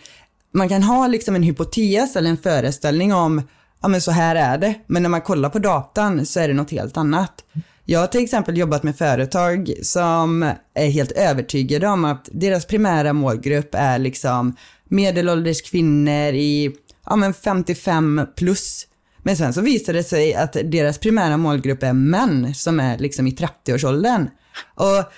man 0.51 0.69
kan 0.69 0.83
ha 0.83 1.07
liksom 1.07 1.35
en 1.35 1.43
hypotes 1.43 2.17
eller 2.17 2.31
en 2.31 2.37
föreställning 2.37 3.15
om, 3.15 3.43
ja 3.83 3.89
men 3.89 4.01
så 4.01 4.11
här 4.11 4.37
är 4.37 4.59
det, 4.59 4.75
men 4.87 5.03
när 5.03 5.11
man 5.11 5.21
kollar 5.21 5.51
på 5.51 5.59
datan 5.59 6.27
så 6.27 6.41
är 6.41 6.49
det 6.49 6.55
något 6.55 6.71
helt 6.71 6.97
annat. 6.97 7.45
Jag 7.87 8.01
har 8.01 8.07
till 8.07 8.25
exempel 8.25 8.59
jobbat 8.59 8.83
med 8.83 8.97
företag 8.97 9.73
som 9.83 10.43
är 10.75 10.91
helt 10.91 11.13
övertygade 11.13 11.87
om 11.89 12.05
att 12.05 12.29
deras 12.33 12.67
primära 12.67 13.13
målgrupp 13.13 13.75
är 13.75 13.99
liksom 13.99 14.57
medelålders 14.89 15.63
kvinnor 15.63 16.33
i 16.35 16.77
ja, 17.07 17.17
men 17.17 17.35
55 17.35 18.27
plus. 18.37 18.87
Men 19.23 19.37
sen 19.37 19.55
så 19.55 19.61
visar 19.61 19.93
det 19.93 20.05
sig 20.05 20.35
att 20.35 20.53
deras 20.53 20.99
primära 20.99 21.37
målgrupp 21.37 21.83
är 21.83 21.93
män 21.93 22.55
som 22.55 22.81
är 22.81 22.99
liksom 22.99 23.27
i 23.27 23.31
30-årsåldern. 23.31 24.29
Och 24.75 25.13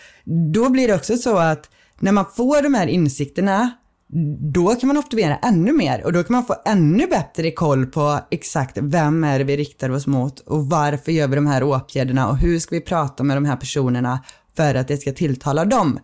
då 0.53 0.71
blir 0.71 0.89
det 0.89 0.95
också 0.95 1.17
så 1.17 1.37
att 1.37 1.71
när 1.99 2.13
man 2.13 2.27
får 2.37 2.63
de 2.63 2.75
här 2.75 2.87
insikterna 2.87 3.71
då 4.53 4.75
kan 4.75 4.87
man 4.87 4.97
optimera 4.97 5.37
ännu 5.37 5.73
mer 5.73 6.05
och 6.05 6.13
då 6.13 6.23
kan 6.23 6.33
man 6.33 6.47
få 6.47 6.55
ännu 6.65 7.07
bättre 7.07 7.51
koll 7.51 7.87
på 7.87 8.21
exakt 8.31 8.79
vem 8.81 9.25
är 9.25 9.39
det 9.39 9.45
vi 9.45 9.57
riktar 9.57 9.91
oss 9.91 10.07
mot 10.07 10.41
och 10.41 10.67
varför 10.67 11.13
gör 11.13 11.29
vi 11.29 11.37
de 11.37 11.47
här 11.47 11.63
åtgärderna 11.63 12.29
och 12.29 12.37
hur 12.37 12.59
ska 12.59 12.75
vi 12.75 12.81
prata 12.81 13.23
med 13.23 13.37
de 13.37 13.45
här 13.45 13.57
personerna 13.57 14.25
för 14.57 14.75
att 14.75 14.89
det 14.89 14.97
ska 14.97 15.13
tilltala 15.13 15.65
dem. 15.65 15.99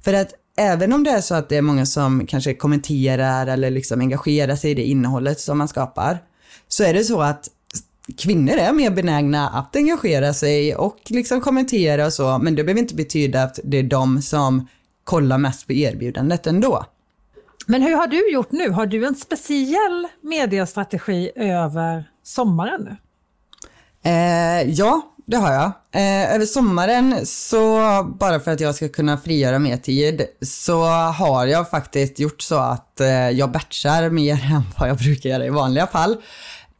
För 0.00 0.14
att 0.14 0.34
även 0.58 0.92
om 0.92 1.04
det 1.04 1.10
är 1.10 1.20
så 1.20 1.34
att 1.34 1.48
det 1.48 1.56
är 1.56 1.62
många 1.62 1.86
som 1.86 2.26
kanske 2.26 2.54
kommenterar 2.54 3.46
eller 3.46 3.70
liksom 3.70 4.00
engagerar 4.00 4.56
sig 4.56 4.70
i 4.70 4.74
det 4.74 4.84
innehållet 4.84 5.40
som 5.40 5.58
man 5.58 5.68
skapar, 5.68 6.18
så 6.68 6.84
är 6.84 6.94
det 6.94 7.04
så 7.04 7.20
att 7.20 7.48
kvinnor 8.18 8.54
är 8.54 8.72
mer 8.72 8.90
benägna 8.90 9.48
att 9.48 9.76
engagera 9.76 10.34
sig 10.34 10.74
och 10.74 10.98
liksom 11.08 11.40
kommentera 11.40 12.06
och 12.06 12.12
så, 12.12 12.38
men 12.38 12.54
det 12.54 12.64
behöver 12.64 12.80
inte 12.80 12.94
betyda 12.94 13.42
att 13.42 13.60
det 13.64 13.76
är 13.76 13.82
de 13.82 14.22
som 14.22 14.68
kollar 15.04 15.38
mest 15.38 15.66
på 15.66 15.72
erbjudandet 15.72 16.46
ändå. 16.46 16.84
Men 17.70 17.82
hur 17.82 17.94
har 17.94 18.06
du 18.06 18.32
gjort 18.32 18.52
nu? 18.52 18.70
Har 18.70 18.86
du 18.86 19.06
en 19.06 19.14
speciell 19.14 20.06
mediestrategi 20.22 21.30
över 21.36 22.10
sommaren 22.22 22.80
nu? 22.84 22.96
Eh, 24.10 24.70
ja, 24.70 25.14
det 25.26 25.36
har 25.36 25.52
jag. 25.52 25.72
Eh, 25.92 26.34
över 26.34 26.46
sommaren 26.46 27.26
så, 27.26 27.78
bara 28.20 28.40
för 28.40 28.50
att 28.50 28.60
jag 28.60 28.74
ska 28.74 28.88
kunna 28.88 29.18
frigöra 29.18 29.58
mer 29.58 29.76
tid, 29.76 30.26
så 30.42 30.84
har 30.90 31.46
jag 31.46 31.70
faktiskt 31.70 32.18
gjort 32.18 32.42
så 32.42 32.56
att 32.56 33.00
eh, 33.00 33.30
jag 33.30 33.50
batchar 33.50 34.10
mer 34.10 34.32
än 34.54 34.62
vad 34.78 34.88
jag 34.88 34.96
brukar 34.96 35.30
göra 35.30 35.46
i 35.46 35.50
vanliga 35.50 35.86
fall. 35.86 36.16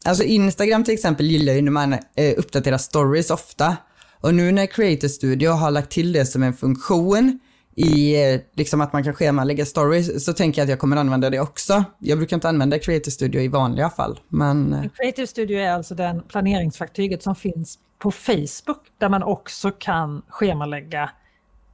Alltså 0.05 0.24
Instagram 0.24 0.84
till 0.84 0.95
exempel 0.95 1.26
gillar 1.26 1.53
ju 1.53 1.62
när 1.62 1.70
man 1.70 1.93
eh, 1.93 2.34
uppdaterar 2.36 2.78
stories 2.78 3.30
ofta. 3.30 3.76
Och 4.20 4.34
nu 4.34 4.53
när 4.53 4.66
Creator 4.66 5.09
Studio 5.09 5.51
har 5.51 5.70
lagt 5.70 5.91
till 5.91 6.12
det 6.12 6.26
som 6.26 6.43
en 6.43 6.55
funktion 6.55 7.41
i 7.79 8.41
liksom 8.55 8.81
att 8.81 8.93
man 8.93 9.05
kan 9.05 9.14
schemalägga 9.14 9.64
stories 9.64 10.24
så 10.24 10.33
tänker 10.33 10.61
jag 10.61 10.64
att 10.66 10.70
jag 10.70 10.79
kommer 10.79 10.97
använda 10.97 11.31
det 11.31 11.41
också. 11.41 11.85
Jag 11.99 12.18
brukar 12.18 12.37
inte 12.37 12.49
använda 12.49 12.79
Creative 12.79 13.11
Studio 13.11 13.41
i 13.41 13.49
vanliga 13.49 13.91
fall. 13.91 14.20
Men... 14.29 14.72
Eh, 14.72 14.91
Creative 14.97 15.26
Studio 15.26 15.59
är 15.59 15.70
alltså 15.70 15.95
den 15.95 16.22
planeringsverktyget 16.22 17.22
som 17.22 17.35
finns 17.35 17.79
på 17.99 18.11
Facebook 18.11 18.81
där 18.99 19.09
man 19.09 19.22
också 19.22 19.70
kan 19.70 20.22
schemalägga 20.29 21.11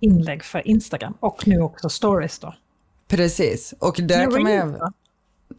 inlägg 0.00 0.44
för 0.44 0.68
Instagram 0.68 1.14
och 1.20 1.48
nu 1.48 1.60
också 1.60 1.88
stories 1.88 2.38
då. 2.38 2.54
Precis, 3.08 3.74
och 3.78 3.96
där 4.02 4.24
kan 4.24 4.42
man 4.42 4.52
även... 4.52 4.76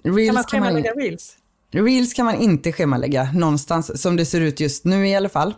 Reels 0.04 0.28
kan 0.28 0.34
man 0.36 0.44
schemalägga 0.44 0.90
kan 0.90 0.98
man... 0.98 1.06
reels? 1.06 1.38
Reels 1.72 2.14
kan 2.14 2.26
man 2.26 2.36
inte 2.36 2.72
schemalägga 2.72 3.30
någonstans, 3.34 4.02
som 4.02 4.16
det 4.16 4.26
ser 4.26 4.42
ut 4.42 4.60
just 4.60 4.86
nu 4.86 5.08
i 5.08 5.16
alla 5.16 5.30
fall. 5.30 5.54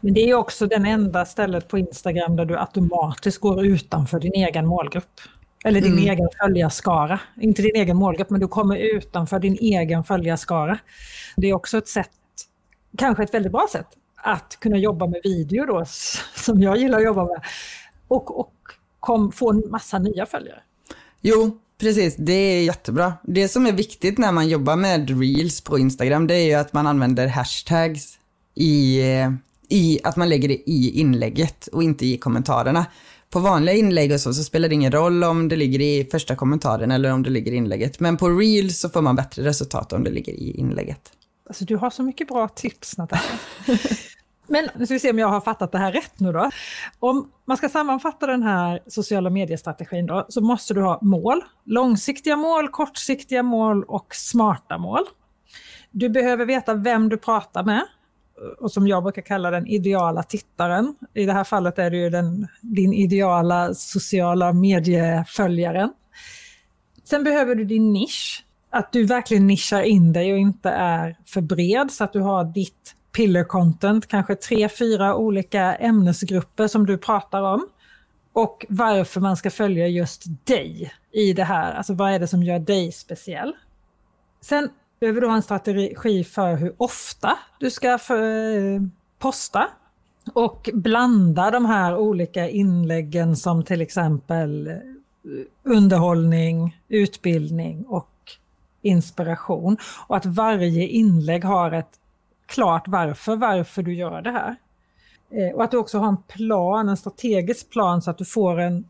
Men 0.00 0.14
det 0.14 0.30
är 0.30 0.34
också 0.34 0.66
den 0.66 0.86
enda 0.86 1.24
stället 1.24 1.68
på 1.68 1.78
Instagram 1.78 2.36
där 2.36 2.44
du 2.44 2.58
automatiskt 2.58 3.38
går 3.38 3.66
utanför 3.66 4.20
din 4.20 4.34
egen 4.34 4.66
målgrupp. 4.66 5.20
Eller 5.64 5.80
din 5.80 5.92
mm. 5.92 6.04
egen 6.04 6.28
följarskara. 6.40 7.20
Inte 7.40 7.62
din 7.62 7.76
egen 7.76 7.96
målgrupp, 7.96 8.30
men 8.30 8.40
du 8.40 8.48
kommer 8.48 8.76
utanför 8.76 9.38
din 9.38 9.56
egen 9.60 10.04
följarskara. 10.04 10.78
Det 11.36 11.50
är 11.50 11.54
också 11.54 11.78
ett 11.78 11.88
sätt, 11.88 12.10
kanske 12.98 13.22
ett 13.22 13.34
väldigt 13.34 13.52
bra 13.52 13.66
sätt, 13.72 13.86
att 14.16 14.56
kunna 14.60 14.76
jobba 14.76 15.06
med 15.06 15.20
video 15.24 15.66
då, 15.66 15.84
som 16.36 16.62
jag 16.62 16.76
gillar 16.76 16.98
att 16.98 17.04
jobba 17.04 17.24
med. 17.24 17.42
Och, 18.08 18.40
och 18.40 18.54
kom, 19.00 19.32
få 19.32 19.50
en 19.50 19.62
massa 19.70 19.98
nya 19.98 20.26
följare. 20.26 20.60
Jo, 21.20 21.58
precis. 21.80 22.16
Det 22.16 22.32
är 22.32 22.62
jättebra. 22.62 23.12
Det 23.22 23.48
som 23.48 23.66
är 23.66 23.72
viktigt 23.72 24.18
när 24.18 24.32
man 24.32 24.48
jobbar 24.48 24.76
med 24.76 25.20
reels 25.20 25.60
på 25.60 25.78
Instagram, 25.78 26.26
det 26.26 26.34
är 26.34 26.44
ju 26.44 26.54
att 26.54 26.72
man 26.72 26.86
använder 26.86 27.26
hashtags 27.26 28.18
i 28.54 29.00
i 29.70 30.00
att 30.04 30.16
man 30.16 30.28
lägger 30.28 30.48
det 30.48 30.70
i 30.70 31.00
inlägget 31.00 31.66
och 31.66 31.82
inte 31.82 32.06
i 32.06 32.16
kommentarerna. 32.16 32.86
På 33.30 33.38
vanliga 33.38 33.74
inlägg 33.74 34.12
och 34.12 34.20
så, 34.20 34.32
så 34.32 34.44
spelar 34.44 34.68
det 34.68 34.74
ingen 34.74 34.92
roll 34.92 35.24
om 35.24 35.48
det 35.48 35.56
ligger 35.56 35.80
i 35.80 36.08
första 36.10 36.36
kommentaren 36.36 36.90
eller 36.90 37.12
om 37.12 37.22
det 37.22 37.30
ligger 37.30 37.52
i 37.52 37.56
inlägget. 37.56 38.00
Men 38.00 38.16
på 38.16 38.28
Reels 38.28 38.80
så 38.80 38.88
får 38.88 39.02
man 39.02 39.16
bättre 39.16 39.44
resultat 39.44 39.92
om 39.92 40.04
det 40.04 40.10
ligger 40.10 40.32
i 40.32 40.50
inlägget. 40.50 41.12
Alltså 41.48 41.64
du 41.64 41.76
har 41.76 41.90
så 41.90 42.02
mycket 42.02 42.28
bra 42.28 42.48
tips 42.48 42.98
Natasha. 42.98 43.38
Men 44.46 44.68
nu 44.76 44.86
ska 44.86 44.94
vi 44.94 45.00
se 45.00 45.10
om 45.10 45.18
jag 45.18 45.28
har 45.28 45.40
fattat 45.40 45.72
det 45.72 45.78
här 45.78 45.92
rätt 45.92 46.20
nu 46.20 46.32
då. 46.32 46.50
Om 46.98 47.30
man 47.44 47.56
ska 47.56 47.68
sammanfatta 47.68 48.26
den 48.26 48.42
här 48.42 48.82
sociala 48.86 49.30
mediestrategin 49.30 50.06
då, 50.06 50.26
så 50.28 50.40
måste 50.40 50.74
du 50.74 50.82
ha 50.82 50.98
mål. 51.02 51.42
Långsiktiga 51.64 52.36
mål, 52.36 52.68
kortsiktiga 52.68 53.42
mål 53.42 53.84
och 53.84 54.14
smarta 54.14 54.78
mål. 54.78 55.02
Du 55.90 56.08
behöver 56.08 56.46
veta 56.46 56.74
vem 56.74 57.08
du 57.08 57.16
pratar 57.16 57.64
med 57.64 57.86
och 58.58 58.72
som 58.72 58.88
jag 58.88 59.02
brukar 59.02 59.22
kalla 59.22 59.50
den 59.50 59.66
ideala 59.66 60.22
tittaren. 60.22 60.94
I 61.14 61.26
det 61.26 61.32
här 61.32 61.44
fallet 61.44 61.78
är 61.78 61.90
det 61.90 61.96
ju 61.96 62.10
den, 62.10 62.46
din 62.60 62.92
ideala 62.92 63.74
sociala 63.74 64.52
medieföljaren. 64.52 65.92
Sen 67.04 67.24
behöver 67.24 67.54
du 67.54 67.64
din 67.64 67.92
nisch, 67.92 68.44
att 68.70 68.92
du 68.92 69.04
verkligen 69.06 69.46
nischar 69.46 69.82
in 69.82 70.12
dig 70.12 70.32
och 70.32 70.38
inte 70.38 70.70
är 70.70 71.16
för 71.24 71.40
bred 71.40 71.90
så 71.90 72.04
att 72.04 72.12
du 72.12 72.20
har 72.20 72.44
ditt 72.44 72.94
piller 73.12 73.44
content, 73.44 74.06
kanske 74.06 74.34
tre, 74.34 74.68
fyra 74.68 75.16
olika 75.16 75.74
ämnesgrupper 75.74 76.68
som 76.68 76.86
du 76.86 76.98
pratar 76.98 77.42
om. 77.42 77.68
Och 78.32 78.66
varför 78.68 79.20
man 79.20 79.36
ska 79.36 79.50
följa 79.50 79.86
just 79.86 80.24
dig 80.44 80.92
i 81.12 81.32
det 81.32 81.44
här, 81.44 81.72
alltså 81.72 81.94
vad 81.94 82.12
är 82.12 82.18
det 82.18 82.26
som 82.26 82.42
gör 82.42 82.58
dig 82.58 82.92
speciell? 82.92 83.52
Sen 84.40 84.68
behöver 85.00 85.20
du 85.20 85.26
ha 85.26 85.36
en 85.36 85.42
strategi 85.42 86.24
för 86.24 86.56
hur 86.56 86.74
ofta 86.76 87.38
du 87.58 87.70
ska 87.70 87.98
för, 87.98 88.74
eh, 88.74 88.80
posta 89.18 89.68
och 90.32 90.70
blanda 90.74 91.50
de 91.50 91.64
här 91.64 91.96
olika 91.96 92.48
inläggen 92.48 93.36
som 93.36 93.64
till 93.64 93.80
exempel 93.80 94.66
eh, 94.66 94.76
underhållning, 95.62 96.80
utbildning 96.88 97.84
och 97.88 98.10
inspiration. 98.82 99.76
Och 100.06 100.16
att 100.16 100.26
varje 100.26 100.86
inlägg 100.88 101.44
har 101.44 101.72
ett 101.72 102.00
klart 102.46 102.88
varför, 102.88 103.36
varför 103.36 103.82
du 103.82 103.94
gör 103.94 104.22
det 104.22 104.30
här. 104.30 104.56
Eh, 105.30 105.54
och 105.54 105.64
att 105.64 105.70
du 105.70 105.76
också 105.76 105.98
har 105.98 106.08
en 106.08 106.22
plan, 106.22 106.88
en 106.88 106.96
strategisk 106.96 107.70
plan 107.70 108.02
så 108.02 108.10
att 108.10 108.18
du 108.18 108.24
får 108.24 108.60
en 108.60 108.84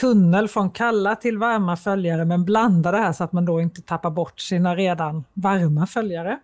tunnel 0.00 0.48
från 0.48 0.70
kalla 0.70 1.16
till 1.16 1.38
varma 1.38 1.76
följare 1.76 2.24
men 2.24 2.44
blanda 2.44 2.92
det 2.92 2.98
här 2.98 3.12
så 3.12 3.24
att 3.24 3.32
man 3.32 3.44
då 3.44 3.60
inte 3.60 3.82
tappar 3.82 4.10
bort 4.10 4.40
sina 4.40 4.76
redan 4.76 5.24
varma 5.34 5.86
följare. 5.86 6.38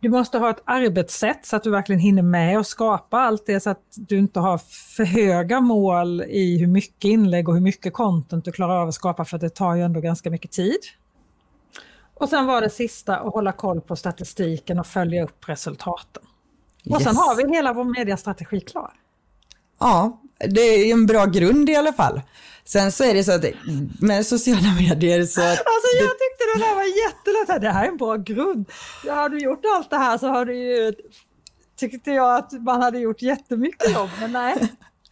Du 0.00 0.08
måste 0.08 0.38
ha 0.38 0.50
ett 0.50 0.62
arbetssätt 0.64 1.46
så 1.46 1.56
att 1.56 1.62
du 1.62 1.70
verkligen 1.70 2.00
hinner 2.00 2.22
med 2.22 2.58
och 2.58 2.66
skapa 2.66 3.18
allt 3.18 3.46
det 3.46 3.60
så 3.60 3.70
att 3.70 3.82
du 3.94 4.18
inte 4.18 4.40
har 4.40 4.58
för 4.96 5.04
höga 5.04 5.60
mål 5.60 6.22
i 6.22 6.58
hur 6.58 6.66
mycket 6.66 7.04
inlägg 7.04 7.48
och 7.48 7.54
hur 7.54 7.60
mycket 7.60 7.92
content 7.92 8.44
du 8.44 8.52
klarar 8.52 8.76
av 8.76 8.88
att 8.88 8.94
skapa 8.94 9.24
för 9.24 9.38
det 9.38 9.50
tar 9.50 9.74
ju 9.74 9.82
ändå 9.82 10.00
ganska 10.00 10.30
mycket 10.30 10.50
tid. 10.50 10.78
Och 12.14 12.28
sen 12.28 12.46
var 12.46 12.60
det 12.60 12.70
sista 12.70 13.16
att 13.16 13.32
hålla 13.32 13.52
koll 13.52 13.80
på 13.80 13.96
statistiken 13.96 14.78
och 14.78 14.86
följa 14.86 15.24
upp 15.24 15.48
resultaten. 15.48 16.22
Och 16.84 17.00
yes. 17.00 17.02
sen 17.02 17.16
har 17.16 17.36
vi 17.36 17.54
hela 17.54 17.72
vår 17.72 17.84
mediastrategi 17.84 18.60
klar. 18.60 18.92
Ja, 19.78 20.20
det 20.48 20.60
är 20.60 20.92
en 20.92 21.06
bra 21.06 21.26
grund 21.26 21.70
i 21.70 21.76
alla 21.76 21.92
fall. 21.92 22.20
Sen 22.64 22.92
så 22.92 23.04
är 23.04 23.14
det 23.14 23.24
så 23.24 23.32
att 23.32 23.44
med 24.00 24.26
sociala 24.26 24.74
medier 24.80 25.26
så... 25.26 25.40
Alltså 25.50 25.88
jag 26.00 26.10
tyckte 26.10 26.44
det 26.54 26.64
där 26.64 26.74
var 26.74 26.84
jättelätt. 26.84 27.62
Det 27.62 27.70
här 27.70 27.84
är 27.84 27.88
en 27.88 27.96
bra 27.96 28.16
grund. 28.16 28.66
Har 29.08 29.28
du 29.28 29.38
gjort 29.38 29.62
allt 29.76 29.90
det 29.90 29.96
här 29.96 30.18
så 30.18 30.28
har 30.28 30.44
du 30.44 30.56
ju... 30.56 30.92
Tyckte 31.78 32.10
jag 32.10 32.36
att 32.36 32.52
man 32.52 32.82
hade 32.82 32.98
gjort 32.98 33.22
jättemycket 33.22 33.92
jobb, 33.92 34.10
men 34.20 34.32
nej. 34.32 34.54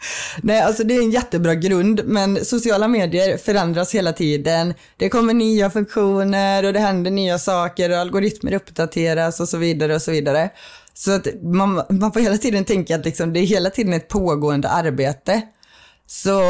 Nej, 0.42 0.60
alltså 0.60 0.84
det 0.84 0.94
är 0.94 1.02
en 1.02 1.10
jättebra 1.10 1.54
grund, 1.54 2.00
men 2.04 2.44
sociala 2.44 2.88
medier 2.88 3.36
förändras 3.36 3.94
hela 3.94 4.12
tiden. 4.12 4.74
Det 4.96 5.08
kommer 5.08 5.34
nya 5.34 5.70
funktioner 5.70 6.64
och 6.64 6.72
det 6.72 6.78
händer 6.78 7.10
nya 7.10 7.38
saker 7.38 7.90
och 7.90 7.96
algoritmer 7.96 8.54
uppdateras 8.54 9.40
och 9.40 9.48
så 9.48 9.56
vidare 9.56 9.94
och 9.94 10.02
så 10.02 10.10
vidare. 10.10 10.50
Så 11.00 11.12
att 11.12 11.26
man, 11.42 11.82
man 11.90 12.12
får 12.12 12.20
hela 12.20 12.38
tiden 12.38 12.64
tänka 12.64 12.96
att 12.96 13.04
liksom 13.04 13.32
det 13.32 13.40
är 13.40 13.46
hela 13.46 13.70
tiden 13.70 13.92
ett 13.92 14.08
pågående 14.08 14.68
arbete. 14.68 15.42
Så 16.06 16.40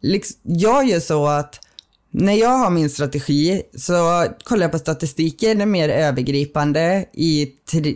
liksom, 0.00 0.40
jag 0.42 0.88
gör 0.88 1.00
så 1.00 1.26
att 1.26 1.60
när 2.10 2.32
jag 2.32 2.58
har 2.58 2.70
min 2.70 2.90
strategi 2.90 3.62
så 3.76 4.26
kollar 4.44 4.62
jag 4.62 4.72
på 4.72 4.78
statistiken 4.78 5.58
den 5.58 5.70
mer 5.70 5.88
övergripande 5.88 7.04
i 7.12 7.46
tre, 7.70 7.94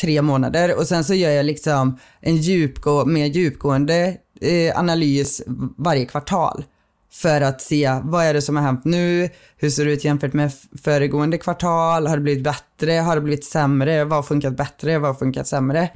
tre 0.00 0.22
månader 0.22 0.78
och 0.78 0.86
sen 0.86 1.04
så 1.04 1.14
gör 1.14 1.30
jag 1.30 1.46
liksom 1.46 1.98
en 2.20 2.36
djupgå, 2.36 3.04
mer 3.04 3.26
djupgående 3.26 4.16
eh, 4.40 4.78
analys 4.78 5.42
varje 5.76 6.06
kvartal 6.06 6.64
för 7.14 7.40
att 7.40 7.60
se 7.60 8.00
vad 8.02 8.24
är 8.24 8.34
det 8.34 8.42
som 8.42 8.56
har 8.56 8.62
hänt 8.62 8.84
nu, 8.84 9.30
hur 9.56 9.70
ser 9.70 9.84
det 9.84 9.92
ut 9.92 10.04
jämfört 10.04 10.32
med 10.32 10.52
föregående 10.82 11.38
kvartal, 11.38 12.06
har 12.06 12.16
det 12.16 12.22
blivit 12.22 12.44
bättre, 12.44 12.92
har 12.92 13.14
det 13.14 13.20
blivit 13.20 13.44
sämre, 13.44 14.04
vad 14.04 14.18
har 14.18 14.22
funkat 14.22 14.56
bättre, 14.56 14.98
vad 14.98 15.10
har 15.10 15.14
funkat 15.14 15.46
sämre. 15.46 15.90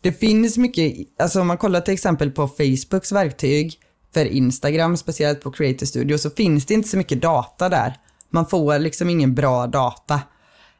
Det 0.00 0.12
finns 0.12 0.58
mycket, 0.58 0.94
alltså 1.18 1.40
om 1.40 1.46
man 1.46 1.58
kollar 1.58 1.80
till 1.80 1.94
exempel 1.94 2.30
på 2.30 2.48
Facebooks 2.48 3.12
verktyg 3.12 3.74
för 4.14 4.24
Instagram, 4.24 4.96
speciellt 4.96 5.40
på 5.40 5.50
Creator 5.50 5.86
Studio, 5.86 6.18
så 6.18 6.30
finns 6.30 6.66
det 6.66 6.74
inte 6.74 6.88
så 6.88 6.96
mycket 6.96 7.22
data 7.22 7.68
där. 7.68 7.96
Man 8.30 8.46
får 8.46 8.78
liksom 8.78 9.10
ingen 9.10 9.34
bra 9.34 9.66
data. 9.66 10.14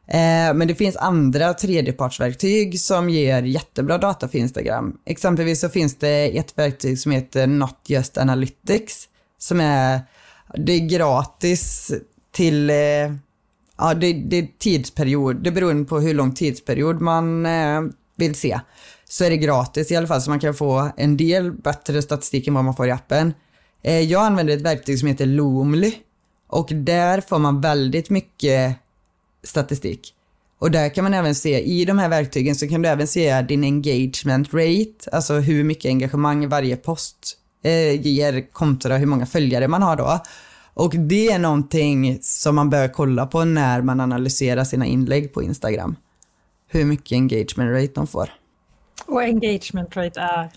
Eh, 0.07 0.53
men 0.53 0.67
det 0.67 0.75
finns 0.75 0.95
andra 0.95 1.53
tredjepartsverktyg 1.53 2.79
som 2.79 3.09
ger 3.09 3.43
jättebra 3.43 3.97
data 3.97 4.27
för 4.27 4.37
Instagram. 4.37 4.97
Exempelvis 5.05 5.59
så 5.59 5.69
finns 5.69 5.95
det 5.95 6.37
ett 6.37 6.57
verktyg 6.57 6.99
som 6.99 7.11
heter 7.11 7.47
Not 7.47 7.79
Just 7.85 8.17
Analytics 8.17 9.07
som 9.45 9.59
är, 9.59 9.99
det 10.53 10.73
är 10.73 10.79
gratis 10.79 11.91
till, 12.31 12.69
eh, 12.69 12.75
ja 13.77 13.93
det, 13.93 14.13
det 14.13 14.37
är 14.37 14.47
tidsperiod, 14.59 15.43
det 15.43 15.51
beror 15.51 15.85
på 15.85 15.99
hur 15.99 16.13
lång 16.13 16.33
tidsperiod 16.33 17.01
man 17.01 17.45
eh, 17.45 17.81
vill 18.17 18.35
se. 18.35 18.59
Så 19.09 19.23
är 19.23 19.29
det 19.29 19.37
gratis 19.37 19.91
i 19.91 19.95
alla 19.95 20.07
fall 20.07 20.21
så 20.21 20.29
man 20.29 20.39
kan 20.39 20.53
få 20.53 20.89
en 20.97 21.17
del 21.17 21.51
bättre 21.51 22.01
statistik 22.01 22.47
än 22.47 22.53
vad 22.53 22.63
man 22.63 22.75
får 22.75 22.87
i 22.87 22.91
appen. 22.91 23.33
Eh, 23.83 23.99
jag 23.99 24.21
använder 24.21 24.53
ett 24.53 24.61
verktyg 24.61 24.99
som 24.99 25.07
heter 25.07 25.25
Loomly 25.25 25.93
och 26.47 26.69
där 26.73 27.21
får 27.21 27.39
man 27.39 27.61
väldigt 27.61 28.09
mycket 28.09 28.75
statistik. 29.43 30.13
Och 30.59 30.71
där 30.71 30.89
kan 30.89 31.03
man 31.03 31.13
även 31.13 31.35
se, 31.35 31.61
i 31.61 31.85
de 31.85 31.99
här 31.99 32.09
verktygen 32.09 32.55
så 32.55 32.67
kan 32.67 32.81
du 32.81 32.89
även 32.89 33.07
se 33.07 33.41
din 33.41 33.63
engagement 33.63 34.53
rate, 34.53 35.09
alltså 35.11 35.33
hur 35.33 35.63
mycket 35.63 35.89
engagemang 35.89 36.49
varje 36.49 36.75
post 36.75 37.37
eh, 37.65 38.01
ger 38.01 38.51
kontra 38.51 38.97
hur 38.97 39.05
många 39.05 39.25
följare 39.25 39.67
man 39.67 39.81
har 39.81 39.95
då. 39.95 40.19
Och 40.73 40.95
det 40.95 41.27
är 41.27 41.39
någonting 41.39 42.19
som 42.21 42.55
man 42.55 42.69
bör 42.69 42.87
kolla 42.87 43.25
på 43.25 43.45
när 43.45 43.81
man 43.81 43.99
analyserar 43.99 44.63
sina 44.63 44.85
inlägg 44.85 45.33
på 45.33 45.43
Instagram. 45.43 45.95
Hur 46.67 46.85
mycket 46.85 47.15
engagement 47.15 47.71
rate 47.71 47.91
de 47.95 48.07
får. 48.07 48.29
Och 49.05 49.21
engagement 49.21 49.97
rate 49.97 50.19
är? 50.19 50.49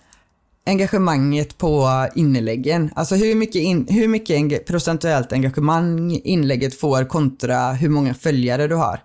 Engagemanget 0.66 1.58
på 1.58 1.88
inläggen. 2.14 2.90
Alltså 2.94 3.14
hur 3.14 3.34
mycket, 3.34 3.62
in, 3.62 3.86
hur 3.88 4.08
mycket 4.08 4.66
procentuellt 4.66 5.32
engagemang 5.32 6.20
inlägget 6.24 6.80
får 6.80 7.04
kontra 7.04 7.72
hur 7.72 7.88
många 7.88 8.14
följare 8.14 8.66
du 8.66 8.74
har. 8.74 9.00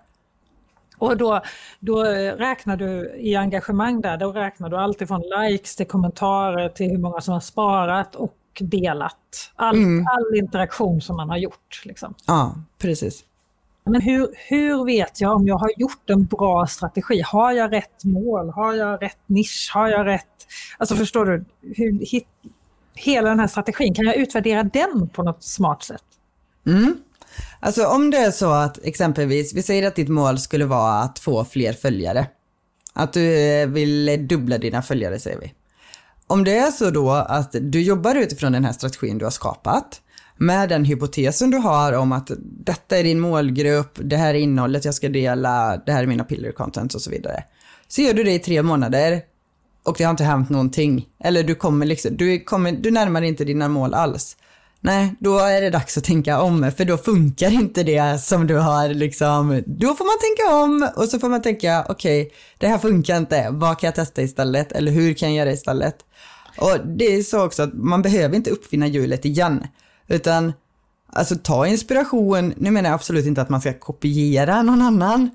Och 0.98 1.16
då, 1.16 1.40
då 1.80 2.02
räknar 2.36 2.76
du 2.76 3.14
i 3.16 3.36
engagemang 3.36 4.00
där, 4.00 4.16
då 4.16 4.32
räknar 4.32 4.68
du 4.68 4.76
allt 4.76 5.02
ifrån 5.02 5.22
likes 5.40 5.76
till 5.76 5.86
kommentarer 5.86 6.68
till 6.68 6.90
hur 6.90 6.98
många 6.98 7.20
som 7.20 7.32
har 7.34 7.40
sparat 7.40 8.14
och 8.14 8.36
delat. 8.60 9.52
All, 9.56 9.76
mm. 9.76 10.06
all 10.06 10.38
interaktion 10.38 11.00
som 11.00 11.16
man 11.16 11.28
har 11.28 11.36
gjort. 11.36 11.82
Liksom. 11.84 12.14
Ja, 12.26 12.54
precis. 12.78 13.24
Men 13.84 14.00
hur, 14.00 14.28
hur 14.48 14.84
vet 14.84 15.20
jag 15.20 15.36
om 15.36 15.46
jag 15.46 15.58
har 15.58 15.70
gjort 15.76 16.10
en 16.10 16.24
bra 16.24 16.66
strategi? 16.66 17.22
Har 17.26 17.52
jag 17.52 17.72
rätt 17.72 18.04
mål? 18.04 18.50
Har 18.50 18.74
jag 18.74 19.02
rätt 19.02 19.18
nisch? 19.26 19.70
Har 19.74 19.88
jag 19.88 20.06
rätt... 20.06 20.46
Alltså 20.78 20.96
förstår 20.96 21.24
du? 21.24 21.44
Hur, 21.60 22.06
hit, 22.06 22.26
hela 22.94 23.28
den 23.28 23.40
här 23.40 23.46
strategin, 23.46 23.94
kan 23.94 24.04
jag 24.04 24.16
utvärdera 24.16 24.62
den 24.62 25.08
på 25.08 25.22
något 25.22 25.42
smart 25.42 25.82
sätt? 25.82 26.04
Mm. 26.66 26.96
Alltså 27.60 27.86
om 27.86 28.10
det 28.10 28.18
är 28.18 28.30
så 28.30 28.50
att 28.50 28.78
exempelvis, 28.84 29.54
vi 29.54 29.62
säger 29.62 29.86
att 29.86 29.96
ditt 29.96 30.08
mål 30.08 30.38
skulle 30.38 30.64
vara 30.64 30.92
att 30.92 31.18
få 31.18 31.44
fler 31.44 31.72
följare. 31.72 32.26
Att 32.92 33.12
du 33.12 33.38
eh, 33.38 33.68
vill 33.68 34.26
dubbla 34.28 34.58
dina 34.58 34.82
följare 34.82 35.18
säger 35.18 35.40
vi. 35.40 35.52
Om 36.26 36.44
det 36.44 36.56
är 36.56 36.70
så 36.70 36.90
då 36.90 37.10
att 37.10 37.56
du 37.60 37.82
jobbar 37.82 38.14
utifrån 38.14 38.52
den 38.52 38.64
här 38.64 38.72
strategin 38.72 39.18
du 39.18 39.24
har 39.24 39.30
skapat 39.30 40.00
med 40.36 40.68
den 40.68 40.84
hypotesen 40.84 41.50
du 41.50 41.56
har 41.56 41.92
om 41.92 42.12
att 42.12 42.30
detta 42.40 42.98
är 42.98 43.02
din 43.02 43.20
målgrupp, 43.20 43.98
det 44.02 44.16
här 44.16 44.34
är 44.34 44.38
innehållet 44.38 44.84
jag 44.84 44.94
ska 44.94 45.08
dela, 45.08 45.82
det 45.86 45.92
här 45.92 46.02
är 46.02 46.06
mina 46.06 46.24
pillar 46.24 46.52
content 46.52 46.94
och 46.94 47.02
så 47.02 47.10
vidare. 47.10 47.44
Så 47.88 48.02
gör 48.02 48.14
du 48.14 48.24
det 48.24 48.32
i 48.32 48.38
tre 48.38 48.62
månader 48.62 49.22
och 49.82 49.94
det 49.98 50.04
har 50.04 50.10
inte 50.10 50.24
hänt 50.24 50.50
någonting. 50.50 51.08
Eller 51.24 51.42
du 51.42 51.54
kommer 51.54 51.86
liksom, 51.86 52.16
du, 52.16 52.40
kommer, 52.40 52.72
du 52.72 52.90
närmar 52.90 53.20
dig 53.20 53.30
inte 53.30 53.44
dina 53.44 53.68
mål 53.68 53.94
alls. 53.94 54.36
Nej, 54.86 55.14
då 55.18 55.38
är 55.38 55.60
det 55.60 55.70
dags 55.70 55.98
att 55.98 56.04
tänka 56.04 56.40
om, 56.40 56.72
för 56.76 56.84
då 56.84 56.96
funkar 56.96 57.50
inte 57.52 57.82
det 57.82 58.22
som 58.22 58.46
du 58.46 58.56
har 58.56 58.88
liksom, 58.88 59.62
då 59.66 59.94
får 59.94 60.04
man 60.04 60.18
tänka 60.20 60.64
om 60.64 60.88
och 60.96 61.08
så 61.08 61.18
får 61.18 61.28
man 61.28 61.42
tänka, 61.42 61.86
okej, 61.88 62.22
okay, 62.22 62.36
det 62.58 62.66
här 62.66 62.78
funkar 62.78 63.16
inte, 63.16 63.48
vad 63.50 63.78
kan 63.78 63.88
jag 63.88 63.94
testa 63.94 64.22
istället? 64.22 64.72
Eller 64.72 64.92
hur 64.92 65.14
kan 65.14 65.34
jag 65.34 65.46
göra 65.46 65.54
istället? 65.54 65.96
Och 66.58 66.86
det 66.86 67.04
är 67.04 67.22
så 67.22 67.44
också 67.44 67.62
att 67.62 67.74
man 67.74 68.02
behöver 68.02 68.36
inte 68.36 68.50
uppfinna 68.50 68.86
hjulet 68.86 69.24
igen, 69.24 69.66
utan 70.08 70.52
alltså 71.12 71.36
ta 71.36 71.66
inspiration, 71.66 72.54
nu 72.56 72.70
menar 72.70 72.90
jag 72.90 72.94
absolut 72.94 73.26
inte 73.26 73.42
att 73.42 73.50
man 73.50 73.60
ska 73.60 73.72
kopiera 73.72 74.62
någon 74.62 74.82
annan, 74.82 75.30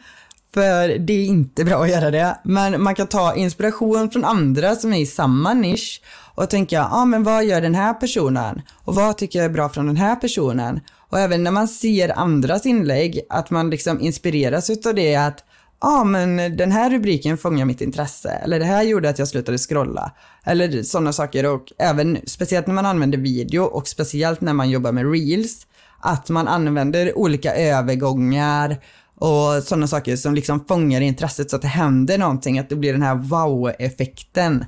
för 0.54 0.98
det 1.00 1.14
är 1.14 1.26
inte 1.26 1.66
bra 1.66 1.84
att 1.84 1.90
göra 1.90 2.12
det. 2.12 2.40
Men 2.44 2.82
man 2.82 2.96
kan 2.96 3.08
ta 3.08 3.36
inspiration 3.36 4.12
från 4.12 4.26
andra 4.26 4.76
som 4.76 4.94
är 4.94 5.00
i 5.00 5.06
samma 5.06 5.54
nisch 5.54 6.02
och 6.36 6.50
tänka, 6.50 6.76
ja 6.76 6.90
ah, 6.92 7.06
men 7.06 7.24
vad 7.24 7.46
gör 7.46 7.62
den 7.62 7.76
här 7.76 7.94
personen? 7.94 8.62
Och 8.84 8.96
vad 8.96 9.18
tycker 9.18 9.40
jag 9.40 9.46
är 9.46 9.50
bra 9.54 9.70
från 9.70 9.88
den 9.88 9.98
här 9.98 10.16
personen? 10.16 10.80
Och 11.10 11.20
även 11.20 11.44
när 11.44 11.52
man 11.52 11.68
ser 11.68 12.20
andras 12.20 12.66
inlägg, 12.66 13.20
att 13.30 13.50
man 13.50 13.70
liksom 13.70 14.02
inspireras 14.02 14.70
utav 14.70 14.96
det 14.96 15.16
att 15.16 15.44
ja 15.82 16.02
ah, 16.02 16.04
men 16.04 16.58
den 16.58 16.72
här 16.72 16.90
rubriken 16.90 17.38
fångar 17.38 17.66
mitt 17.66 17.82
intresse, 17.82 18.30
eller 18.30 18.60
det 18.60 18.66
här 18.66 18.84
gjorde 18.84 19.10
att 19.10 19.20
jag 19.20 19.28
slutade 19.28 19.58
scrolla. 19.58 20.12
Eller 20.44 20.84
sådana 20.84 21.14
saker 21.14 21.46
och 21.46 21.74
även 21.78 22.18
speciellt 22.26 22.68
när 22.68 22.74
man 22.74 22.86
använder 22.86 23.18
video 23.18 23.64
och 23.64 23.88
speciellt 23.88 24.42
när 24.42 24.54
man 24.54 24.70
jobbar 24.70 24.92
med 24.92 25.12
reels, 25.12 25.68
att 26.00 26.30
man 26.30 26.48
använder 26.48 27.18
olika 27.18 27.56
övergångar 27.56 28.78
och 29.20 29.64
sådana 29.64 29.88
saker 29.88 30.16
som 30.16 30.36
liksom 30.36 30.66
fångar 30.66 31.02
intresset 31.02 31.50
så 31.50 31.56
att 31.56 31.62
det 31.62 31.68
händer 31.68 32.18
någonting, 32.18 32.60
att 32.60 32.70
det 32.70 32.76
blir 32.76 32.94
den 32.94 33.02
här 33.02 33.16
wow-effekten. 33.16 34.66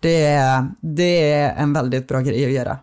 Det 0.00 0.24
är, 0.24 0.66
det 0.80 1.32
är 1.32 1.54
en 1.56 1.72
väldigt 1.72 2.08
bra 2.08 2.20
grej 2.20 2.44
att 2.44 2.52
göra. 2.52 2.78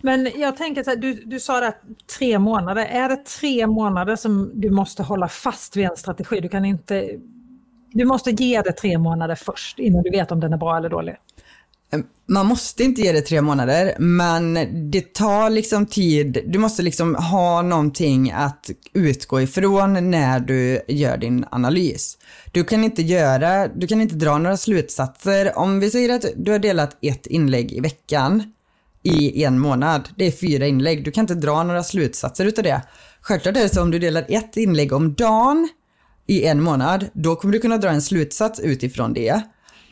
Men 0.00 0.30
jag 0.36 0.56
tänker 0.56 0.82
så 0.82 0.90
här, 0.90 0.96
du, 0.96 1.14
du 1.14 1.40
sa 1.40 1.60
det 1.60 1.74
tre 2.18 2.38
månader, 2.38 2.86
är 2.86 3.08
det 3.08 3.24
tre 3.40 3.66
månader 3.66 4.16
som 4.16 4.50
du 4.54 4.70
måste 4.70 5.02
hålla 5.02 5.28
fast 5.28 5.76
vid 5.76 5.84
en 5.84 5.96
strategi? 5.96 6.40
Du 6.40 6.48
kan 6.48 6.64
inte, 6.64 7.10
du 7.92 8.04
måste 8.04 8.30
ge 8.30 8.62
det 8.62 8.72
tre 8.72 8.98
månader 8.98 9.34
först 9.34 9.78
innan 9.78 10.02
du 10.02 10.10
vet 10.10 10.32
om 10.32 10.40
den 10.40 10.52
är 10.52 10.56
bra 10.56 10.76
eller 10.76 10.88
dålig. 10.90 11.16
Man 12.26 12.46
måste 12.46 12.84
inte 12.84 13.02
ge 13.02 13.12
det 13.12 13.20
tre 13.20 13.40
månader, 13.40 13.96
men 13.98 14.54
det 14.90 15.14
tar 15.14 15.50
liksom 15.50 15.86
tid. 15.86 16.38
Du 16.46 16.58
måste 16.58 16.82
liksom 16.82 17.14
ha 17.14 17.62
någonting 17.62 18.32
att 18.32 18.70
utgå 18.92 19.40
ifrån 19.40 20.10
när 20.10 20.40
du 20.40 20.80
gör 20.88 21.16
din 21.16 21.44
analys. 21.50 22.18
Du 22.52 22.64
kan 22.64 22.84
inte 22.84 23.02
göra, 23.02 23.68
du 23.68 23.86
kan 23.86 24.00
inte 24.00 24.14
dra 24.14 24.38
några 24.38 24.56
slutsatser. 24.56 25.58
Om 25.58 25.80
vi 25.80 25.90
säger 25.90 26.14
att 26.14 26.24
du 26.36 26.52
har 26.52 26.58
delat 26.58 26.96
ett 27.00 27.26
inlägg 27.26 27.72
i 27.72 27.80
veckan 27.80 28.52
i 29.02 29.44
en 29.44 29.58
månad, 29.58 30.08
det 30.16 30.24
är 30.24 30.32
fyra 30.32 30.66
inlägg. 30.66 31.04
Du 31.04 31.10
kan 31.10 31.22
inte 31.22 31.34
dra 31.34 31.62
några 31.62 31.82
slutsatser 31.82 32.44
utav 32.44 32.64
det. 32.64 32.82
Självklart 33.20 33.56
är 33.56 33.62
det 33.62 33.74
så 33.74 33.82
om 33.82 33.90
du 33.90 33.98
delar 33.98 34.24
ett 34.28 34.56
inlägg 34.56 34.92
om 34.92 35.14
dagen 35.14 35.68
i 36.26 36.44
en 36.44 36.62
månad, 36.62 37.04
då 37.12 37.36
kommer 37.36 37.52
du 37.52 37.60
kunna 37.60 37.78
dra 37.78 37.88
en 37.88 38.02
slutsats 38.02 38.60
utifrån 38.60 39.12
det. 39.12 39.42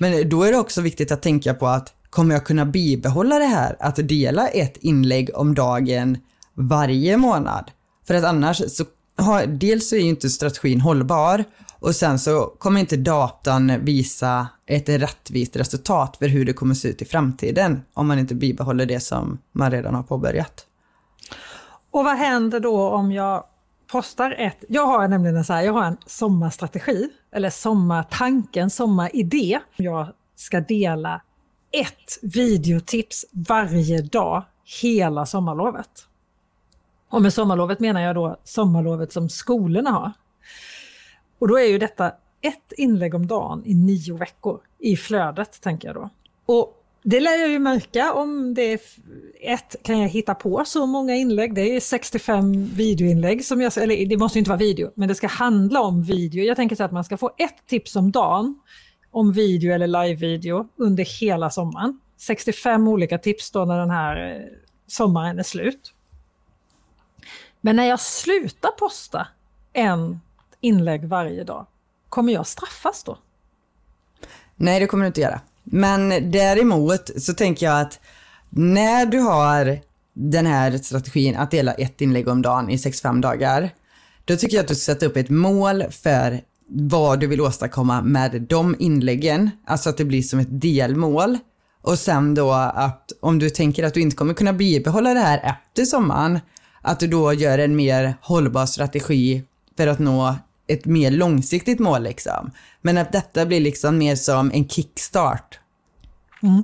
Men 0.03 0.29
då 0.29 0.43
är 0.43 0.53
det 0.53 0.59
också 0.59 0.81
viktigt 0.81 1.13
att 1.13 1.23
tänka 1.23 1.55
på 1.55 1.67
att 1.67 1.95
kommer 2.11 2.35
jag 2.35 2.45
kunna 2.45 2.67
bibehålla 2.67 3.39
det 3.39 3.45
här 3.45 3.77
att 3.81 4.09
dela 4.09 4.49
ett 4.49 4.77
inlägg 4.77 5.31
om 5.35 5.55
dagen 5.55 6.19
varje 6.55 7.17
månad? 7.17 7.71
För 8.07 8.15
att 8.15 8.25
annars 8.25 8.63
så 8.73 8.85
har, 9.17 9.47
dels 9.47 9.89
så 9.89 9.97
är 9.97 10.01
ju 10.01 10.09
inte 10.09 10.31
strategin 10.31 10.81
hållbar 10.81 11.45
och 11.79 11.95
sen 11.95 12.19
så 12.19 12.55
kommer 12.59 12.81
inte 12.81 12.97
datan 12.97 13.85
visa 13.85 14.49
ett 14.67 14.89
rättvist 14.89 15.57
resultat 15.57 16.17
för 16.17 16.29
hur 16.29 16.45
det 16.45 16.53
kommer 16.53 16.75
se 16.75 16.89
ut 16.89 17.03
i 17.03 17.05
framtiden 17.05 17.81
om 17.95 18.09
man 18.09 18.19
inte 18.19 18.35
bibehåller 18.35 18.87
det 18.87 19.01
som 19.01 19.39
man 19.53 19.71
redan 19.71 19.95
har 19.95 20.03
påbörjat. 20.03 20.67
Och 21.91 22.05
vad 22.05 22.17
händer 22.17 22.61
då 22.61 22.89
om 22.89 23.13
jag 23.13 23.45
postar 23.93 24.31
ett, 24.39 24.65
jag 24.69 24.87
har 24.87 25.09
nämligen 25.09 25.37
en, 25.37 25.45
så 25.45 25.53
här, 25.53 25.63
jag 25.63 25.73
har 25.73 25.85
en 25.85 25.97
sommarstrategi, 26.07 27.09
eller 27.33 27.51
sommartanken, 27.51 28.71
sommaridé. 28.71 29.59
Jag 29.77 30.07
ska 30.35 30.61
dela 30.61 31.23
ett 31.71 32.19
videotips 32.23 33.25
varje 33.33 34.03
dag 34.03 34.45
hela 34.83 35.27
sommarlovet. 35.27 35.91
Och 37.09 37.23
med 37.23 37.33
sommarlovet 37.33 37.81
menar 37.81 38.01
jag 38.01 38.15
då 38.15 38.37
sommarlovet 38.45 39.13
som 39.13 39.29
skolorna 39.29 39.91
har. 39.91 40.13
Och 41.39 41.49
då 41.49 41.59
är 41.59 41.69
ju 41.69 41.79
detta 41.79 42.13
ett 42.41 42.73
inlägg 42.77 43.15
om 43.15 43.27
dagen 43.27 43.63
i 43.65 43.75
nio 43.75 44.17
veckor 44.17 44.61
i 44.79 44.97
flödet, 44.97 45.61
tänker 45.61 45.89
jag 45.89 45.95
då. 45.95 46.11
Och 46.47 46.82
det 47.03 47.21
lär 47.21 47.39
jag 47.39 47.49
ju 47.49 47.59
märka 47.59 48.13
om 48.13 48.55
det 48.55 48.73
är 48.73 48.81
ett, 49.41 49.77
kan 49.83 49.99
jag 49.99 50.09
hitta 50.09 50.35
på 50.35 50.65
så 50.67 50.87
många 50.87 51.15
inlägg? 51.15 51.55
Det 51.55 51.77
är 51.77 51.81
65 51.81 52.67
videoinlägg 52.67 53.45
som 53.45 53.61
jag, 53.61 53.79
eller 53.79 54.07
det 54.07 54.17
måste 54.17 54.39
inte 54.39 54.51
vara 54.51 54.59
video, 54.59 54.91
men 54.95 55.09
det 55.09 55.15
ska 55.15 55.27
handla 55.27 55.81
om 55.81 56.03
video. 56.03 56.45
Jag 56.45 56.57
tänker 56.57 56.77
så 56.77 56.85
att 56.85 56.93
man 56.93 57.05
ska 57.05 57.17
få 57.17 57.31
ett 57.39 57.67
tips 57.67 57.97
om 57.97 58.11
dagen 58.11 58.61
om 59.11 59.33
video 59.33 59.75
eller 59.75 59.87
live-video 59.87 60.69
under 60.77 61.21
hela 61.21 61.51
sommaren. 61.51 62.01
65 62.17 62.89
olika 62.89 63.19
tips 63.19 63.51
då 63.51 63.65
när 63.65 63.79
den 63.79 63.91
här 63.91 64.37
eh, 64.37 64.43
sommaren 64.87 65.39
är 65.39 65.43
slut. 65.43 65.95
Men 67.61 67.77
när 67.77 67.85
jag 67.85 68.01
slutar 68.01 68.71
posta 68.71 69.29
en 69.73 70.21
inlägg 70.61 71.05
varje 71.05 71.45
dag, 71.45 71.67
kommer 72.09 72.33
jag 72.33 72.47
straffas 72.47 73.05
då? 73.05 73.19
Nej, 74.57 74.81
det 74.81 74.87
kommer 74.87 75.05
du 75.05 75.07
inte 75.07 75.21
göra. 75.21 75.41
Men 75.65 76.31
däremot 76.31 77.11
så 77.17 77.35
tänker 77.35 77.67
jag 77.67 77.81
att 77.81 78.01
när 78.51 79.07
du 79.07 79.19
har 79.19 79.79
den 80.15 80.47
här 80.47 80.79
strategin 80.79 81.37
att 81.37 81.51
dela 81.51 81.73
ett 81.73 82.01
inlägg 82.01 82.29
om 82.29 82.43
dagen 82.43 82.71
i 82.71 82.79
65 82.79 83.21
dagar, 83.21 83.71
då 84.25 84.37
tycker 84.37 84.57
jag 84.57 84.63
att 84.63 84.69
du 84.69 84.75
ska 84.75 84.93
sätta 84.93 85.07
upp 85.07 85.17
ett 85.17 85.31
mål 85.31 85.85
för 85.91 86.41
vad 86.69 87.21
du 87.21 87.27
vill 87.27 87.41
åstadkomma 87.41 88.03
med 88.03 88.43
de 88.43 88.77
inläggen. 88.79 89.51
Alltså 89.67 89.91
att 89.91 89.97
det 89.97 90.05
blir 90.05 90.23
som 90.23 90.39
ett 90.39 90.61
delmål. 90.61 91.39
Och 91.83 91.99
sen 91.99 92.35
då 92.35 92.53
att 92.53 93.13
om 93.21 93.39
du 93.39 93.51
tänker 93.51 93.85
att 93.85 93.95
du 93.95 94.01
inte 94.01 94.17
kommer 94.17 94.35
kunna 94.35 94.53
bibehålla 94.53 95.15
det 95.15 95.21
här 95.21 95.39
efter 95.39 95.85
sommaren, 95.85 96.41
att 96.83 97.01
du 97.01 97.07
då 97.07 97.33
gör 97.33 97.59
en 97.59 97.77
mer 97.77 98.15
hållbar 98.21 98.67
strategi 98.67 99.43
för 99.77 99.87
att 99.87 99.99
nå 99.99 100.37
ett 100.67 100.85
mer 100.85 101.11
långsiktigt 101.11 101.79
mål 101.79 102.03
liksom. 102.03 102.51
Men 102.81 102.99
att 102.99 103.13
detta 103.13 103.47
blir 103.47 103.61
liksom 103.61 103.99
mer 103.99 104.17
som 104.17 104.51
en 104.55 104.69
kickstart. 104.69 105.61
Mm. 106.43 106.63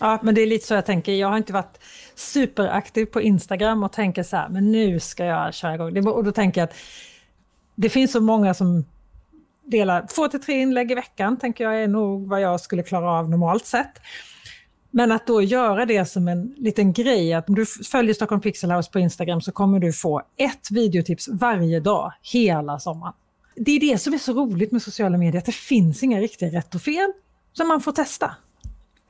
Ja, 0.00 0.18
men 0.22 0.34
det 0.34 0.40
är 0.40 0.46
lite 0.46 0.66
så 0.66 0.74
jag 0.74 0.86
tänker. 0.86 1.12
Jag 1.12 1.28
har 1.28 1.36
inte 1.36 1.52
varit 1.52 1.78
superaktiv 2.14 3.06
på 3.06 3.20
Instagram 3.20 3.82
och 3.82 3.92
tänker 3.92 4.22
så 4.22 4.36
här, 4.36 4.48
men 4.48 4.72
nu 4.72 5.00
ska 5.00 5.24
jag 5.24 5.54
köra 5.54 5.74
igång. 5.74 6.08
Och 6.08 6.24
då 6.24 6.32
tänker 6.32 6.60
jag 6.60 6.68
att 6.68 6.76
det 7.74 7.88
finns 7.88 8.12
så 8.12 8.20
många 8.20 8.54
som 8.54 8.84
delar 9.64 10.06
två 10.06 10.28
till 10.28 10.40
tre 10.40 10.60
inlägg 10.60 10.90
i 10.90 10.94
veckan, 10.94 11.36
tänker 11.36 11.64
jag 11.64 11.82
är 11.82 11.88
nog 11.88 12.28
vad 12.28 12.40
jag 12.40 12.60
skulle 12.60 12.82
klara 12.82 13.10
av 13.10 13.30
normalt 13.30 13.66
sett. 13.66 13.92
Men 14.90 15.12
att 15.12 15.26
då 15.26 15.42
göra 15.42 15.86
det 15.86 16.04
som 16.04 16.28
en 16.28 16.54
liten 16.56 16.92
grej, 16.92 17.34
att 17.34 17.48
om 17.48 17.54
du 17.54 17.66
följer 17.66 18.14
Stockholm 18.14 18.40
Pixel 18.40 18.70
House 18.70 18.90
på 18.90 18.98
Instagram 18.98 19.40
så 19.40 19.52
kommer 19.52 19.78
du 19.78 19.92
få 19.92 20.22
ett 20.36 20.70
videotips 20.70 21.28
varje 21.28 21.80
dag 21.80 22.12
hela 22.22 22.78
sommaren. 22.78 23.14
Det 23.60 23.72
är 23.72 23.80
det 23.80 23.98
som 23.98 24.14
är 24.14 24.18
så 24.18 24.32
roligt 24.32 24.72
med 24.72 24.82
sociala 24.82 25.18
medier, 25.18 25.38
att 25.38 25.46
det 25.46 25.52
finns 25.52 26.02
inga 26.02 26.20
riktiga 26.20 26.48
rätt 26.48 26.74
och 26.74 26.82
fel 26.82 27.12
som 27.52 27.68
man 27.68 27.80
får 27.80 27.92
testa. 27.92 28.30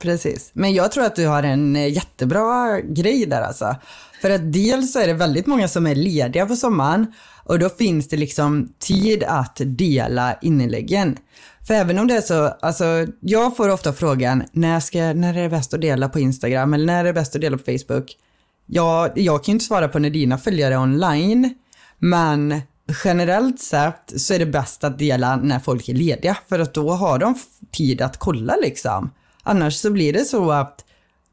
Precis, 0.01 0.51
men 0.53 0.73
jag 0.73 0.91
tror 0.91 1.03
att 1.03 1.15
du 1.15 1.27
har 1.27 1.43
en 1.43 1.75
eh, 1.75 1.93
jättebra 1.93 2.79
grej 2.81 3.25
där 3.25 3.41
alltså. 3.41 3.75
För 4.21 4.29
att 4.29 4.53
dels 4.53 4.93
så 4.93 4.99
är 4.99 5.07
det 5.07 5.13
väldigt 5.13 5.45
många 5.45 5.67
som 5.67 5.87
är 5.87 5.95
lediga 5.95 6.45
på 6.45 6.55
sommaren 6.55 7.13
och 7.43 7.59
då 7.59 7.69
finns 7.69 8.07
det 8.07 8.17
liksom 8.17 8.73
tid 8.79 9.23
att 9.23 9.61
dela 9.65 10.35
inläggen. 10.41 11.17
För 11.67 11.73
även 11.73 11.99
om 11.99 12.07
det 12.07 12.17
är 12.17 12.21
så, 12.21 12.47
alltså 12.47 12.85
jag 13.19 13.57
får 13.57 13.69
ofta 13.69 13.93
frågan, 13.93 14.43
när, 14.51 14.79
ska, 14.79 14.99
när 14.99 15.37
är 15.37 15.43
det 15.43 15.49
bäst 15.49 15.73
att 15.73 15.81
dela 15.81 16.09
på 16.09 16.19
Instagram 16.19 16.73
eller 16.73 16.85
när 16.85 16.99
är 16.99 17.03
det 17.03 17.13
bäst 17.13 17.35
att 17.35 17.41
dela 17.41 17.57
på 17.57 17.63
Facebook? 17.63 18.17
Ja, 18.65 19.09
jag 19.15 19.43
kan 19.43 19.51
ju 19.51 19.55
inte 19.55 19.65
svara 19.65 19.87
på 19.87 19.99
när 19.99 20.09
dina 20.09 20.37
följare 20.37 20.73
är 20.73 20.79
online, 20.79 21.55
men 21.97 22.61
generellt 23.03 23.59
sett 23.59 24.21
så 24.21 24.33
är 24.33 24.39
det 24.39 24.45
bäst 24.45 24.83
att 24.83 24.99
dela 24.99 25.35
när 25.35 25.59
folk 25.59 25.89
är 25.89 25.93
lediga, 25.93 26.37
för 26.49 26.59
att 26.59 26.73
då 26.73 26.91
har 26.91 27.19
de 27.19 27.35
tid 27.71 28.01
att 28.01 28.17
kolla 28.17 28.55
liksom. 28.55 29.11
Annars 29.43 29.75
så 29.75 29.91
blir 29.91 30.13
det 30.13 30.25
så 30.25 30.51
att 30.51 30.85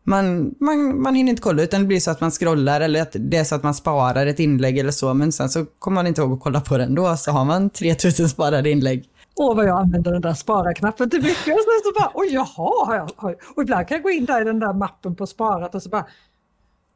man, 0.05 0.55
man, 0.61 1.03
man 1.03 1.15
hinner 1.15 1.31
inte 1.31 1.43
kolla 1.43 1.63
utan 1.63 1.81
det 1.81 1.87
blir 1.87 2.01
så 2.01 2.11
att 2.11 2.21
man 2.21 2.31
scrollar 2.31 2.81
eller 2.81 3.03
att 3.03 3.17
det 3.19 3.37
är 3.37 3.45
så 3.45 3.55
att 3.55 3.63
man 3.63 3.75
sparar 3.75 4.27
ett 4.27 4.41
inlägg 4.41 4.79
eller 4.79 4.91
så 4.91 5.15
men 5.15 5.33
sen 5.33 5.49
så 5.49 5.65
kommer 5.79 5.95
man 5.95 6.07
inte 6.07 6.21
ihåg 6.21 6.33
att 6.33 6.41
kolla 6.41 6.61
på 6.61 6.79
den 6.79 6.95
då 6.95 7.17
så 7.17 7.31
har 7.31 7.45
man 7.45 7.71
3000 7.71 8.29
sparade 8.29 8.71
inlägg. 8.71 9.05
Åh 9.35 9.57
vad 9.57 9.67
jag 9.67 9.79
använder 9.79 10.13
den 10.13 10.23
där 10.23 10.35
spara-knappen 10.35 11.11
till 11.11 11.23
mycket. 11.23 11.55
Och 11.55 11.61
så, 11.61 11.71
så 11.85 12.01
bara, 12.01 12.11
oj 12.15 12.29
jaha, 12.33 13.09
och 13.57 13.63
ibland 13.63 13.89
kan 13.89 13.95
jag 13.95 14.03
gå 14.03 14.11
in 14.11 14.25
där 14.25 14.41
i 14.41 14.45
den 14.45 14.59
där 14.59 14.73
mappen 14.73 15.15
på 15.15 15.27
sparat 15.27 15.75
och 15.75 15.83
så 15.83 15.89
bara, 15.89 16.07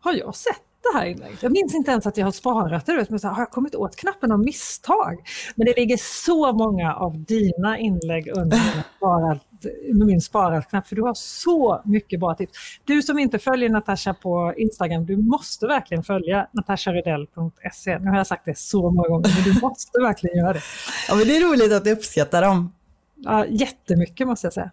har 0.01 0.13
jag 0.13 0.35
sett 0.35 0.63
det 0.83 0.99
här 0.99 1.07
inlägget. 1.07 1.43
Jag 1.43 1.53
minns 1.53 1.74
inte 1.74 1.91
ens 1.91 2.07
att 2.07 2.16
jag 2.16 2.26
har 2.26 2.33
sparat 2.33 2.87
det. 2.87 3.07
Men 3.11 3.18
så 3.18 3.28
här, 3.28 3.35
har 3.35 3.43
jag 3.43 3.51
kommit 3.51 3.74
åt 3.74 3.97
knappen 3.97 4.33
av 4.33 4.39
misstag? 4.39 5.18
Men 5.55 5.66
det 5.66 5.76
ligger 5.76 5.97
så 5.97 6.53
många 6.53 6.95
av 6.95 7.18
dina 7.18 7.78
inlägg 7.78 8.28
under 8.37 8.61
sparat, 8.97 9.47
med 9.93 10.07
min 10.07 10.20
sparat-knapp, 10.20 10.89
för 10.89 10.97
du 10.97 11.03
har 11.03 11.14
så 11.14 11.83
mycket 11.85 12.20
bra 12.20 12.35
tips. 12.35 12.53
Du 12.85 13.03
som 13.03 13.18
inte 13.18 13.39
följer 13.39 13.70
Natasha 13.70 14.14
på 14.14 14.55
Instagram, 14.57 15.07
du 15.07 15.16
måste 15.16 15.66
verkligen 15.66 16.05
följa 16.05 16.47
natasharedell.se. 16.53 17.99
Nu 17.99 18.11
har 18.11 18.16
jag 18.16 18.26
sagt 18.26 18.45
det 18.45 18.59
så 18.59 18.91
många 18.91 19.09
gånger, 19.09 19.31
men 19.35 19.55
du 19.55 19.61
måste 19.62 20.01
verkligen 20.01 20.39
göra 20.39 20.53
det. 20.53 20.62
Ja, 21.09 21.14
men 21.14 21.26
det 21.26 21.37
är 21.37 21.51
roligt 21.51 21.72
att 21.72 21.85
du 21.85 21.93
uppskattar 21.93 22.43
dem. 22.43 22.72
Ja, 23.16 23.47
jättemycket 23.47 24.26
måste 24.26 24.47
jag 24.47 24.53
säga. 24.53 24.70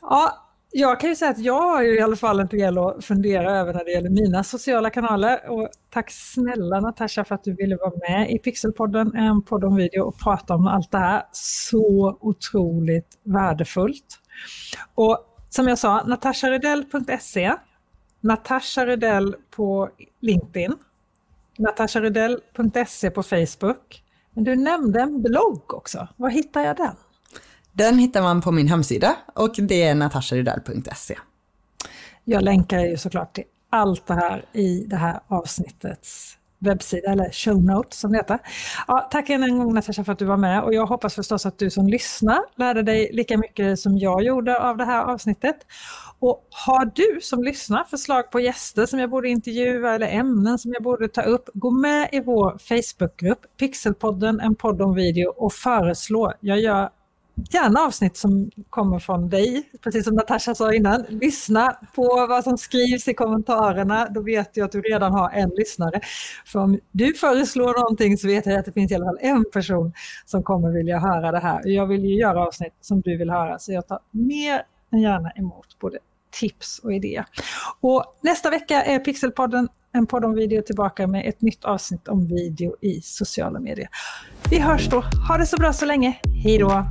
Ja, 0.00 0.43
jag 0.76 1.00
kan 1.00 1.10
ju 1.10 1.16
säga 1.16 1.30
att 1.30 1.38
jag 1.38 1.62
har 1.62 1.82
ju 1.82 1.94
i 1.98 2.00
alla 2.00 2.16
fall 2.16 2.40
en 2.40 2.46
del 2.46 2.78
att 2.78 3.04
fundera 3.04 3.58
över 3.58 3.72
när 3.72 3.84
det 3.84 3.90
gäller 3.90 4.10
mina 4.10 4.44
sociala 4.44 4.90
kanaler. 4.90 5.50
Och 5.50 5.68
tack 5.90 6.10
snälla 6.10 6.80
Natasha 6.80 7.24
för 7.24 7.34
att 7.34 7.44
du 7.44 7.54
ville 7.54 7.76
vara 7.76 7.92
med 8.08 8.30
i 8.30 8.38
Pixelpodden, 8.38 9.14
en 9.14 9.42
podd 9.42 9.64
om 9.64 9.76
video 9.76 10.02
och 10.02 10.18
prata 10.18 10.54
om 10.54 10.66
allt 10.66 10.90
det 10.90 10.98
här. 10.98 11.22
Så 11.32 12.18
otroligt 12.20 13.18
värdefullt. 13.22 14.20
Och 14.94 15.18
som 15.50 15.68
jag 15.68 15.78
sa, 15.78 16.02
natasharedell.se, 16.06 17.54
Natasha 18.20 18.86
Redell 18.86 19.36
på 19.50 19.90
LinkedIn, 20.20 20.76
natasharedell.se 21.58 23.10
på 23.10 23.22
Facebook. 23.22 24.02
Men 24.30 24.44
du 24.44 24.56
nämnde 24.56 25.00
en 25.00 25.22
blogg 25.22 25.74
också. 25.74 26.08
Var 26.16 26.30
hittar 26.30 26.60
jag 26.60 26.76
den? 26.76 26.96
Den 27.76 27.98
hittar 27.98 28.22
man 28.22 28.40
på 28.40 28.52
min 28.52 28.68
hemsida 28.68 29.16
och 29.34 29.54
det 29.58 29.82
är 29.82 29.94
natasharidell.se. 29.94 31.18
Jag 32.24 32.42
länkar 32.42 32.80
ju 32.80 32.96
såklart 32.96 33.34
till 33.34 33.44
allt 33.70 34.06
det 34.06 34.14
här 34.14 34.44
i 34.52 34.84
det 34.86 34.96
här 34.96 35.20
avsnittets 35.28 36.38
webbsida, 36.58 37.12
eller 37.12 37.30
show 37.32 37.64
notes 37.64 38.00
som 38.00 38.12
det 38.12 38.18
heter. 38.18 38.38
Ja, 38.86 39.08
tack 39.10 39.30
än 39.30 39.42
en 39.42 39.58
gång 39.58 39.74
Natasha 39.74 40.04
för 40.04 40.12
att 40.12 40.18
du 40.18 40.24
var 40.24 40.36
med 40.36 40.62
och 40.62 40.74
jag 40.74 40.86
hoppas 40.86 41.14
förstås 41.14 41.46
att 41.46 41.58
du 41.58 41.70
som 41.70 41.88
lyssnar 41.88 42.38
lärde 42.56 42.82
dig 42.82 43.10
lika 43.12 43.38
mycket 43.38 43.80
som 43.80 43.98
jag 43.98 44.22
gjorde 44.22 44.60
av 44.60 44.76
det 44.76 44.84
här 44.84 45.04
avsnittet. 45.04 45.56
Och 46.18 46.48
har 46.50 46.90
du 46.94 47.20
som 47.20 47.42
lyssnar 47.42 47.84
förslag 47.84 48.30
på 48.30 48.40
gäster 48.40 48.86
som 48.86 48.98
jag 48.98 49.10
borde 49.10 49.28
intervjua 49.28 49.94
eller 49.94 50.08
ämnen 50.08 50.58
som 50.58 50.72
jag 50.72 50.82
borde 50.82 51.08
ta 51.08 51.22
upp, 51.22 51.48
gå 51.54 51.70
med 51.70 52.08
i 52.12 52.20
vår 52.20 52.58
Facebookgrupp 52.58 53.56
Pixelpodden, 53.58 54.40
en 54.40 54.54
podd 54.54 54.82
om 54.82 54.94
video 54.94 55.28
och 55.36 55.52
föreslå. 55.52 56.32
Jag 56.40 56.60
gör 56.60 56.90
gärna 57.50 57.80
avsnitt 57.80 58.16
som 58.16 58.50
kommer 58.70 58.98
från 58.98 59.28
dig, 59.28 59.70
precis 59.80 60.04
som 60.04 60.14
Natasha 60.14 60.54
sa 60.54 60.74
innan. 60.74 61.04
Lyssna 61.08 61.76
på 61.94 62.26
vad 62.28 62.44
som 62.44 62.58
skrivs 62.58 63.08
i 63.08 63.14
kommentarerna, 63.14 64.08
då 64.08 64.22
vet 64.22 64.56
jag 64.56 64.64
att 64.64 64.72
du 64.72 64.80
redan 64.80 65.12
har 65.12 65.30
en 65.30 65.48
lyssnare. 65.48 66.00
För 66.46 66.58
om 66.58 66.80
du 66.92 67.14
föreslår 67.14 67.80
någonting 67.80 68.18
så 68.18 68.26
vet 68.26 68.46
jag 68.46 68.58
att 68.58 68.64
det 68.64 68.72
finns 68.72 68.92
i 68.92 68.94
alla 68.94 69.04
fall 69.04 69.18
en 69.20 69.44
person 69.52 69.92
som 70.24 70.42
kommer 70.42 70.70
vilja 70.70 70.98
höra 70.98 71.32
det 71.32 71.38
här. 71.38 71.60
Jag 71.64 71.86
vill 71.86 72.04
ju 72.04 72.14
göra 72.18 72.46
avsnitt 72.46 72.74
som 72.80 73.00
du 73.00 73.18
vill 73.18 73.30
höra, 73.30 73.58
så 73.58 73.72
jag 73.72 73.88
tar 73.88 73.98
mer 74.10 74.62
än 74.92 75.00
gärna 75.00 75.30
emot 75.30 75.78
både 75.80 75.98
tips 76.40 76.78
och 76.78 76.92
idéer. 76.92 77.24
Och 77.80 78.04
nästa 78.22 78.50
vecka 78.50 78.82
är 78.82 78.98
Pixelpodden 78.98 79.68
en 79.92 80.06
podd 80.06 80.24
om 80.24 80.34
video 80.34 80.62
tillbaka 80.62 81.06
med 81.06 81.28
ett 81.28 81.40
nytt 81.40 81.64
avsnitt 81.64 82.08
om 82.08 82.26
video 82.26 82.76
i 82.80 83.00
sociala 83.02 83.60
medier. 83.60 83.88
Vi 84.50 84.58
hörs 84.58 84.88
då. 84.88 85.00
Ha 85.28 85.38
det 85.38 85.46
så 85.46 85.56
bra 85.56 85.72
så 85.72 85.84
länge. 85.84 86.20
Hej 86.44 86.58
då! 86.58 86.86